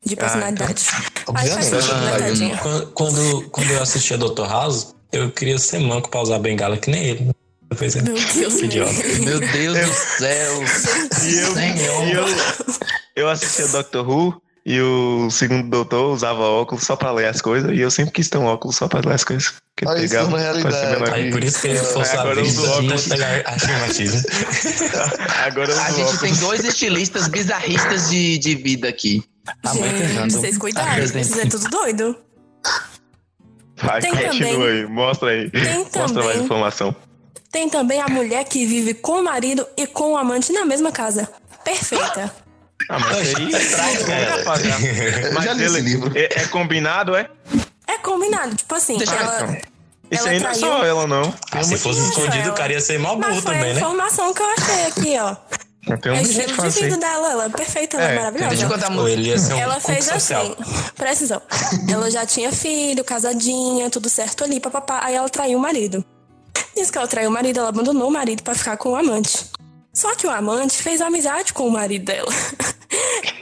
de 0.05 0.15
personalidade. 0.17 0.73
Aí 0.73 1.49
faz 1.49 1.53
Obviamente, 1.53 1.65
sentido, 1.65 2.01
né, 2.01 2.11
vai. 2.11 2.19
tadinha? 2.19 2.57
Quando, 2.59 2.87
quando, 2.93 3.49
quando 3.51 3.71
eu 3.71 3.83
assistia 3.83 4.19
Dr. 4.19 4.47
House, 4.47 4.95
eu 5.13 5.31
queria 5.31 5.59
ser 5.59 5.79
manco 5.81 6.09
pra 6.11 6.21
usar 6.23 6.39
bengala 6.39 6.77
que 6.77 6.91
nem 6.91 7.05
ele. 7.05 7.31
Depois 7.73 7.97
é 7.97 8.03
Meu 8.03 8.15
Deus. 8.15 8.61
idiota. 8.61 8.93
Meu 9.21 9.41
Deus 9.41 9.79
do 9.79 9.95
céu. 10.19 10.63
E 11.25 11.35
eu, 11.39 11.55
Senhor. 11.55 12.07
e 12.09 12.13
eu, 12.13 12.25
eu 13.17 13.29
assistia 13.31 13.69
Doctor 13.69 14.09
Who 14.09 14.41
e 14.65 14.81
o 14.81 15.29
segundo 15.31 15.69
doutor 15.69 16.13
usava 16.13 16.41
óculos 16.43 16.85
só 16.85 16.95
pra 16.95 17.11
ler 17.11 17.27
as 17.27 17.41
coisas 17.41 17.71
e 17.77 17.81
eu 17.81 17.91
sempre 17.91 18.13
quis 18.13 18.29
ter 18.29 18.39
um 18.39 18.45
óculos 18.45 18.77
só 18.77 18.87
pra 18.89 19.01
ler 19.01 19.15
as 19.15 19.25
coisas. 19.25 19.55
Que 19.77 19.87
Olha 19.89 19.99
isso 19.99 20.09
pegava 20.15 20.31
na 20.31 20.61
pra 20.61 20.71
ser 20.71 20.87
realidade. 20.87 21.11
Aí 21.15 21.31
por 21.33 21.43
isso 21.43 21.61
que 21.61 21.69
ele 21.69 21.79
for 21.79 22.05
É, 22.05 22.39
eu 22.39 22.43
uso 22.43 22.67
a 22.67 22.71
óculos. 22.77 23.01
gente 23.01 23.09
pegar 23.11 23.43
afirmativo. 23.47 24.17
Agora 25.45 25.71
eu 25.73 25.81
A 25.81 25.91
gente 25.91 26.03
óculos. 26.03 26.21
tem 26.21 26.35
dois 26.37 26.65
estilistas 26.65 27.29
bizarristas 27.29 28.11
de, 28.11 28.39
de 28.39 28.55
vida 28.55 28.89
aqui. 28.89 29.25
A 29.65 29.75
mãe 29.75 29.91
Gente, 30.09 30.33
vocês 30.35 30.59
cuidaram, 30.59 31.05
vocês 31.07 31.37
é 31.39 31.47
tudo 31.47 31.69
doido. 31.69 32.17
Vai, 33.83 34.01
Tem 34.01 34.13
continua 34.13 34.53
também- 34.53 34.63
aí, 34.69 34.87
mostra 34.87 35.29
aí. 35.31 35.51
Tem 35.51 35.79
Mostra 35.79 35.99
mais 36.01 36.13
também- 36.13 36.45
informação. 36.45 36.97
Tem 37.53 37.69
também 37.69 38.01
a 38.01 38.09
mulher 38.09 38.45
que 38.45 38.65
vive 38.65 38.95
com 38.95 39.21
o 39.21 39.25
marido 39.25 39.67
e 39.77 39.87
com 39.87 40.13
o 40.13 40.17
amante 40.17 40.51
na 40.53 40.65
mesma 40.65 40.91
casa. 40.91 41.29
Perfeita. 41.63 42.35
Ah, 42.89 42.99
mas 42.99 43.35
aí 43.35 43.51
cara. 44.05 44.43
Eu 45.29 45.33
Mas 45.35 45.45
já 45.45 45.53
li 45.53 45.65
esse 45.65 45.81
livro. 45.81 46.11
É, 46.19 46.43
é 46.43 46.47
combinado, 46.47 47.15
é? 47.15 47.29
É 47.87 47.99
combinado, 47.99 48.57
tipo 48.57 48.75
assim, 48.75 48.97
Deixa 48.97 49.15
ela, 49.15 49.57
Isso 50.11 50.23
Ela 50.23 50.31
aí 50.31 50.41
não 50.41 50.51
é 50.51 50.55
só 50.55 50.85
ela, 50.85 51.07
não. 51.07 51.35
Ah, 51.53 51.63
se 51.63 51.77
fosse 51.77 52.01
Isso, 52.01 52.09
escondido, 52.09 52.51
o 52.51 52.55
cara 52.55 52.73
ia 52.73 52.81
ser 52.81 52.99
mal 52.99 53.17
Mas 53.19 53.29
burro 53.29 53.43
foi 53.43 53.51
a 53.55 53.59
também, 53.59 53.75
né? 53.75 53.81
informação 53.81 54.35
que 54.35 54.43
eu 54.43 54.47
achei 54.47 54.87
aqui, 54.87 55.19
ó. 55.21 55.37
Tem 55.99 56.13
um 56.13 56.17
É 56.17 56.19
o 56.19 56.23
estilo 56.23 56.47
que 56.47 56.55
faz 56.55 56.75
de 56.75 56.81
vida 56.81 56.97
dela, 56.97 57.31
ela 57.33 57.45
é 57.45 57.49
perfeita, 57.49 57.97
ela 57.99 58.07
É, 58.09 58.13
é 58.13 58.17
maravilhosa. 58.17 58.51
Deixa 58.51 58.65
eu 58.65 58.69
contar 58.71 58.91
muito. 58.91 59.09
ele 59.09 59.29
ia 59.29 59.39
ser 59.39 59.53
um 59.55 59.59
Ela 59.59 59.81
fez 59.81 60.05
social. 60.07 60.43
assim, 60.43 60.57
presta 60.97 61.25
atenção. 61.35 61.43
Ela 61.91 62.11
já 62.11 62.25
tinha 62.25 62.51
filho, 62.51 63.05
casadinha, 63.05 63.91
tudo 63.91 64.09
certo 64.09 64.43
ali, 64.45 64.59
papapá. 64.59 65.01
Aí 65.05 65.15
ela 65.15 65.29
traiu 65.29 65.59
o 65.59 65.61
marido. 65.61 66.05
Nisso 66.77 66.91
que 66.91 66.99
ela 66.99 67.07
traiu 67.07 67.31
o 67.31 67.33
marido, 67.33 67.59
ela 67.59 67.69
abandonou 67.69 68.09
o 68.09 68.11
marido 68.11 68.43
pra 68.43 68.55
ficar 68.55 68.77
com 68.77 68.91
o 68.91 68.97
amante. 68.97 69.51
Só 69.93 70.15
que 70.15 70.27
o 70.27 70.31
amante 70.31 70.75
fez 70.83 71.01
amizade 71.01 71.53
com 71.53 71.67
o 71.67 71.71
marido 71.71 72.07
dela. 72.07 72.33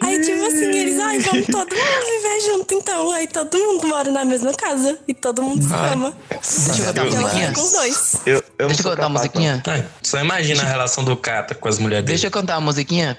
Aí, 0.00 0.20
tipo 0.20 0.44
assim, 0.46 0.64
eles, 0.64 0.98
ai, 0.98 1.18
vamos 1.20 1.46
todo 1.46 1.74
mundo 1.74 2.06
viver 2.06 2.40
junto, 2.46 2.74
então. 2.74 3.12
Aí 3.12 3.26
todo 3.28 3.56
mundo 3.56 3.86
mora 3.86 4.10
na 4.10 4.24
mesma 4.24 4.52
casa 4.52 4.98
e 5.06 5.14
todo 5.14 5.42
mundo 5.42 5.62
se 5.62 5.72
ama. 5.72 6.12
Deixa 6.30 6.82
eu 6.82 6.86
cantar 6.86 7.02
uma 7.06 7.14
ela 7.14 7.20
musiquinha. 7.20 7.52
com 7.52 7.72
dois. 7.72 8.14
Eu, 8.26 8.44
Deixa 8.58 8.82
cantar 8.82 9.06
uma 9.06 9.18
musiquinha. 9.18 9.62
Ai, 9.66 9.86
só 10.02 10.18
imagina 10.18 10.62
a 10.62 10.66
relação 10.66 11.04
do 11.04 11.16
Cata 11.16 11.54
com 11.54 11.68
as 11.68 11.78
mulheres 11.78 12.04
dele. 12.04 12.14
Deixa 12.14 12.26
eu 12.26 12.30
cantar 12.30 12.56
uma 12.58 12.66
musiquinha. 12.66 13.18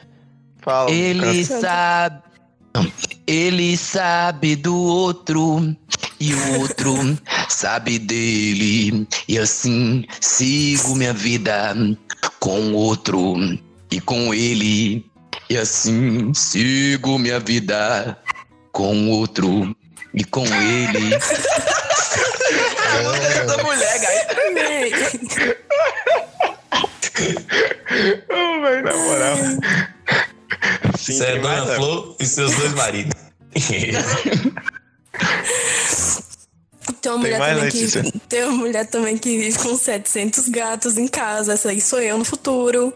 Fala. 0.62 0.92
Ele 0.92 1.46
cara. 1.46 1.62
sabe. 1.62 2.24
Ele 3.28 3.78
sabe 3.78 4.56
do 4.56 4.76
outro 4.76 5.76
e 6.22 6.36
o 6.36 6.60
outro 6.60 7.18
sabe 7.50 7.98
dele. 7.98 9.08
E 9.28 9.40
assim 9.40 10.06
sigo 10.20 10.96
minha 10.96 11.14
vida 11.14 11.76
com 12.40 12.60
o 12.74 12.76
outro 12.76 13.36
e 13.90 14.00
com 14.00 14.32
ele. 14.32 15.04
E 15.50 15.58
assim 15.58 16.32
sigo 16.32 17.18
minha 17.18 17.40
vida 17.40 18.16
com 18.72 18.96
o 18.96 19.10
outro 19.10 19.76
e 20.14 20.24
com 20.24 20.46
ele. 20.46 21.16
É 21.16 21.18
a 22.98 23.02
música 23.02 23.46
dessa 23.46 23.64
mulher, 23.64 24.00
guys. 24.00 24.22
Ô, 28.30 28.62
velho, 28.62 28.84
na 28.84 28.94
moral. 28.96 29.38
Sim, 30.98 31.14
Você 31.14 31.26
é 31.26 31.40
Dona 31.40 31.66
né? 31.66 31.76
Flor 31.76 32.16
e 32.20 32.26
seus 32.28 32.56
dois 32.56 32.74
maridos. 32.74 33.16
Tem 37.02 37.12
uma, 37.12 37.18
mulher 37.20 37.40
também 37.40 37.64
Letícia? 37.64 38.04
que, 38.04 38.20
tem 38.20 38.44
uma 38.44 38.58
mulher 38.58 38.86
também 38.86 39.18
que 39.18 39.38
vive 39.38 39.58
com 39.58 39.76
700 39.76 40.50
gatos 40.50 40.98
em 40.98 41.08
casa. 41.08 41.54
Essa 41.54 41.70
aí 41.70 41.82
sou 41.82 42.00
eu 42.00 42.18
no 42.18 42.26
futuro. 42.26 42.94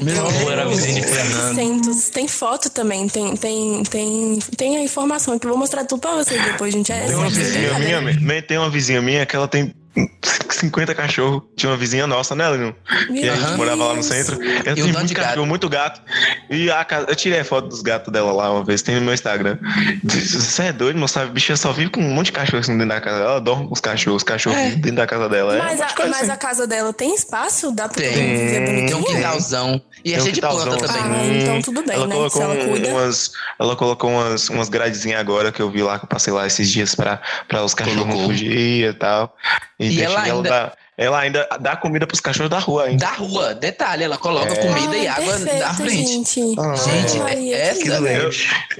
Meu 0.00 0.24
Ou 0.24 0.52
era 0.52 0.66
vizinho 0.68 1.00
de 1.00 1.06
Fernando. 1.06 1.54
700. 1.54 2.08
Tem 2.10 2.28
foto 2.28 2.70
também, 2.70 3.08
tem, 3.08 3.36
tem, 3.36 3.82
tem, 3.84 4.38
tem 4.56 4.76
a 4.76 4.82
informação 4.82 5.38
que 5.38 5.46
eu 5.46 5.50
vou 5.50 5.58
mostrar 5.58 5.84
tudo 5.84 6.00
pra 6.00 6.14
vocês 6.14 6.42
depois, 6.44 6.72
gente. 6.72 6.92
É 6.92 7.06
Tem 7.06 7.14
uma 7.14 7.28
vizinha 7.28 7.74
brincadeira. 7.74 8.20
minha, 8.20 8.42
tem 8.42 8.58
uma 8.58 8.70
vizinha 8.70 9.02
minha 9.02 9.26
que 9.26 9.34
ela 9.34 9.48
tem 9.48 9.74
50 10.50 10.94
cachorros. 10.94 11.42
Tinha 11.56 11.70
uma 11.70 11.76
vizinha 11.76 12.06
nossa, 12.06 12.34
né, 12.34 12.48
Leon? 12.48 12.72
E 13.10 13.28
a 13.28 13.34
gente 13.36 13.56
morava 13.56 13.84
lá 13.84 13.94
no 13.94 14.02
centro. 14.02 14.38
Ela 14.42 14.72
um 14.72 14.74
tinha 14.74 14.86
muito 14.92 15.14
cachorro, 15.14 15.34
gato. 15.36 15.46
muito 15.46 15.68
gato. 15.68 16.02
E 16.50 16.70
a 16.70 16.84
casa, 16.84 17.06
eu 17.08 17.14
tirei 17.16 17.40
a 17.40 17.44
foto 17.44 17.68
dos 17.68 17.80
gatos 17.82 18.12
dela 18.12 18.32
lá 18.32 18.50
uma 18.52 18.64
vez, 18.64 18.82
tem 18.82 18.94
no 18.96 19.02
meu 19.02 19.14
Instagram. 19.14 19.58
Você 20.04 20.64
é 20.64 20.72
doido, 20.72 20.98
moça? 20.98 21.22
A 21.22 21.26
bicha 21.26 21.56
só 21.56 21.72
vive 21.72 21.90
com 21.90 22.00
um 22.00 22.10
monte 22.14 22.26
de 22.26 22.32
cachorro 22.32 22.58
assim 22.60 22.72
dentro 22.72 22.88
da 22.88 23.00
casa. 23.00 23.22
Ela 23.22 23.40
dorme 23.40 23.66
com 23.68 23.74
os 23.74 23.80
cachorros, 23.80 24.18
os 24.18 24.22
cachorros 24.24 24.58
vivem 24.58 24.78
dentro 24.80 24.96
da 24.96 25.06
casa 25.06 25.28
dela. 25.28 25.54
É 25.56 25.58
Mas, 25.58 25.76
uma 25.80 25.84
a, 25.86 26.08
mas 26.08 26.22
assim. 26.22 26.30
a 26.30 26.36
casa 26.36 26.66
dela 26.66 26.92
tem 26.92 27.14
espaço? 27.14 27.70
Dá 27.72 27.88
pra 27.88 28.02
Tem. 28.02 28.12
viver 28.12 28.64
Tem 28.64 28.94
um 28.94 29.00
bonitinho? 29.00 29.04
quintalzão. 29.16 29.80
E 30.04 30.12
é 30.12 30.14
Tem 30.14 30.22
cheio 30.22 30.34
de 30.34 30.40
planta 30.40 30.76
também. 30.76 31.02
Ah, 31.02 31.26
então 31.42 31.62
tudo 31.62 31.82
bem, 31.84 31.94
ela 31.96 32.06
né? 32.06 32.14
Colocou 32.14 32.42
ela 32.42 32.54
um- 32.54 32.90
umas, 32.92 33.32
ela 33.58 33.76
colocou 33.76 34.10
umas, 34.10 34.48
umas 34.48 34.68
gradezinhas 34.68 35.20
agora 35.20 35.50
que 35.52 35.60
eu 35.60 35.70
vi 35.70 35.82
lá, 35.82 35.98
que 35.98 36.04
eu 36.04 36.08
passei 36.08 36.32
lá 36.32 36.46
esses 36.46 36.70
dias 36.70 36.94
pra, 36.94 37.20
pra 37.48 37.64
os 37.64 37.74
cachorros 37.74 38.06
não 38.06 38.24
fugirem 38.26 38.84
e 38.88 38.92
tal. 38.94 39.36
E, 39.80 39.86
E 39.92 39.96
deixa- 39.96 40.04
ela 40.10 40.22
ainda- 40.22 40.48
dá, 40.50 40.72
ela 40.96 41.18
ainda 41.20 41.48
dá 41.60 41.76
comida 41.76 42.04
pros 42.04 42.18
cachorros 42.20 42.50
da 42.50 42.58
rua 42.58 42.86
ainda. 42.86 43.06
Da 43.06 43.12
rua, 43.12 43.54
detalhe, 43.54 44.02
ela 44.02 44.18
coloca 44.18 44.52
É. 44.52 44.56
comida 44.56 44.96
e 44.96 45.06
água 45.06 45.24
perfeito, 45.34 45.58
na 45.60 45.74
frente. 45.74 46.06
Gente, 46.08 46.40
Ah, 46.58 46.74
Gente, 46.74 47.22
Ai, 47.22 47.54
é 47.54 47.74
que 47.74 47.88
essa. 47.88 48.02
Eu, 48.08 48.30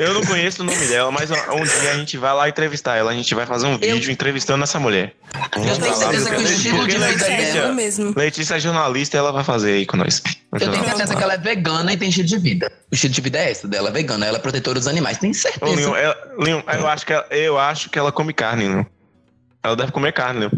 eu 0.08 0.14
não 0.14 0.22
conheço 0.24 0.62
o 0.62 0.64
nome 0.64 0.84
dela, 0.88 1.12
mas 1.12 1.30
um 1.30 1.34
dia 1.62 1.92
a 1.92 1.94
gente 1.98 2.16
vai 2.16 2.34
lá 2.34 2.48
entrevistar 2.48 2.96
ela. 2.96 3.12
A 3.12 3.14
gente 3.14 3.32
vai 3.32 3.46
fazer 3.46 3.66
um 3.68 3.78
vídeo 3.78 4.10
entrevistando 4.10 4.64
essa 4.64 4.80
mulher. 4.80 5.14
Eu 5.54 5.62
tenho 5.62 5.74
Vai 5.76 5.88
lá, 5.90 5.94
certeza 5.96 6.30
que 6.30 6.36
o 6.36 6.42
estilo 6.42 6.86
de 6.88 6.92
vida 6.94 7.06
Letícia- 7.06 7.26
é 7.32 7.52
dela. 7.52 7.72
mesmo. 7.74 8.14
Letícia 8.16 8.54
é 8.56 8.60
jornalista 8.60 9.16
ela 9.16 9.30
vai 9.30 9.44
fazer 9.44 9.72
aí 9.74 9.86
com 9.86 9.96
nós. 9.96 10.20
Eu 10.54 10.58
tenho 10.72 10.84
certeza 10.84 11.14
que 11.14 11.22
ela 11.22 11.34
é 11.34 11.38
vegana 11.38 11.92
e 11.92 11.96
tem 11.96 12.08
estilo 12.08 12.26
de 12.26 12.38
vida. 12.38 12.72
O 12.90 12.94
estilo 12.96 13.12
de 13.14 13.20
vida 13.20 13.38
é 13.38 13.52
esse 13.52 13.68
dela, 13.68 13.90
é 13.90 13.92
vegana. 13.92 14.26
Ela 14.26 14.38
é 14.38 14.40
protetora 14.40 14.80
dos 14.80 14.88
animais. 14.88 15.18
Tenho 15.18 15.30
Ô, 15.32 15.36
certeza. 15.36 15.76
Leon, 15.76 15.94
ela- 15.94 16.16
Leon, 16.38 16.62
eu, 16.76 16.88
acho 16.88 17.06
que 17.06 17.12
ela, 17.12 17.26
eu 17.30 17.56
acho 17.56 17.88
que 17.88 17.96
ela 18.00 18.10
come 18.10 18.32
carne, 18.32 18.66
Leon. 18.68 18.84
Ela 19.62 19.76
deve 19.76 19.92
comer 19.92 20.12
carne, 20.12 20.40
Leon. 20.40 20.50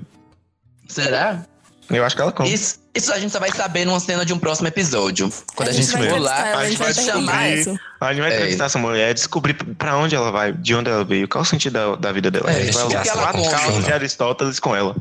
Será? 0.90 1.44
Eu 1.88 2.04
acho 2.04 2.14
que 2.14 2.22
ela 2.22 2.30
come. 2.30 2.52
Isso, 2.52 2.78
isso 2.94 3.12
a 3.12 3.18
gente 3.18 3.32
só 3.32 3.40
vai 3.40 3.50
saber 3.50 3.84
numa 3.84 3.98
cena 3.98 4.24
de 4.24 4.32
um 4.32 4.38
próximo 4.38 4.68
episódio. 4.68 5.28
Quando 5.56 5.70
a, 5.70 5.72
gente, 5.72 5.88
for 5.90 6.20
lá, 6.20 6.58
a 6.58 6.68
gente 6.68 6.78
vai 6.78 6.94
chamar 6.94 7.48
isso. 7.50 7.76
A 8.00 8.12
gente 8.12 8.22
vai 8.22 8.30
É. 8.30 8.34
entrevistar 8.36 8.66
essa 8.66 8.78
mulher, 8.78 9.12
descobrir 9.12 9.54
pra 9.54 9.96
onde 9.96 10.14
ela 10.14 10.30
vai, 10.30 10.52
de 10.52 10.72
onde 10.74 10.88
ela 10.88 11.04
veio, 11.04 11.26
qual 11.26 11.42
o 11.42 11.44
sentido 11.44 11.72
da, 11.72 11.96
da 11.96 12.12
vida 12.12 12.30
dela. 12.30 12.48
É, 12.50 12.56
a 12.56 12.64
gente 12.64 12.74
vai 12.74 12.84
o 12.84 12.88
que 12.88 12.94
usar 12.94 13.00
as 13.02 13.08
ela 13.08 13.22
quatro 13.22 13.50
causas 13.50 13.84
de 13.84 13.92
Aristóteles 13.92 14.60
com 14.60 14.76
ela. 14.76 14.94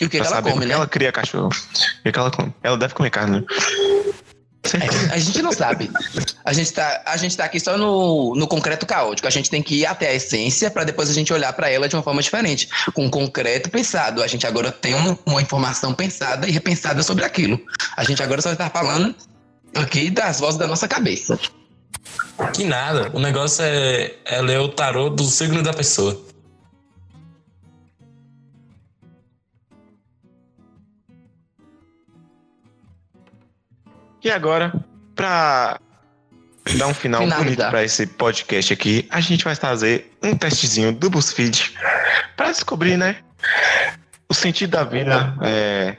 e 0.00 0.04
o 0.04 0.10
que, 0.10 0.10
que 0.10 0.16
ela 0.18 0.26
saber 0.28 0.52
come, 0.52 0.66
né? 0.66 0.74
ela 0.74 0.86
cria 0.86 1.10
cachorro. 1.10 1.48
O 1.48 2.02
que 2.02 2.12
que 2.12 2.18
ela 2.18 2.30
come? 2.30 2.54
Ela 2.62 2.76
deve 2.76 2.92
comer 2.92 3.08
carne. 3.10 3.40
né? 3.40 3.46
É, 4.72 5.14
a 5.14 5.18
gente 5.18 5.42
não 5.42 5.52
sabe. 5.52 5.90
A 6.44 6.52
gente 6.52 6.72
tá, 6.72 7.02
a 7.04 7.16
gente 7.16 7.36
tá 7.36 7.44
aqui 7.44 7.60
só 7.60 7.76
no, 7.76 8.34
no 8.34 8.46
concreto 8.48 8.86
caótico. 8.86 9.28
A 9.28 9.30
gente 9.30 9.50
tem 9.50 9.62
que 9.62 9.76
ir 9.80 9.86
até 9.86 10.08
a 10.08 10.14
essência 10.14 10.70
para 10.70 10.84
depois 10.84 11.10
a 11.10 11.12
gente 11.12 11.32
olhar 11.32 11.52
para 11.52 11.68
ela 11.70 11.88
de 11.88 11.94
uma 11.94 12.02
forma 12.02 12.22
diferente. 12.22 12.68
Com 12.94 13.10
concreto 13.10 13.68
pensado. 13.70 14.22
A 14.22 14.26
gente 14.26 14.46
agora 14.46 14.72
tem 14.72 14.94
um- 14.94 15.16
uma 15.26 15.42
informação 15.42 15.92
pensada 15.94 16.48
e 16.48 16.50
repensada 16.50 17.02
sobre 17.02 17.24
aquilo. 17.24 17.60
A 17.96 18.04
gente 18.04 18.22
agora 18.22 18.40
só 18.42 18.52
está 18.52 18.70
falando 18.70 19.14
aqui 19.74 20.10
das 20.10 20.40
vozes 20.40 20.58
da 20.58 20.66
nossa 20.66 20.88
cabeça. 20.88 21.38
Que 22.52 22.64
nada. 22.64 23.10
O 23.12 23.20
negócio 23.20 23.64
é, 23.64 24.12
é 24.24 24.40
ler 24.42 24.60
o 24.60 24.68
tarô 24.68 25.08
do 25.10 25.24
signo 25.24 25.62
da 25.62 25.72
pessoa. 25.72 26.20
E 34.24 34.30
agora, 34.30 34.72
pra 35.14 35.78
dar 36.78 36.86
um 36.86 36.94
final 36.94 37.20
Finalizar. 37.20 37.44
bonito 37.44 37.70
pra 37.70 37.84
esse 37.84 38.06
podcast 38.06 38.72
aqui, 38.72 39.06
a 39.10 39.20
gente 39.20 39.44
vai 39.44 39.54
fazer 39.54 40.10
um 40.22 40.34
testezinho 40.34 40.92
do 40.92 41.10
BuzzFeed 41.10 41.74
pra 42.34 42.50
descobrir, 42.50 42.96
né? 42.96 43.18
O 44.26 44.32
sentido 44.32 44.70
da 44.70 44.82
vida, 44.82 45.36
é, 45.42 45.98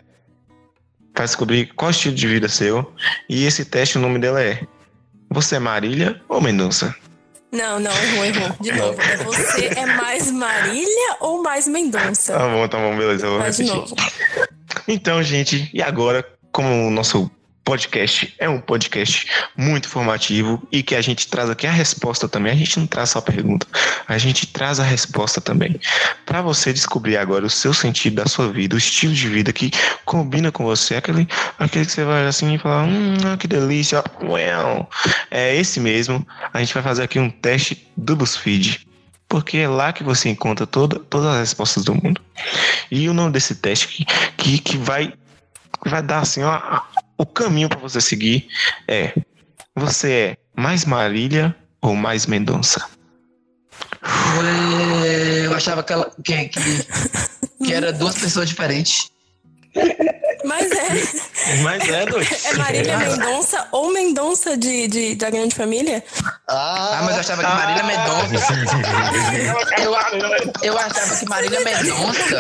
pra 1.14 1.26
descobrir 1.26 1.68
qual 1.76 1.92
estilo 1.92 2.16
de 2.16 2.28
vida 2.28 2.48
é 2.48 2.50
seu. 2.50 2.92
E 3.30 3.46
esse 3.46 3.64
teste, 3.64 4.00
o 4.00 4.02
nome 4.02 4.18
dele 4.18 4.42
é 4.42 4.68
Você 5.30 5.58
é 5.58 5.60
Marília 5.60 6.20
ou 6.28 6.42
Mendonça? 6.42 6.96
Não, 7.52 7.80
não, 7.80 7.92
errou, 7.92 8.26
errou. 8.26 8.58
De 8.60 8.72
novo. 8.72 9.02
É 9.02 9.18
você 9.18 9.68
é 9.68 9.86
mais 9.86 10.32
Marília 10.32 11.18
ou 11.20 11.44
mais 11.44 11.68
Mendonça? 11.68 12.34
Tá 12.34 12.50
bom, 12.50 12.68
tá 12.68 12.80
bom, 12.80 12.98
beleza, 12.98 13.28
eu 13.28 13.40
vou 13.40 13.52
de 13.52 13.64
novo. 13.64 13.96
Então, 14.88 15.22
gente, 15.22 15.70
e 15.72 15.82
agora, 15.82 16.28
como 16.52 16.88
o 16.88 16.90
nosso 16.90 17.32
podcast 17.66 18.32
é 18.38 18.48
um 18.48 18.62
podcast 18.62 19.28
muito 19.58 19.88
informativo 19.88 20.66
e 20.72 20.84
que 20.84 20.94
a 20.94 21.02
gente 21.02 21.28
traz 21.28 21.50
aqui 21.50 21.66
a 21.66 21.72
resposta 21.72 22.30
também, 22.30 22.54
a 22.54 22.56
gente 22.56 22.80
não 22.80 22.86
traz 22.86 23.10
só 23.10 23.20
a 23.20 23.22
pergunta, 23.24 23.66
a 24.08 24.18
gente 24.20 24.46
traz 24.46 24.80
a 24.80 24.84
resposta 24.84 25.42
também. 25.42 25.80
Para 26.28 26.44
você 26.44 26.72
descobrir 26.72 27.18
agora 27.18 27.44
o 27.44 27.50
seu 27.50 27.74
sentido 27.74 28.18
da 28.18 28.28
sua 28.28 28.52
vida, 28.52 28.76
o 28.76 28.78
estilo 28.78 29.14
de 29.14 29.28
vida 29.28 29.52
que 29.52 29.72
combina 30.06 30.52
com 30.52 30.64
você, 30.64 30.96
aquele, 30.96 31.28
aquele 31.58 31.86
que 31.86 31.92
você 31.92 32.04
vai 32.04 32.28
assim 32.28 32.54
e 32.54 32.60
falar, 32.60 32.84
hum, 32.84 33.18
que 33.40 33.48
delícia, 33.48 34.04
well. 34.22 34.88
é 35.32 35.56
esse 35.56 35.80
mesmo. 35.80 36.26
A 36.54 36.60
gente 36.60 36.74
vai 36.74 36.84
fazer 36.84 37.04
aqui 37.04 37.20
um 37.20 37.32
teste 37.32 37.88
do 37.98 38.16
BuzzFeed. 38.16 38.86
Porque 39.28 39.58
é 39.58 39.68
lá 39.68 39.92
que 39.92 40.04
você 40.04 40.30
encontra 40.30 40.68
toda, 40.68 41.00
todas 41.00 41.28
as 41.28 41.40
respostas 41.40 41.84
do 41.84 41.96
mundo. 41.96 42.22
E 42.92 43.10
o 43.10 43.14
nome 43.14 43.32
desse 43.32 43.56
teste 43.56 43.88
que, 43.88 44.06
que, 44.38 44.60
que 44.60 44.78
vai, 44.78 45.12
vai 45.90 46.02
dar 46.02 46.20
assim, 46.20 46.44
ó, 46.44 46.82
o 47.18 47.26
caminho 47.26 47.70
para 47.70 47.80
você 47.80 48.02
seguir 48.02 48.48
é: 48.88 49.14
você 49.76 50.12
é 50.12 50.38
mais 50.56 50.86
Marília 50.86 51.56
ou 51.82 51.96
mais 51.96 52.26
Mendonça? 52.26 52.86
Eu 55.44 55.56
achava 55.56 55.84
que, 55.84 55.94
ela, 55.94 56.12
que, 56.24 56.50
que, 56.50 56.60
que 57.66 57.74
era 57.74 57.92
duas 57.92 58.16
pessoas 58.18 58.50
diferentes. 58.50 59.12
Mas 60.46 60.72
é. 60.72 61.62
Mas 61.62 61.90
é, 61.90 62.06
doido. 62.06 62.36
É 62.46 62.54
Marília 62.54 62.98
Mendonça 62.98 63.68
ou 63.72 63.92
Mendonça 63.92 64.56
de, 64.58 64.88
de, 64.88 65.16
da 65.16 65.30
Grande 65.30 65.56
Família? 65.56 66.04
Ah, 66.48 67.02
mas 67.04 67.16
eu 67.16 67.20
achava 67.20 67.44
que 67.44 67.50
Marília 67.50 67.84
Mendonça. 67.84 68.54
Eu, 69.82 69.94
eu 70.64 70.78
achava 70.78 71.16
que 71.18 71.26
Marília 71.26 71.60
Mendonça. 71.62 72.36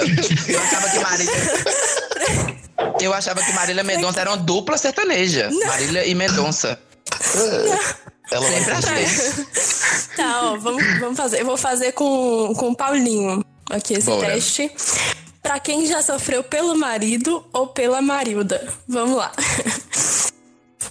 Eu 0.48 0.62
achava 0.62 0.89
que 0.89 1.00
Marília. 1.00 2.55
Eu 2.99 3.13
achava 3.13 3.41
que 3.43 3.53
Marília 3.53 3.84
Mendonça 3.84 4.21
era 4.21 4.30
uma 4.32 4.38
dupla 4.38 4.78
sertaneja. 4.78 5.49
Marília 5.65 6.05
e 6.05 6.13
Mendonça. 6.15 6.80
Ela 8.32 8.47
Sempre 8.47 8.73
vai 8.82 9.03
achei. 9.03 9.45
Tá, 10.15 10.41
ó, 10.43 10.57
vamos, 10.57 10.84
vamos 10.99 11.17
fazer. 11.17 11.41
Eu 11.41 11.45
vou 11.45 11.57
fazer 11.57 11.91
com, 11.91 12.53
com 12.57 12.69
o 12.69 12.76
Paulinho 12.76 13.43
aqui 13.69 13.93
esse 13.93 14.07
Bora. 14.07 14.34
teste. 14.34 14.71
Pra 15.41 15.59
quem 15.59 15.86
já 15.86 16.01
sofreu 16.01 16.43
pelo 16.43 16.76
marido 16.76 17.45
ou 17.53 17.67
pela 17.67 18.01
Marilda. 18.01 18.67
Vamos 18.88 19.17
lá. 19.17 19.32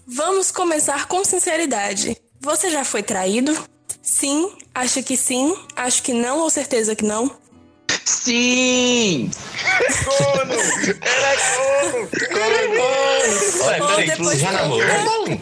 Vamos 0.06 0.50
começar 0.52 1.06
com 1.06 1.24
sinceridade. 1.24 2.16
Você 2.40 2.70
já 2.70 2.84
foi 2.84 3.02
traído? 3.02 3.56
Sim, 4.00 4.52
acho 4.74 5.02
que 5.02 5.16
sim, 5.16 5.56
acho 5.74 6.02
que 6.02 6.12
não 6.12 6.38
ou 6.38 6.50
certeza 6.50 6.94
que 6.94 7.04
não. 7.04 7.34
Sim! 8.04 9.30
Ué, 13.60 13.80
Ou 13.80 13.88
peraí, 13.88 14.06
depois 14.08 14.38
já 14.38 14.48
conta. 14.48 14.62
namorou? 14.62 15.40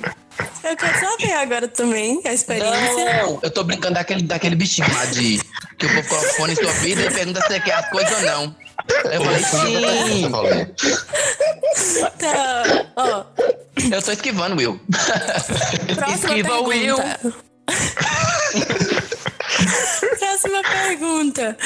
Eu 0.64 0.76
quero 0.76 1.00
saber 1.00 1.32
agora 1.32 1.68
também 1.68 2.20
a 2.24 2.32
experiência. 2.32 3.22
Não, 3.24 3.40
eu 3.42 3.50
tô 3.50 3.64
brincando 3.64 3.94
daquele, 3.94 4.22
daquele 4.22 4.54
bichinho 4.54 4.92
lá 4.94 5.04
de. 5.06 5.40
Que 5.78 5.86
o 5.86 5.94
povo 5.94 6.08
coloca 6.08 6.26
o 6.28 6.30
fone 6.34 6.52
em 6.52 6.56
sua 6.56 6.72
vida 6.74 7.02
e 7.02 7.10
pergunta 7.10 7.40
se 7.42 7.48
você 7.48 7.60
quer 7.60 7.74
as 7.74 7.88
coisas 7.90 8.12
ou 8.12 8.22
não. 8.22 8.56
Eu 9.10 9.24
falei 9.24 9.42
sim! 9.44 10.30
Tá, 12.18 12.62
ó, 12.96 13.24
Eu 13.90 14.02
tô 14.02 14.12
esquivando, 14.12 14.56
Will. 14.56 14.80
próxima 15.96 16.14
Esquiva 16.14 16.60
o 16.60 16.64
Will. 16.68 16.96
Próxima 20.42 20.62
pergunta. 20.62 21.56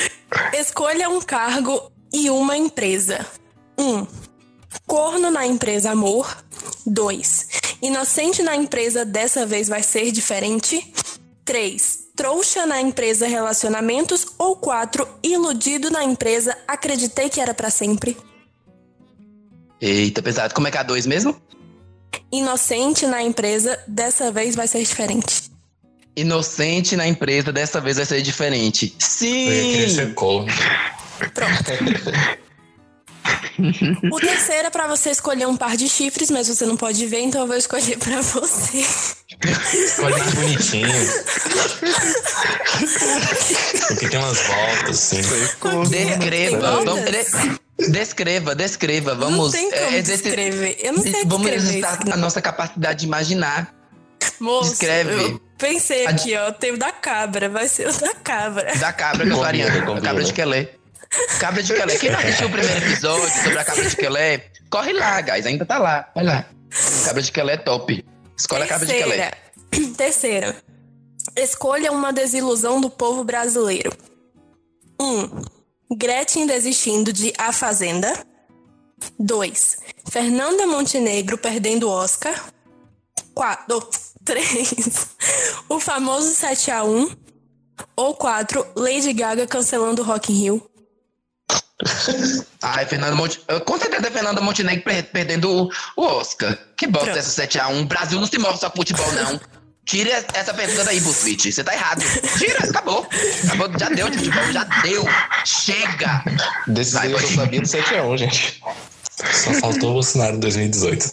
Escolha 0.52 1.08
um 1.08 1.20
cargo 1.20 1.90
e 2.12 2.28
uma 2.28 2.56
empresa. 2.56 3.26
1. 3.78 3.82
Um, 3.82 4.06
corno 4.86 5.30
na 5.30 5.46
empresa 5.46 5.92
amor. 5.92 6.44
2. 6.86 7.48
Inocente 7.80 8.42
na 8.42 8.54
empresa 8.54 9.04
dessa 9.04 9.46
vez 9.46 9.66
vai 9.66 9.82
ser 9.82 10.12
diferente. 10.12 10.92
3. 11.44 12.08
Trouxa 12.14 12.66
na 12.66 12.78
empresa 12.80 13.26
relacionamentos. 13.26 14.26
Ou 14.38 14.56
4. 14.56 15.08
Iludido 15.22 15.90
na 15.90 16.04
empresa 16.04 16.56
acreditei 16.68 17.30
que 17.30 17.40
era 17.40 17.54
pra 17.54 17.70
sempre. 17.70 18.14
Eita, 19.80 20.20
pesado. 20.20 20.54
Como 20.54 20.68
é 20.68 20.70
que 20.70 20.76
é 20.76 20.80
a 20.80 20.84
dois 20.84 21.06
mesmo? 21.06 21.34
Inocente 22.30 23.06
na 23.06 23.22
empresa 23.22 23.82
dessa 23.88 24.30
vez 24.30 24.54
vai 24.54 24.66
ser 24.66 24.80
diferente. 24.80 25.55
Inocente 26.16 26.96
na 26.96 27.06
empresa, 27.06 27.52
dessa 27.52 27.80
vez 27.80 27.98
vai 27.98 28.06
ser 28.06 28.22
diferente. 28.22 28.94
Sim! 28.98 29.88
ser 29.88 30.14
corno. 30.14 30.48
O 34.12 34.20
terceiro 34.20 34.68
é 34.68 34.70
pra 34.70 34.86
você 34.86 35.10
escolher 35.10 35.46
um 35.46 35.56
par 35.56 35.76
de 35.76 35.88
chifres, 35.88 36.30
mas 36.30 36.46
você 36.48 36.66
não 36.66 36.76
pode 36.76 37.06
ver, 37.06 37.20
então 37.20 37.40
eu 37.42 37.46
vou 37.46 37.56
escolher 37.56 37.96
pra 37.98 38.20
você. 38.20 38.84
Escolhe 39.72 40.18
mais 40.18 40.34
bonitinho. 40.34 40.88
Porque 43.88 44.08
tem 44.08 44.18
umas 44.18 44.38
voltas, 44.46 44.90
assim. 44.90 45.22
Descreva, 45.88 46.94
descreva, 47.78 48.54
descreva. 48.54 49.14
Vamos 49.14 49.52
não 49.52 49.60
tem 49.60 49.70
como 49.70 49.96
é, 49.96 50.02
descrever. 50.02 50.78
Eu 50.80 50.92
não 50.92 51.02
sei 51.02 51.24
Vamos 51.24 51.50
descrever 51.50 51.78
exercitar 51.78 52.12
a 52.12 52.16
nossa 52.16 52.40
capacidade 52.42 53.00
de 53.00 53.06
imaginar. 53.06 53.74
Moço, 54.40 54.70
descreve. 54.70 55.12
eu 55.12 55.45
pensei 55.58 56.06
A- 56.06 56.10
aqui, 56.10 56.36
ó. 56.36 56.52
Tem 56.52 56.72
o 56.72 56.78
da 56.78 56.92
cabra, 56.92 57.48
vai 57.48 57.68
ser 57.68 57.88
o 57.88 57.92
da 58.00 58.14
cabra. 58.14 58.74
Da 58.76 58.92
cabra 58.92 59.24
que 59.26 59.32
eu 59.32 59.36
Combina, 59.36 59.64
faria. 59.66 59.82
combina. 59.86 60.00
Cabra 60.02 60.24
de 60.24 60.32
Quelé. 60.32 60.74
Cabra 61.40 61.62
de 61.62 61.72
Quelé. 61.74 61.98
Quem 61.98 62.10
não 62.10 62.18
assistiu 62.18 62.48
o 62.48 62.50
primeiro 62.50 62.86
episódio 62.86 63.30
sobre 63.42 63.58
a 63.58 63.64
cabra 63.64 63.84
de 63.88 63.96
Quelé, 63.96 64.38
corre 64.70 64.92
lá, 64.92 65.20
guys. 65.20 65.46
Ainda 65.46 65.64
tá 65.64 65.78
lá. 65.78 66.10
Vai 66.14 66.24
lá. 66.24 66.46
Cabra 67.04 67.22
de 67.22 67.32
Quelé 67.32 67.52
é 67.54 67.56
top. 67.58 68.04
Escolhe 68.38 68.62
a 68.64 68.66
cabra 68.66 68.86
de 68.86 68.92
Quelé. 68.92 69.30
Terceira. 69.96 70.56
Escolha 71.36 71.90
uma 71.92 72.12
desilusão 72.12 72.80
do 72.80 72.88
povo 72.90 73.24
brasileiro. 73.24 73.92
1. 75.00 75.04
Um, 75.04 75.42
Gretchen 75.96 76.46
desistindo 76.46 77.12
de 77.12 77.32
A 77.38 77.52
Fazenda. 77.52 78.12
2. 79.18 79.76
Fernanda 80.10 80.66
Montenegro 80.66 81.36
perdendo 81.38 81.88
o 81.88 81.90
Oscar. 81.90 82.34
4. 83.34 83.88
3. 84.26 85.06
O 85.68 85.80
famoso 85.80 86.28
7x1. 86.34 87.16
Ou 87.96 88.14
4. 88.14 88.66
Lady 88.76 89.12
Gaga 89.12 89.46
cancelando 89.46 90.02
o 90.02 90.04
Rock 90.04 90.32
in 90.32 90.36
Rio. 90.42 90.70
Ai, 92.62 92.86
Fernanda 92.86 93.14
Monte... 93.14 93.40
eu, 93.48 93.60
Com 93.60 93.78
certeza 93.78 94.10
Fernanda 94.10 94.40
Montenegro 94.40 94.82
per- 94.82 95.10
perdendo 95.10 95.70
o, 95.96 96.02
Oscar. 96.02 96.58
Que 96.76 96.86
bosta 96.86 97.10
Pronto. 97.12 97.18
essa 97.18 97.42
7x1. 97.46 97.82
O 97.82 97.84
Brasil 97.84 98.18
não 98.20 98.26
se 98.26 98.38
move 98.38 98.58
só 98.58 98.70
com 98.70 98.76
futebol, 98.78 99.10
não. 99.12 99.40
Tire 99.84 100.10
essa 100.10 100.52
pergunta 100.52 100.82
daí, 100.84 100.98
BuzzFeed. 101.00 101.52
Você 101.52 101.62
tá 101.62 101.72
errado. 101.72 102.02
Tira, 102.38 102.64
acabou. 102.68 103.06
Acabou, 103.44 103.78
já 103.78 103.88
deu 103.90 104.10
de 104.10 104.18
futebol, 104.18 104.52
já 104.52 104.64
deu. 104.82 105.04
Chega. 105.44 106.24
Aí 107.00 107.12
eu 107.12 107.20
sabia 107.20 107.60
do 107.60 107.68
7x1, 107.68 108.18
gente. 108.18 108.62
Só 109.32 109.52
faltou 109.60 109.90
o 109.90 109.92
Bolsonaro 109.94 110.36
em 110.36 110.40
2018. 110.40 111.10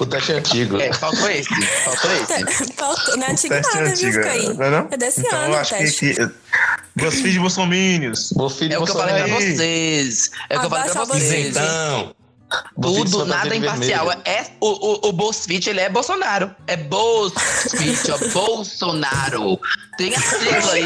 O 0.00 0.06
teste 0.06 0.32
é 0.32 0.34
antigo. 0.36 0.80
É, 0.80 0.92
faltou 0.92 1.30
esse. 1.30 1.48
Faltou 1.84 2.10
esse. 2.12 2.72
Faltou, 2.76 3.16
não 3.16 3.26
é 3.26 3.30
antigo 3.32 3.54
Teste 3.54 3.74
nada, 3.76 3.84
viu, 3.84 3.92
antigo, 4.08 4.12
Ficaí? 4.22 4.54
não 4.54 4.64
é 4.64 4.70
não? 4.70 4.88
É 4.90 4.96
desse 4.96 5.20
Então 5.20 5.38
ano 5.38 5.48
eu 5.48 5.52
o 5.52 5.56
acho 5.60 5.74
que, 5.76 5.82
teste. 5.84 6.14
que 6.14 6.30
BuzzFeed 6.96 7.38
Bolsominions. 7.38 8.32
Meu 8.36 8.48
filho 8.50 8.74
É 8.74 8.78
o 8.78 8.84
que 8.84 8.90
eu 8.90 8.94
falei 8.96 9.14
pra 9.24 9.34
vocês. 9.34 10.30
É 10.48 10.56
o 10.56 10.60
que 10.60 10.66
eu 10.66 10.70
falei 10.70 10.90
pra 10.90 11.04
vocês. 11.04 11.46
Então, 11.48 12.14
Tudo, 12.80 13.24
nada 13.26 13.50
de 13.50 13.56
imparcial. 13.58 14.06
vermelho. 14.06 14.22
É, 14.28 14.46
o, 14.60 14.68
o, 15.06 15.08
o 15.08 15.12
BuzzFeed, 15.12 15.70
ele 15.70 15.80
é 15.80 15.88
Bolsonaro. 15.88 16.54
É 16.66 16.76
BuzzFeed, 16.76 18.10
ó. 18.12 18.18
Bolsonaro. 18.32 19.58
Tem 19.96 20.14
a 20.14 20.20
sigla 20.20 20.72
aí. 20.72 20.84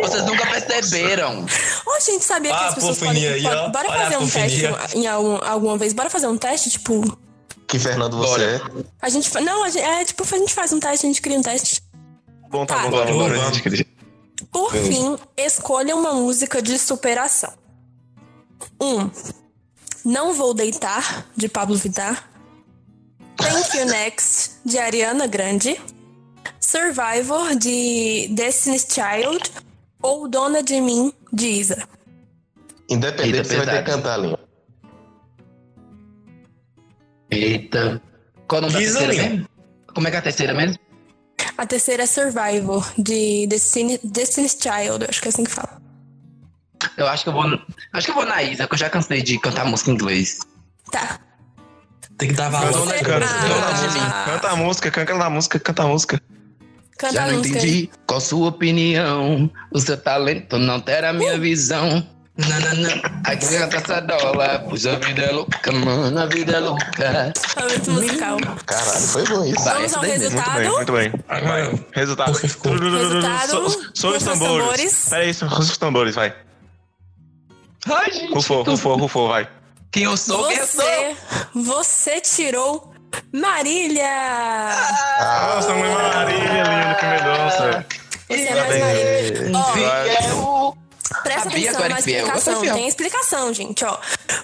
Vocês 0.00 0.24
nunca 0.24 0.46
perceberam. 0.46 1.44
Ô, 1.86 2.00
gente, 2.00 2.24
sabia 2.24 2.50
que 2.52 2.56
Ah, 2.56 2.68
as 2.68 2.74
pessoas 2.74 2.98
podem... 2.98 3.26
aí, 3.26 3.46
ó. 3.46 3.68
Bora 3.70 3.88
Olha 3.88 3.98
a 3.98 4.02
fazer 4.04 4.16
um 4.18 4.28
teste 4.28 4.96
em 4.96 5.06
algum, 5.06 5.38
alguma 5.44 5.78
vez? 5.78 5.92
Bora 5.92 6.10
fazer 6.10 6.26
um 6.26 6.36
teste, 6.38 6.70
tipo... 6.70 7.18
Que 7.66 7.78
Fernando 7.78 8.16
você 8.18 8.28
Bora. 8.28 8.44
é. 8.44 8.84
A 9.00 9.08
gente... 9.08 9.30
fa- 9.30 9.40
Não, 9.40 9.64
a 9.64 9.70
gente, 9.70 9.82
é 9.84 10.04
tipo, 10.04 10.22
a 10.22 10.38
gente 10.38 10.52
faz 10.54 10.72
um 10.72 10.78
teste, 10.80 11.06
a 11.06 11.08
gente 11.08 11.22
cria 11.22 11.38
um 11.38 11.42
teste. 11.42 11.82
Bom, 12.50 12.66
tá 12.66 12.74
Tá. 12.76 12.82
bom, 12.88 12.98
tá 12.98 13.06
bom. 13.12 13.18
Bora, 13.18 13.34
Bora. 13.34 13.52
Por 14.52 14.72
fim, 14.72 15.16
escolha 15.36 15.96
uma 15.96 16.12
música 16.12 16.60
de 16.60 16.78
superação. 16.78 17.52
1. 18.80 18.86
Um, 19.00 19.10
Não 20.04 20.34
Vou 20.34 20.52
Deitar, 20.52 21.26
de 21.36 21.48
Pablo 21.48 21.76
Vittar. 21.76 22.28
Thank 23.36 23.76
You 23.76 23.86
Next, 23.86 24.52
de 24.64 24.78
Ariana 24.78 25.26
Grande. 25.26 25.80
Survivor, 26.60 27.54
de 27.56 28.28
Destiny's 28.30 28.86
Child. 28.88 29.50
Ou 30.02 30.28
Dona 30.28 30.62
de 30.62 30.80
Mim, 30.80 31.12
de 31.32 31.46
Isa. 31.46 31.86
Independente, 32.88 33.36
Eita, 33.36 33.44
você 33.44 33.56
vai 33.56 33.66
ter 33.66 33.84
que 33.84 33.90
cantar, 33.90 34.16
Linha. 34.18 34.38
Eita. 37.30 38.02
Qual 38.48 38.60
o 38.60 38.62
nome 38.62 38.74
da 38.74 38.80
Isa 38.82 38.98
terceira 38.98 39.22
Lima. 39.22 39.36
mesmo? 39.36 39.48
Como 39.94 40.08
é 40.08 40.10
que 40.10 40.16
é 40.16 40.18
a 40.18 40.22
terceira 40.22 40.54
mesmo? 40.54 40.78
A 41.56 41.66
terceira 41.66 42.02
é 42.02 42.06
Survivor, 42.06 42.92
de 42.98 43.46
Destiny, 43.46 44.00
Destiny's 44.02 44.56
Child, 44.60 45.06
acho 45.08 45.20
que 45.20 45.28
é 45.28 45.30
assim 45.30 45.44
que 45.44 45.50
fala. 45.50 45.81
Eu 46.96 47.08
acho 47.08 47.22
que 47.24 47.28
eu 47.28 47.32
vou. 47.32 47.44
Acho 47.92 48.06
que 48.06 48.10
eu 48.10 48.14
vou 48.14 48.26
na 48.26 48.42
Isa, 48.42 48.66
que 48.66 48.74
eu 48.74 48.78
já 48.78 48.90
cansei 48.90 49.22
de 49.22 49.38
cantar 49.38 49.64
música 49.64 49.90
em 49.90 49.94
inglês. 49.94 50.38
Tá. 50.90 51.18
tem 52.18 52.28
que 52.28 52.34
dar 52.34 52.50
valor 52.50 52.86
na 52.86 52.94
mim. 52.94 54.00
Canta 54.26 54.48
a 54.50 54.56
música, 54.56 54.90
canta 54.90 55.12
a 55.24 55.30
música, 55.30 55.58
canta 55.58 55.82
a 55.82 55.86
música. 55.86 56.20
Canta 56.98 57.14
já 57.14 57.24
a 57.24 57.26
não 57.28 57.38
música 57.38 57.58
entendi 57.58 57.90
qual 58.06 58.20
sua 58.20 58.48
opinião. 58.48 59.50
O 59.70 59.80
seu 59.80 59.96
talento 59.96 60.58
não 60.58 60.80
terá 60.80 61.10
a 61.10 61.12
minha 61.12 61.38
visão. 61.38 62.06
Nananã, 62.36 62.88
aqui 63.26 63.46
canta 63.46 63.76
essa 63.76 64.00
dólar. 64.00 64.64
Pois 64.68 64.86
a 64.86 64.96
vida 64.96 65.22
é 65.22 65.32
louca, 65.32 65.70
mano, 65.72 66.18
a 66.18 66.26
vida 66.26 66.52
é 66.52 66.60
louca. 66.60 67.32
Momento 67.60 67.90
musical. 67.90 68.38
Caralho, 68.64 69.00
foi 69.00 69.24
bom 69.26 69.44
isso. 69.44 69.64
Vai, 69.64 69.74
Vamos 69.74 69.94
ao 69.94 70.02
mesmo. 70.02 70.30
Muito 70.30 70.32
bem, 70.32 70.62
resultado. 70.62 70.72
muito 70.72 70.92
bem. 70.92 71.12
Agora, 71.28 71.80
Resultado. 71.92 72.32
Resultado, 72.32 73.90
Sou 73.94 74.16
os 74.16 74.22
tambores. 74.22 74.38
tambores. 74.38 75.08
Peraí, 75.10 75.34
são 75.34 75.48
os 75.48 75.76
tambores, 75.76 76.14
vai. 76.14 76.34
Ai, 77.86 78.12
gente. 78.12 78.32
Rufou, 78.32 78.62
rufou, 78.62 78.96
rufou, 78.96 79.28
vai. 79.28 79.48
Quem 79.90 80.04
eu 80.04 80.16
sou, 80.16 80.48
quem 80.48 80.56
eu 80.56 80.66
sou. 80.66 80.84
Você, 80.84 81.16
você 81.54 82.20
tirou 82.20 82.92
Marília! 83.32 84.08
Nossa, 85.20 85.74
mãe 85.74 85.90
Marília, 85.90 86.62
linda 86.62 86.94
que 86.94 87.06
medonça. 87.06 87.86
Você 88.28 88.42
é 88.42 88.54
mais 88.54 88.80
Marília. 88.80 89.58
Ó, 89.58 89.72
Fiel. 89.72 90.78
presta 91.22 91.42
Sabia 91.50 91.70
atenção 91.70 91.88
na 91.88 91.98
explicação. 91.98 92.60
Tem 92.62 92.88
explicação, 92.88 93.54
gente, 93.54 93.84
ó. 93.84 93.98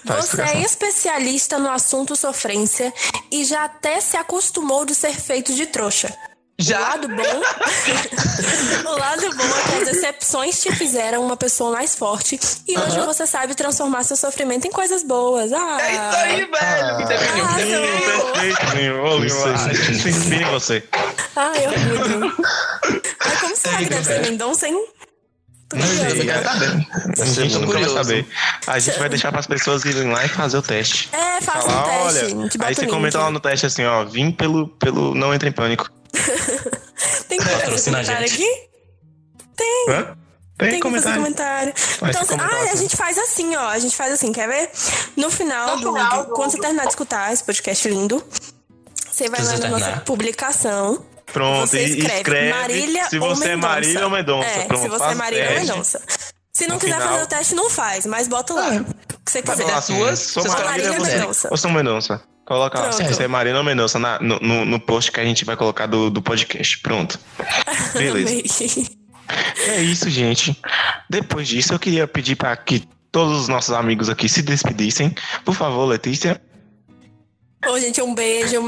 Você 0.05 0.19
explicação. 0.19 0.45
é 0.45 0.61
especialista 0.61 1.57
no 1.57 1.71
assunto 1.71 2.15
sofrência 2.15 2.93
e 3.31 3.43
já 3.43 3.63
até 3.65 3.99
se 3.99 4.17
acostumou 4.17 4.85
de 4.85 4.93
ser 4.93 5.13
feito 5.13 5.53
de 5.53 5.65
trouxa. 5.65 6.15
O 6.59 6.63
Já. 6.63 6.79
lado 6.79 7.07
bom. 7.07 7.23
o 8.91 8.97
lado 8.99 9.29
bom 9.35 9.43
é 9.45 9.69
que 9.69 9.75
as 9.83 9.87
decepções 9.95 10.61
te 10.61 10.71
fizeram 10.75 11.23
uma 11.25 11.37
pessoa 11.37 11.71
mais 11.71 11.95
forte. 11.95 12.37
E 12.67 12.77
hoje 12.77 12.99
você 12.99 13.25
sabe 13.25 13.55
transformar 13.55 14.03
seu 14.03 14.17
sofrimento 14.17 14.67
em 14.67 14.71
coisas 14.71 15.01
boas. 15.03 15.51
Ah, 15.53 15.77
É 15.81 15.93
isso 15.93 16.17
aí, 16.17 16.45
velho. 16.45 16.97
Me 16.97 17.05
definiu, 17.05 17.35
me 17.35 17.41
Ah, 17.49 17.55
definiu. 17.55 17.81
não. 17.81 17.87
Perfeito, 19.61 20.33
em 20.33 20.43
você. 20.51 20.83
Ai, 21.35 21.67
orgulho. 21.67 22.35
Ai, 23.21 23.37
como 23.39 23.55
será 23.55 23.77
que 23.77 23.85
deve 23.85 24.03
ser 24.03 24.21
Mendonça, 24.21 24.67
hein? 24.67 24.85
Tô 25.69 25.77
Eu 25.77 25.83
curiosa. 25.83 26.25
quero 26.25 26.43
saber. 26.43 26.87
A 27.21 27.25
gente 27.25 27.53
nunca 27.53 27.65
vai 27.67 27.75
curioso. 27.83 27.93
saber. 27.95 28.27
A 28.67 28.79
gente 28.79 28.99
vai 28.99 29.07
deixar 29.09 29.31
para 29.31 29.39
as 29.39 29.47
pessoas 29.47 29.85
irem 29.85 30.11
lá 30.11 30.25
e 30.25 30.29
fazer 30.29 30.57
o 30.57 30.61
teste. 30.61 31.09
É, 31.13 31.39
faça 31.41 31.67
um 31.67 31.71
Falar, 31.71 31.83
teste. 31.83 32.25
olha, 32.35 32.49
aí 32.65 32.75
você 32.75 32.81
o 32.81 32.83
link. 32.83 32.91
comenta 32.91 33.19
lá 33.19 33.31
no 33.31 33.39
teste 33.39 33.65
assim, 33.67 33.85
ó, 33.85 34.03
vim 34.03 34.31
pelo, 34.31 34.67
pelo 34.67 35.13
Não 35.15 35.33
Entra 35.33 35.47
em 35.47 35.51
Pânico. 35.51 35.89
Tem 37.27 37.37
que 37.39 37.45
fazer 37.45 37.91
comentário 37.91 38.25
aqui? 38.25 38.69
Hã? 39.89 40.17
Tem, 40.57 40.71
Tem 40.71 40.79
que 40.81 40.89
fazer 40.91 41.13
comentário. 41.13 41.21
comentário. 41.23 41.73
Faz 41.75 42.15
então, 42.15 42.27
comentário, 42.27 42.67
ah, 42.67 42.71
a 42.71 42.75
gente 42.75 42.95
faz 42.97 43.17
assim, 43.17 43.55
ó. 43.55 43.67
A 43.69 43.79
gente 43.79 43.95
faz 43.95 44.11
assim, 44.13 44.31
quer 44.33 44.47
ver? 44.47 44.69
No 45.15 45.31
final, 45.31 45.77
do, 45.77 45.93
quando 46.35 46.51
você 46.51 46.59
terminar 46.59 46.83
de 46.83 46.89
escutar 46.89 47.31
esse 47.31 47.43
podcast 47.43 47.87
lindo, 47.87 48.21
você 49.09 49.29
vai 49.29 49.41
lá 49.43 49.57
na 49.57 49.69
nossa 49.69 49.91
publicação. 50.01 51.05
Pronto, 51.31 51.67
você 51.67 51.85
e 51.85 51.99
escreve, 51.99 52.17
escreve 52.17 52.49
Marília 52.53 53.09
se 53.09 53.19
ou 53.19 53.29
você 53.35 53.45
é 53.45 53.47
Mendonça. 53.49 53.67
Marília 53.67 54.03
ou 54.05 54.09
Mendonça. 54.11 54.47
É, 54.49 54.65
Pronto, 54.65 54.81
se 54.81 54.89
você 54.89 55.05
é 55.05 55.15
Marília 55.15 55.49
ou. 55.49 55.55
Mendonça. 55.59 56.01
Se 56.51 56.67
não 56.67 56.75
No 56.75 56.81
quiser 56.81 56.95
final- 56.95 57.09
fazer 57.09 57.23
o 57.23 57.27
teste, 57.27 57.55
não 57.55 57.69
faz, 57.69 58.05
mas 58.05 58.27
bota 58.27 58.53
lá. 58.53 58.67
O 58.69 58.83
que 59.23 59.31
você 59.31 59.41
quiser. 59.41 59.71
assim, 59.71 59.95
suas, 59.95 60.19
sou 60.19 60.43
vocês 60.43 60.63
Marília, 60.65 60.91
você, 60.99 61.15
Mendonça. 61.17 61.47
ou 61.51 61.57
sou 61.57 61.71
Mendonça. 61.71 62.21
Coloca 62.49 62.79
lá, 62.79 62.91
você 62.91 63.23
é 63.23 63.27
ou 63.59 63.63
Mendonça 63.63 63.99
na- 63.99 64.19
no, 64.19 64.39
no, 64.39 64.65
no 64.65 64.79
post 64.79 65.11
que 65.11 65.19
a 65.19 65.23
gente 65.23 65.45
vai 65.45 65.55
colocar 65.55 65.85
do, 65.85 66.09
do 66.09 66.19
podcast. 66.19 66.79
Pronto. 66.79 67.19
Beleza. 67.93 68.89
É 69.67 69.79
isso, 69.83 70.09
gente. 70.09 70.59
Depois 71.07 71.47
disso, 71.47 71.71
eu 71.75 71.77
queria 71.77 72.07
pedir 72.07 72.35
para 72.35 72.57
que 72.57 72.83
todos 73.11 73.41
os 73.41 73.47
nossos 73.47 73.75
amigos 73.75 74.09
aqui 74.09 74.27
se 74.27 74.41
despedissem. 74.41 75.13
Por 75.45 75.53
favor, 75.53 75.85
Letícia, 75.85 76.41
Ô, 77.67 77.77
gente, 77.79 78.01
um 78.01 78.15
beijo. 78.15 78.65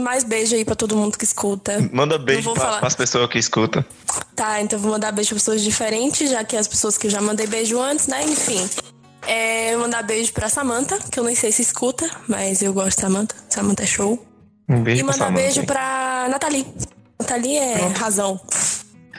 Mais 0.00 0.24
beijo 0.24 0.56
aí 0.56 0.64
pra 0.64 0.74
todo 0.74 0.96
mundo 0.96 1.16
que 1.16 1.24
escuta. 1.24 1.88
manda 1.92 2.18
beijo 2.18 2.42
vou 2.42 2.54
para 2.54 2.64
falar. 2.64 2.86
as 2.86 2.96
pessoas 2.96 3.28
que 3.30 3.38
escutam. 3.38 3.84
Tá, 4.34 4.60
então 4.60 4.80
vou 4.80 4.90
mandar 4.90 5.12
beijo 5.12 5.28
pra 5.28 5.36
pessoas 5.36 5.62
diferentes, 5.62 6.28
já 6.28 6.42
que 6.42 6.56
as 6.56 6.66
pessoas 6.66 6.98
que 6.98 7.06
eu 7.06 7.10
já 7.10 7.20
mandei 7.20 7.46
beijo 7.46 7.78
antes, 7.80 8.08
né? 8.08 8.24
Enfim. 8.24 8.68
É 9.26 9.76
mandar 9.76 10.02
beijo 10.02 10.32
pra 10.32 10.48
Samanta, 10.48 10.98
que 11.10 11.18
eu 11.18 11.24
nem 11.24 11.34
sei 11.34 11.50
se 11.50 11.62
escuta, 11.62 12.08
mas 12.28 12.62
eu 12.62 12.72
gosto 12.72 12.96
de 12.96 13.00
Samanta. 13.02 13.34
Samanta 13.48 13.82
é 13.82 13.86
show. 13.86 14.24
Um 14.68 14.82
beijo 14.82 15.00
e 15.00 15.04
mandar 15.04 15.32
beijo 15.32 15.64
pra 15.64 16.26
Nathalie. 16.30 16.66
Nathalie 17.20 17.56
é 17.58 17.78
Pronto. 17.78 17.98
razão. 17.98 18.40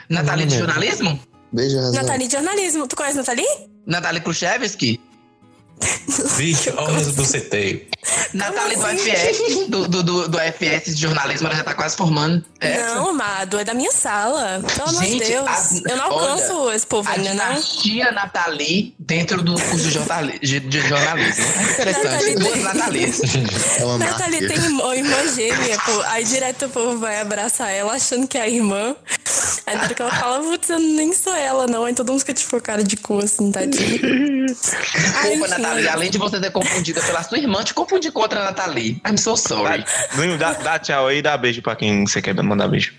Nathalie 0.08 0.46
de 0.46 0.58
jornalismo? 0.58 1.18
Beijo, 1.52 1.76
razão. 1.76 2.02
Nathalie 2.02 2.26
de 2.28 2.32
jornalismo. 2.34 2.86
Tu 2.86 2.96
conhece 2.96 3.16
Nathalie? 3.16 3.46
Nathalie 3.86 4.20
Khrushchevski? 4.20 5.00
20 6.36 6.70
horas 6.70 7.18
o 7.18 7.20
assim? 7.20 7.40
tem. 7.40 7.86
Natália 8.32 8.76
do 8.76 8.86
assim? 8.86 9.10
FS, 9.10 9.68
do, 9.68 9.88
do, 9.88 10.28
do, 10.28 10.38
FS 10.38 10.94
de 10.94 11.02
jornalismo, 11.02 11.48
ela 11.48 11.56
já 11.56 11.64
tá 11.64 11.74
quase 11.74 11.96
formando. 11.96 12.44
É. 12.60 12.78
Não, 12.94 13.10
amado, 13.10 13.58
é 13.58 13.64
da 13.64 13.74
minha 13.74 13.90
sala. 13.90 14.62
Pelo 14.74 14.88
amor 14.88 15.02
de 15.02 15.18
Deus. 15.18 15.48
A, 15.48 15.90
eu 15.90 15.96
não 15.96 16.04
alcanço 16.04 16.56
olha, 16.56 16.76
esse 16.76 16.86
povo 16.86 17.08
ainda, 17.08 17.34
não. 17.34 17.60
Tia 17.60 18.12
Nathalie 18.12 18.94
dentro 18.98 19.42
do 19.42 19.52
curso 19.52 19.76
de, 20.40 20.60
de 20.60 20.80
jornalismo. 20.80 21.44
Interessante. 21.72 22.34
Duas 22.36 22.52
tem... 22.52 22.62
Natalies. 22.62 23.20
É 23.22 24.48
tem 24.48 24.56
irmã, 24.56 24.94
irmã 24.94 25.34
gêmea, 25.34 25.78
pô. 25.84 26.00
Aí 26.06 26.24
direto 26.24 26.66
o 26.66 26.68
povo 26.70 26.98
vai 26.98 27.20
abraçar 27.20 27.70
ela 27.70 27.94
achando 27.94 28.26
que 28.26 28.38
é 28.38 28.42
a 28.42 28.48
irmã. 28.48 28.94
Aí 29.66 29.74
na 29.76 29.82
hora 29.82 29.94
que 29.94 30.02
ela 30.02 30.12
fala, 30.12 30.40
putz, 30.40 30.70
eu 30.70 30.78
nem 30.78 31.12
sou 31.12 31.34
ela, 31.34 31.66
não. 31.66 31.84
Aí 31.84 31.94
todo 31.94 32.10
mundo 32.10 32.20
fica 32.20 32.32
tipo 32.34 32.60
cara 32.60 32.84
de 32.84 32.96
cu, 32.96 33.18
assim, 33.18 33.50
tadinho. 33.50 34.46
Tá 34.46 35.22
Desculpa, 35.26 35.58
Nathalie. 35.66 35.88
Além 35.94 36.10
de 36.10 36.18
você 36.18 36.38
ser 36.38 36.50
confundida 36.50 37.00
pela 37.02 37.22
sua 37.22 37.38
irmã, 37.38 37.62
te 37.64 37.74
confundi 37.74 38.10
com 38.10 38.20
outra 38.20 38.44
Nathalie. 38.44 39.00
I'm 39.06 39.16
so 39.16 39.36
sorry. 39.36 39.84
Nuno, 40.16 40.36
dá, 40.38 40.52
dá 40.54 40.78
tchau 40.78 41.08
aí 41.08 41.18
e 41.18 41.22
dá 41.22 41.36
beijo 41.36 41.62
pra 41.62 41.76
quem 41.76 42.06
você 42.06 42.20
quer 42.22 42.34
mandar 42.42 42.68
beijo. 42.68 42.92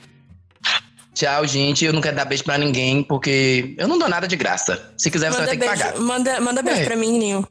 Tchau, 1.14 1.48
gente. 1.48 1.84
Eu 1.84 1.94
não 1.94 2.02
quero 2.02 2.16
dar 2.16 2.26
beijo 2.26 2.44
pra 2.44 2.58
ninguém, 2.58 3.02
porque 3.04 3.74
eu 3.78 3.88
não 3.88 3.98
dou 3.98 4.08
nada 4.08 4.28
de 4.28 4.36
graça. 4.36 4.92
Se 4.98 5.10
quiser, 5.10 5.32
você 5.32 5.40
Manda 5.40 5.48
vai 5.48 5.58
ter 5.58 5.64
que 5.64 5.68
beijo, 5.70 5.84
pagar. 5.84 6.00
manda, 6.00 6.40
manda 6.42 6.62
beijo 6.62 6.82
É. 6.82 6.86
pra 6.86 6.96
mim, 6.96 7.18
Ninho. 7.18 7.48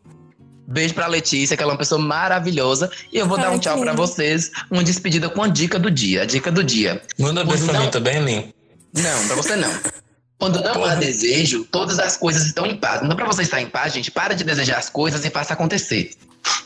Beijo 0.69 0.95
pra 0.95 1.07
Letícia, 1.07 1.57
que 1.57 1.63
ela 1.63 1.73
é 1.73 1.75
uma 1.75 1.79
pessoa 1.79 2.01
maravilhosa. 2.01 2.91
E 3.13 3.19
eu 3.19 3.27
vou 3.27 3.37
dar 3.39 3.49
Ai, 3.49 3.57
um 3.57 3.59
tchau 3.59 3.75
que 3.77 3.83
pra 3.83 3.93
lindo. 3.93 4.03
vocês. 4.07 4.51
Uma 4.71 4.83
despedida 4.85 5.29
com 5.29 5.43
a 5.43 5.49
dica 5.49 5.79
do 5.79 5.91
dia. 5.91 6.23
A 6.23 6.25
dica 6.25 6.51
do 6.51 6.63
dia. 6.63 7.03
Manda 7.19 7.45
beijo 7.45 7.65
pra 7.65 7.75
Não. 7.75 7.83
mim 7.85 7.91
também, 7.91 8.21
Lin. 8.25 8.53
Não, 8.95 9.27
pra 9.27 9.37
você 9.37 9.55
não. 9.57 9.71
Quando 10.39 10.63
não 10.63 10.85
há 10.85 10.95
desejo, 10.95 11.65
todas 11.65 11.99
as 11.99 12.17
coisas 12.17 12.45
estão 12.45 12.67
em 12.67 12.77
paz. 12.77 13.03
Então, 13.03 13.17
pra 13.17 13.25
você 13.27 13.43
estar 13.43 13.61
em 13.61 13.69
paz, 13.69 13.93
gente, 13.95 14.11
para 14.11 14.35
de 14.35 14.45
desejar 14.45 14.79
as 14.79 14.91
coisas 14.91 15.25
e 15.25 15.31
faça 15.31 15.55
acontecer. 15.55 16.11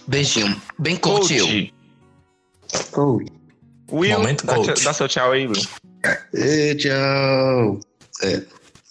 Beijinho. 0.08 0.60
Bem 0.78 0.96
coach 0.96 1.34
eu. 1.34 1.46
Coach. 2.90 3.32
Will, 3.92 4.18
Momento 4.18 4.44
dá, 4.46 4.54
coach. 4.54 4.84
dá 4.84 4.92
seu 4.92 5.08
tchau 5.08 5.32
aí, 5.32 5.46
Will. 5.46 5.62
Ei, 6.34 6.74
tchau. 6.76 7.80
É. 8.22 8.42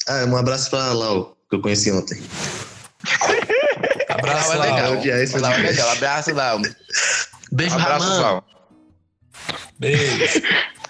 Ah, 0.08 0.26
um 0.26 0.36
abraço 0.38 0.70
pra 0.70 0.92
Lau, 0.94 1.38
que 1.50 1.56
eu 1.56 1.62
conheci 1.62 1.92
ontem. 1.92 2.22
Abraço, 4.10 4.50
Lau 4.50 4.64
é 4.64 4.70
Lau. 4.70 4.76
legal. 4.76 5.42
Lau 5.42 5.54
é 5.54 5.58
legal. 5.58 5.90
Abraço, 5.90 6.34
Lau. 6.34 6.62
Beijo, 7.52 7.76
Abraço, 7.76 8.06
Raman. 8.06 8.16
pessoal. 8.16 8.46
Beijo. 9.80 10.42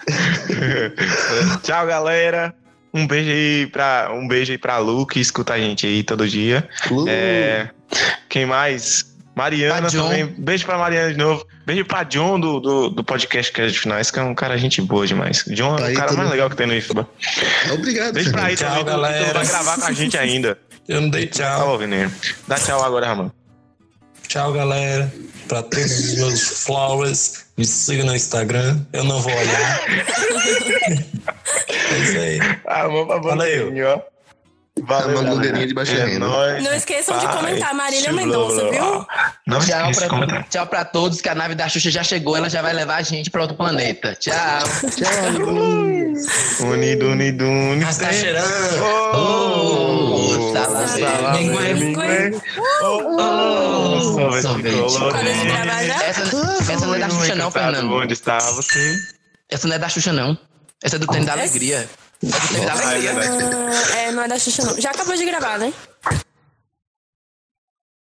Tchau, 1.64 1.86
galera. 1.86 2.56
Um 2.94 3.06
beijo 3.06 3.30
aí 3.30 3.68
pra, 3.68 4.10
um 4.14 4.28
beijo 4.28 4.52
aí 4.52 4.58
pra 4.58 4.78
Lu, 4.80 5.06
que 5.06 5.20
escuta 5.20 5.54
a 5.54 5.58
gente 5.60 5.86
aí 5.86 6.04
todo 6.04 6.28
dia. 6.28 6.68
Lu, 6.90 7.06
É, 7.08 7.70
quem 8.28 8.46
mais? 8.46 9.08
Mariana 9.36 9.80
Pra 9.82 9.90
John. 9.90 10.04
também. 10.10 10.26
Beijo 10.38 10.66
pra 10.66 10.78
Mariana 10.78 11.12
de 11.12 11.18
novo. 11.18 11.46
Beijo 11.66 11.86
pra 11.86 12.04
John 12.04 12.40
do, 12.40 12.60
do, 12.60 12.90
do 12.90 13.04
podcast 13.04 13.54
que 13.54 13.62
é 13.62 13.68
de 13.68 13.80
finais, 13.80 14.12
que 14.12 14.20
é 14.20 14.24
um 14.24 14.36
cara 14.36 14.58
gente 14.58 14.82
boa 14.82 15.06
demais. 15.08 15.46
John 15.48 15.78
é 15.78 15.84
Aí 15.86 15.94
o 15.94 15.98
cara 15.98 16.12
mais 16.14 16.30
legal 16.30 16.50
que 16.50 16.56
tem 16.58 16.68
no 16.68 16.74
IFBA. 16.76 17.08
Obrigado, 17.72 18.14
Beijo 18.16 18.32
pra 18.32 18.54
Tchau, 18.56 18.70
também, 18.70 18.86
galera. 18.86 19.28
que 19.28 19.34
vai 19.34 19.46
gravar 19.46 19.76
com 19.80 19.86
a 19.86 19.92
gente 19.94 20.18
ainda. 20.18 20.58
Eu 20.88 21.00
não 21.02 21.10
dei 21.10 21.28
Tá 21.28 21.56
tchau. 21.58 21.70
ouvindo 21.72 21.94
ele. 21.96 22.12
Dá 22.48 22.56
tchau 22.56 22.84
agora, 22.84 23.06
Ramon. 23.06 23.30
Tchau, 24.28 24.52
galera. 24.52 25.14
Pra 25.48 25.64
todos 25.64 25.86
os 26.00 26.16
meus 26.18 26.64
flowers. 26.66 27.46
Me 27.60 27.66
siga 27.66 28.06
no 28.06 28.16
Instagram. 28.16 28.80
Eu 28.94 29.04
não 29.04 29.20
vou 29.20 29.34
olhar. 29.34 29.82
é 31.68 31.98
isso 32.00 32.18
aí. 32.18 32.40
Ah, 32.66 32.84
vamos 32.84 33.06
pra 33.06 33.18
Valeu. 33.18 33.74
Valeu, 34.82 35.24
blogueirinha 35.26 35.68
de 35.68 35.74
baixa 35.74 35.92
É 35.92 36.06
renda. 36.06 36.26
nóis. 36.26 36.64
Não 36.64 36.74
esqueçam 36.74 37.20
de 37.20 37.28
comentar 37.28 37.74
Marília 37.74 38.14
Mendonça, 38.14 38.70
viu? 38.72 39.06
Não 39.46 39.60
Tchau 39.60 39.92
pra, 39.92 40.44
tchau 40.44 40.68
pra 40.68 40.86
todos, 40.86 41.20
que 41.20 41.28
a 41.28 41.36
nave 41.36 41.54
da 41.54 41.68
Xuxa 41.68 41.92
já 41.92 42.02
chegou, 42.02 42.38
ela 42.38 42.50
já 42.50 42.62
vai 42.62 42.72
levar 42.72 42.96
a 42.96 43.02
gente 43.02 43.30
pra 43.30 43.42
outro 43.42 43.58
planeta. 43.58 44.16
Tchau. 44.16 44.64
Unido, 46.62 47.10
unido, 47.10 47.46
unido. 47.46 47.86
Mas 47.86 47.98
tá 47.98 48.12
cheirando. 48.12 48.46
Oh, 49.14 50.52
tá 50.54 50.66
Salame, 50.88 51.50
mingue. 51.50 51.74
mingue. 51.74 52.42
Oh, 52.82 54.02
Sorvete 54.42 54.78
colorido. 54.78 55.50
Já? 55.88 56.04
Essa, 56.04 56.22
essa 56.74 56.86
não 56.86 56.96
é 56.96 57.00
da 57.00 57.10
Xuxa, 57.10 57.36
não, 57.36 57.52
Fernando. 57.52 57.92
Onde 57.94 58.14
está 58.14 58.38
você? 58.52 58.96
Essa 59.50 59.68
não 59.68 59.76
é 59.76 59.80
da 59.80 59.90
Xuxa, 59.90 60.14
não. 60.14 60.38
Essa 60.84 60.96
é 60.96 61.00
do 61.00 61.08
Trem 61.08 61.26
da 61.26 61.34
Alegria. 61.34 61.90
É 62.22 62.26
do 62.28 62.48
Trem 62.48 62.66
da 62.66 62.74
é 62.74 62.86
Alegria. 62.86 63.12
é, 63.98 64.12
não 64.12 64.24
é 64.24 64.28
da 64.28 64.40
Xuxa, 64.40 64.64
não. 64.66 64.80
Já 64.80 64.92
acabou 64.92 65.16
de 65.16 65.26
gravar, 65.26 65.58
né? 65.60 65.74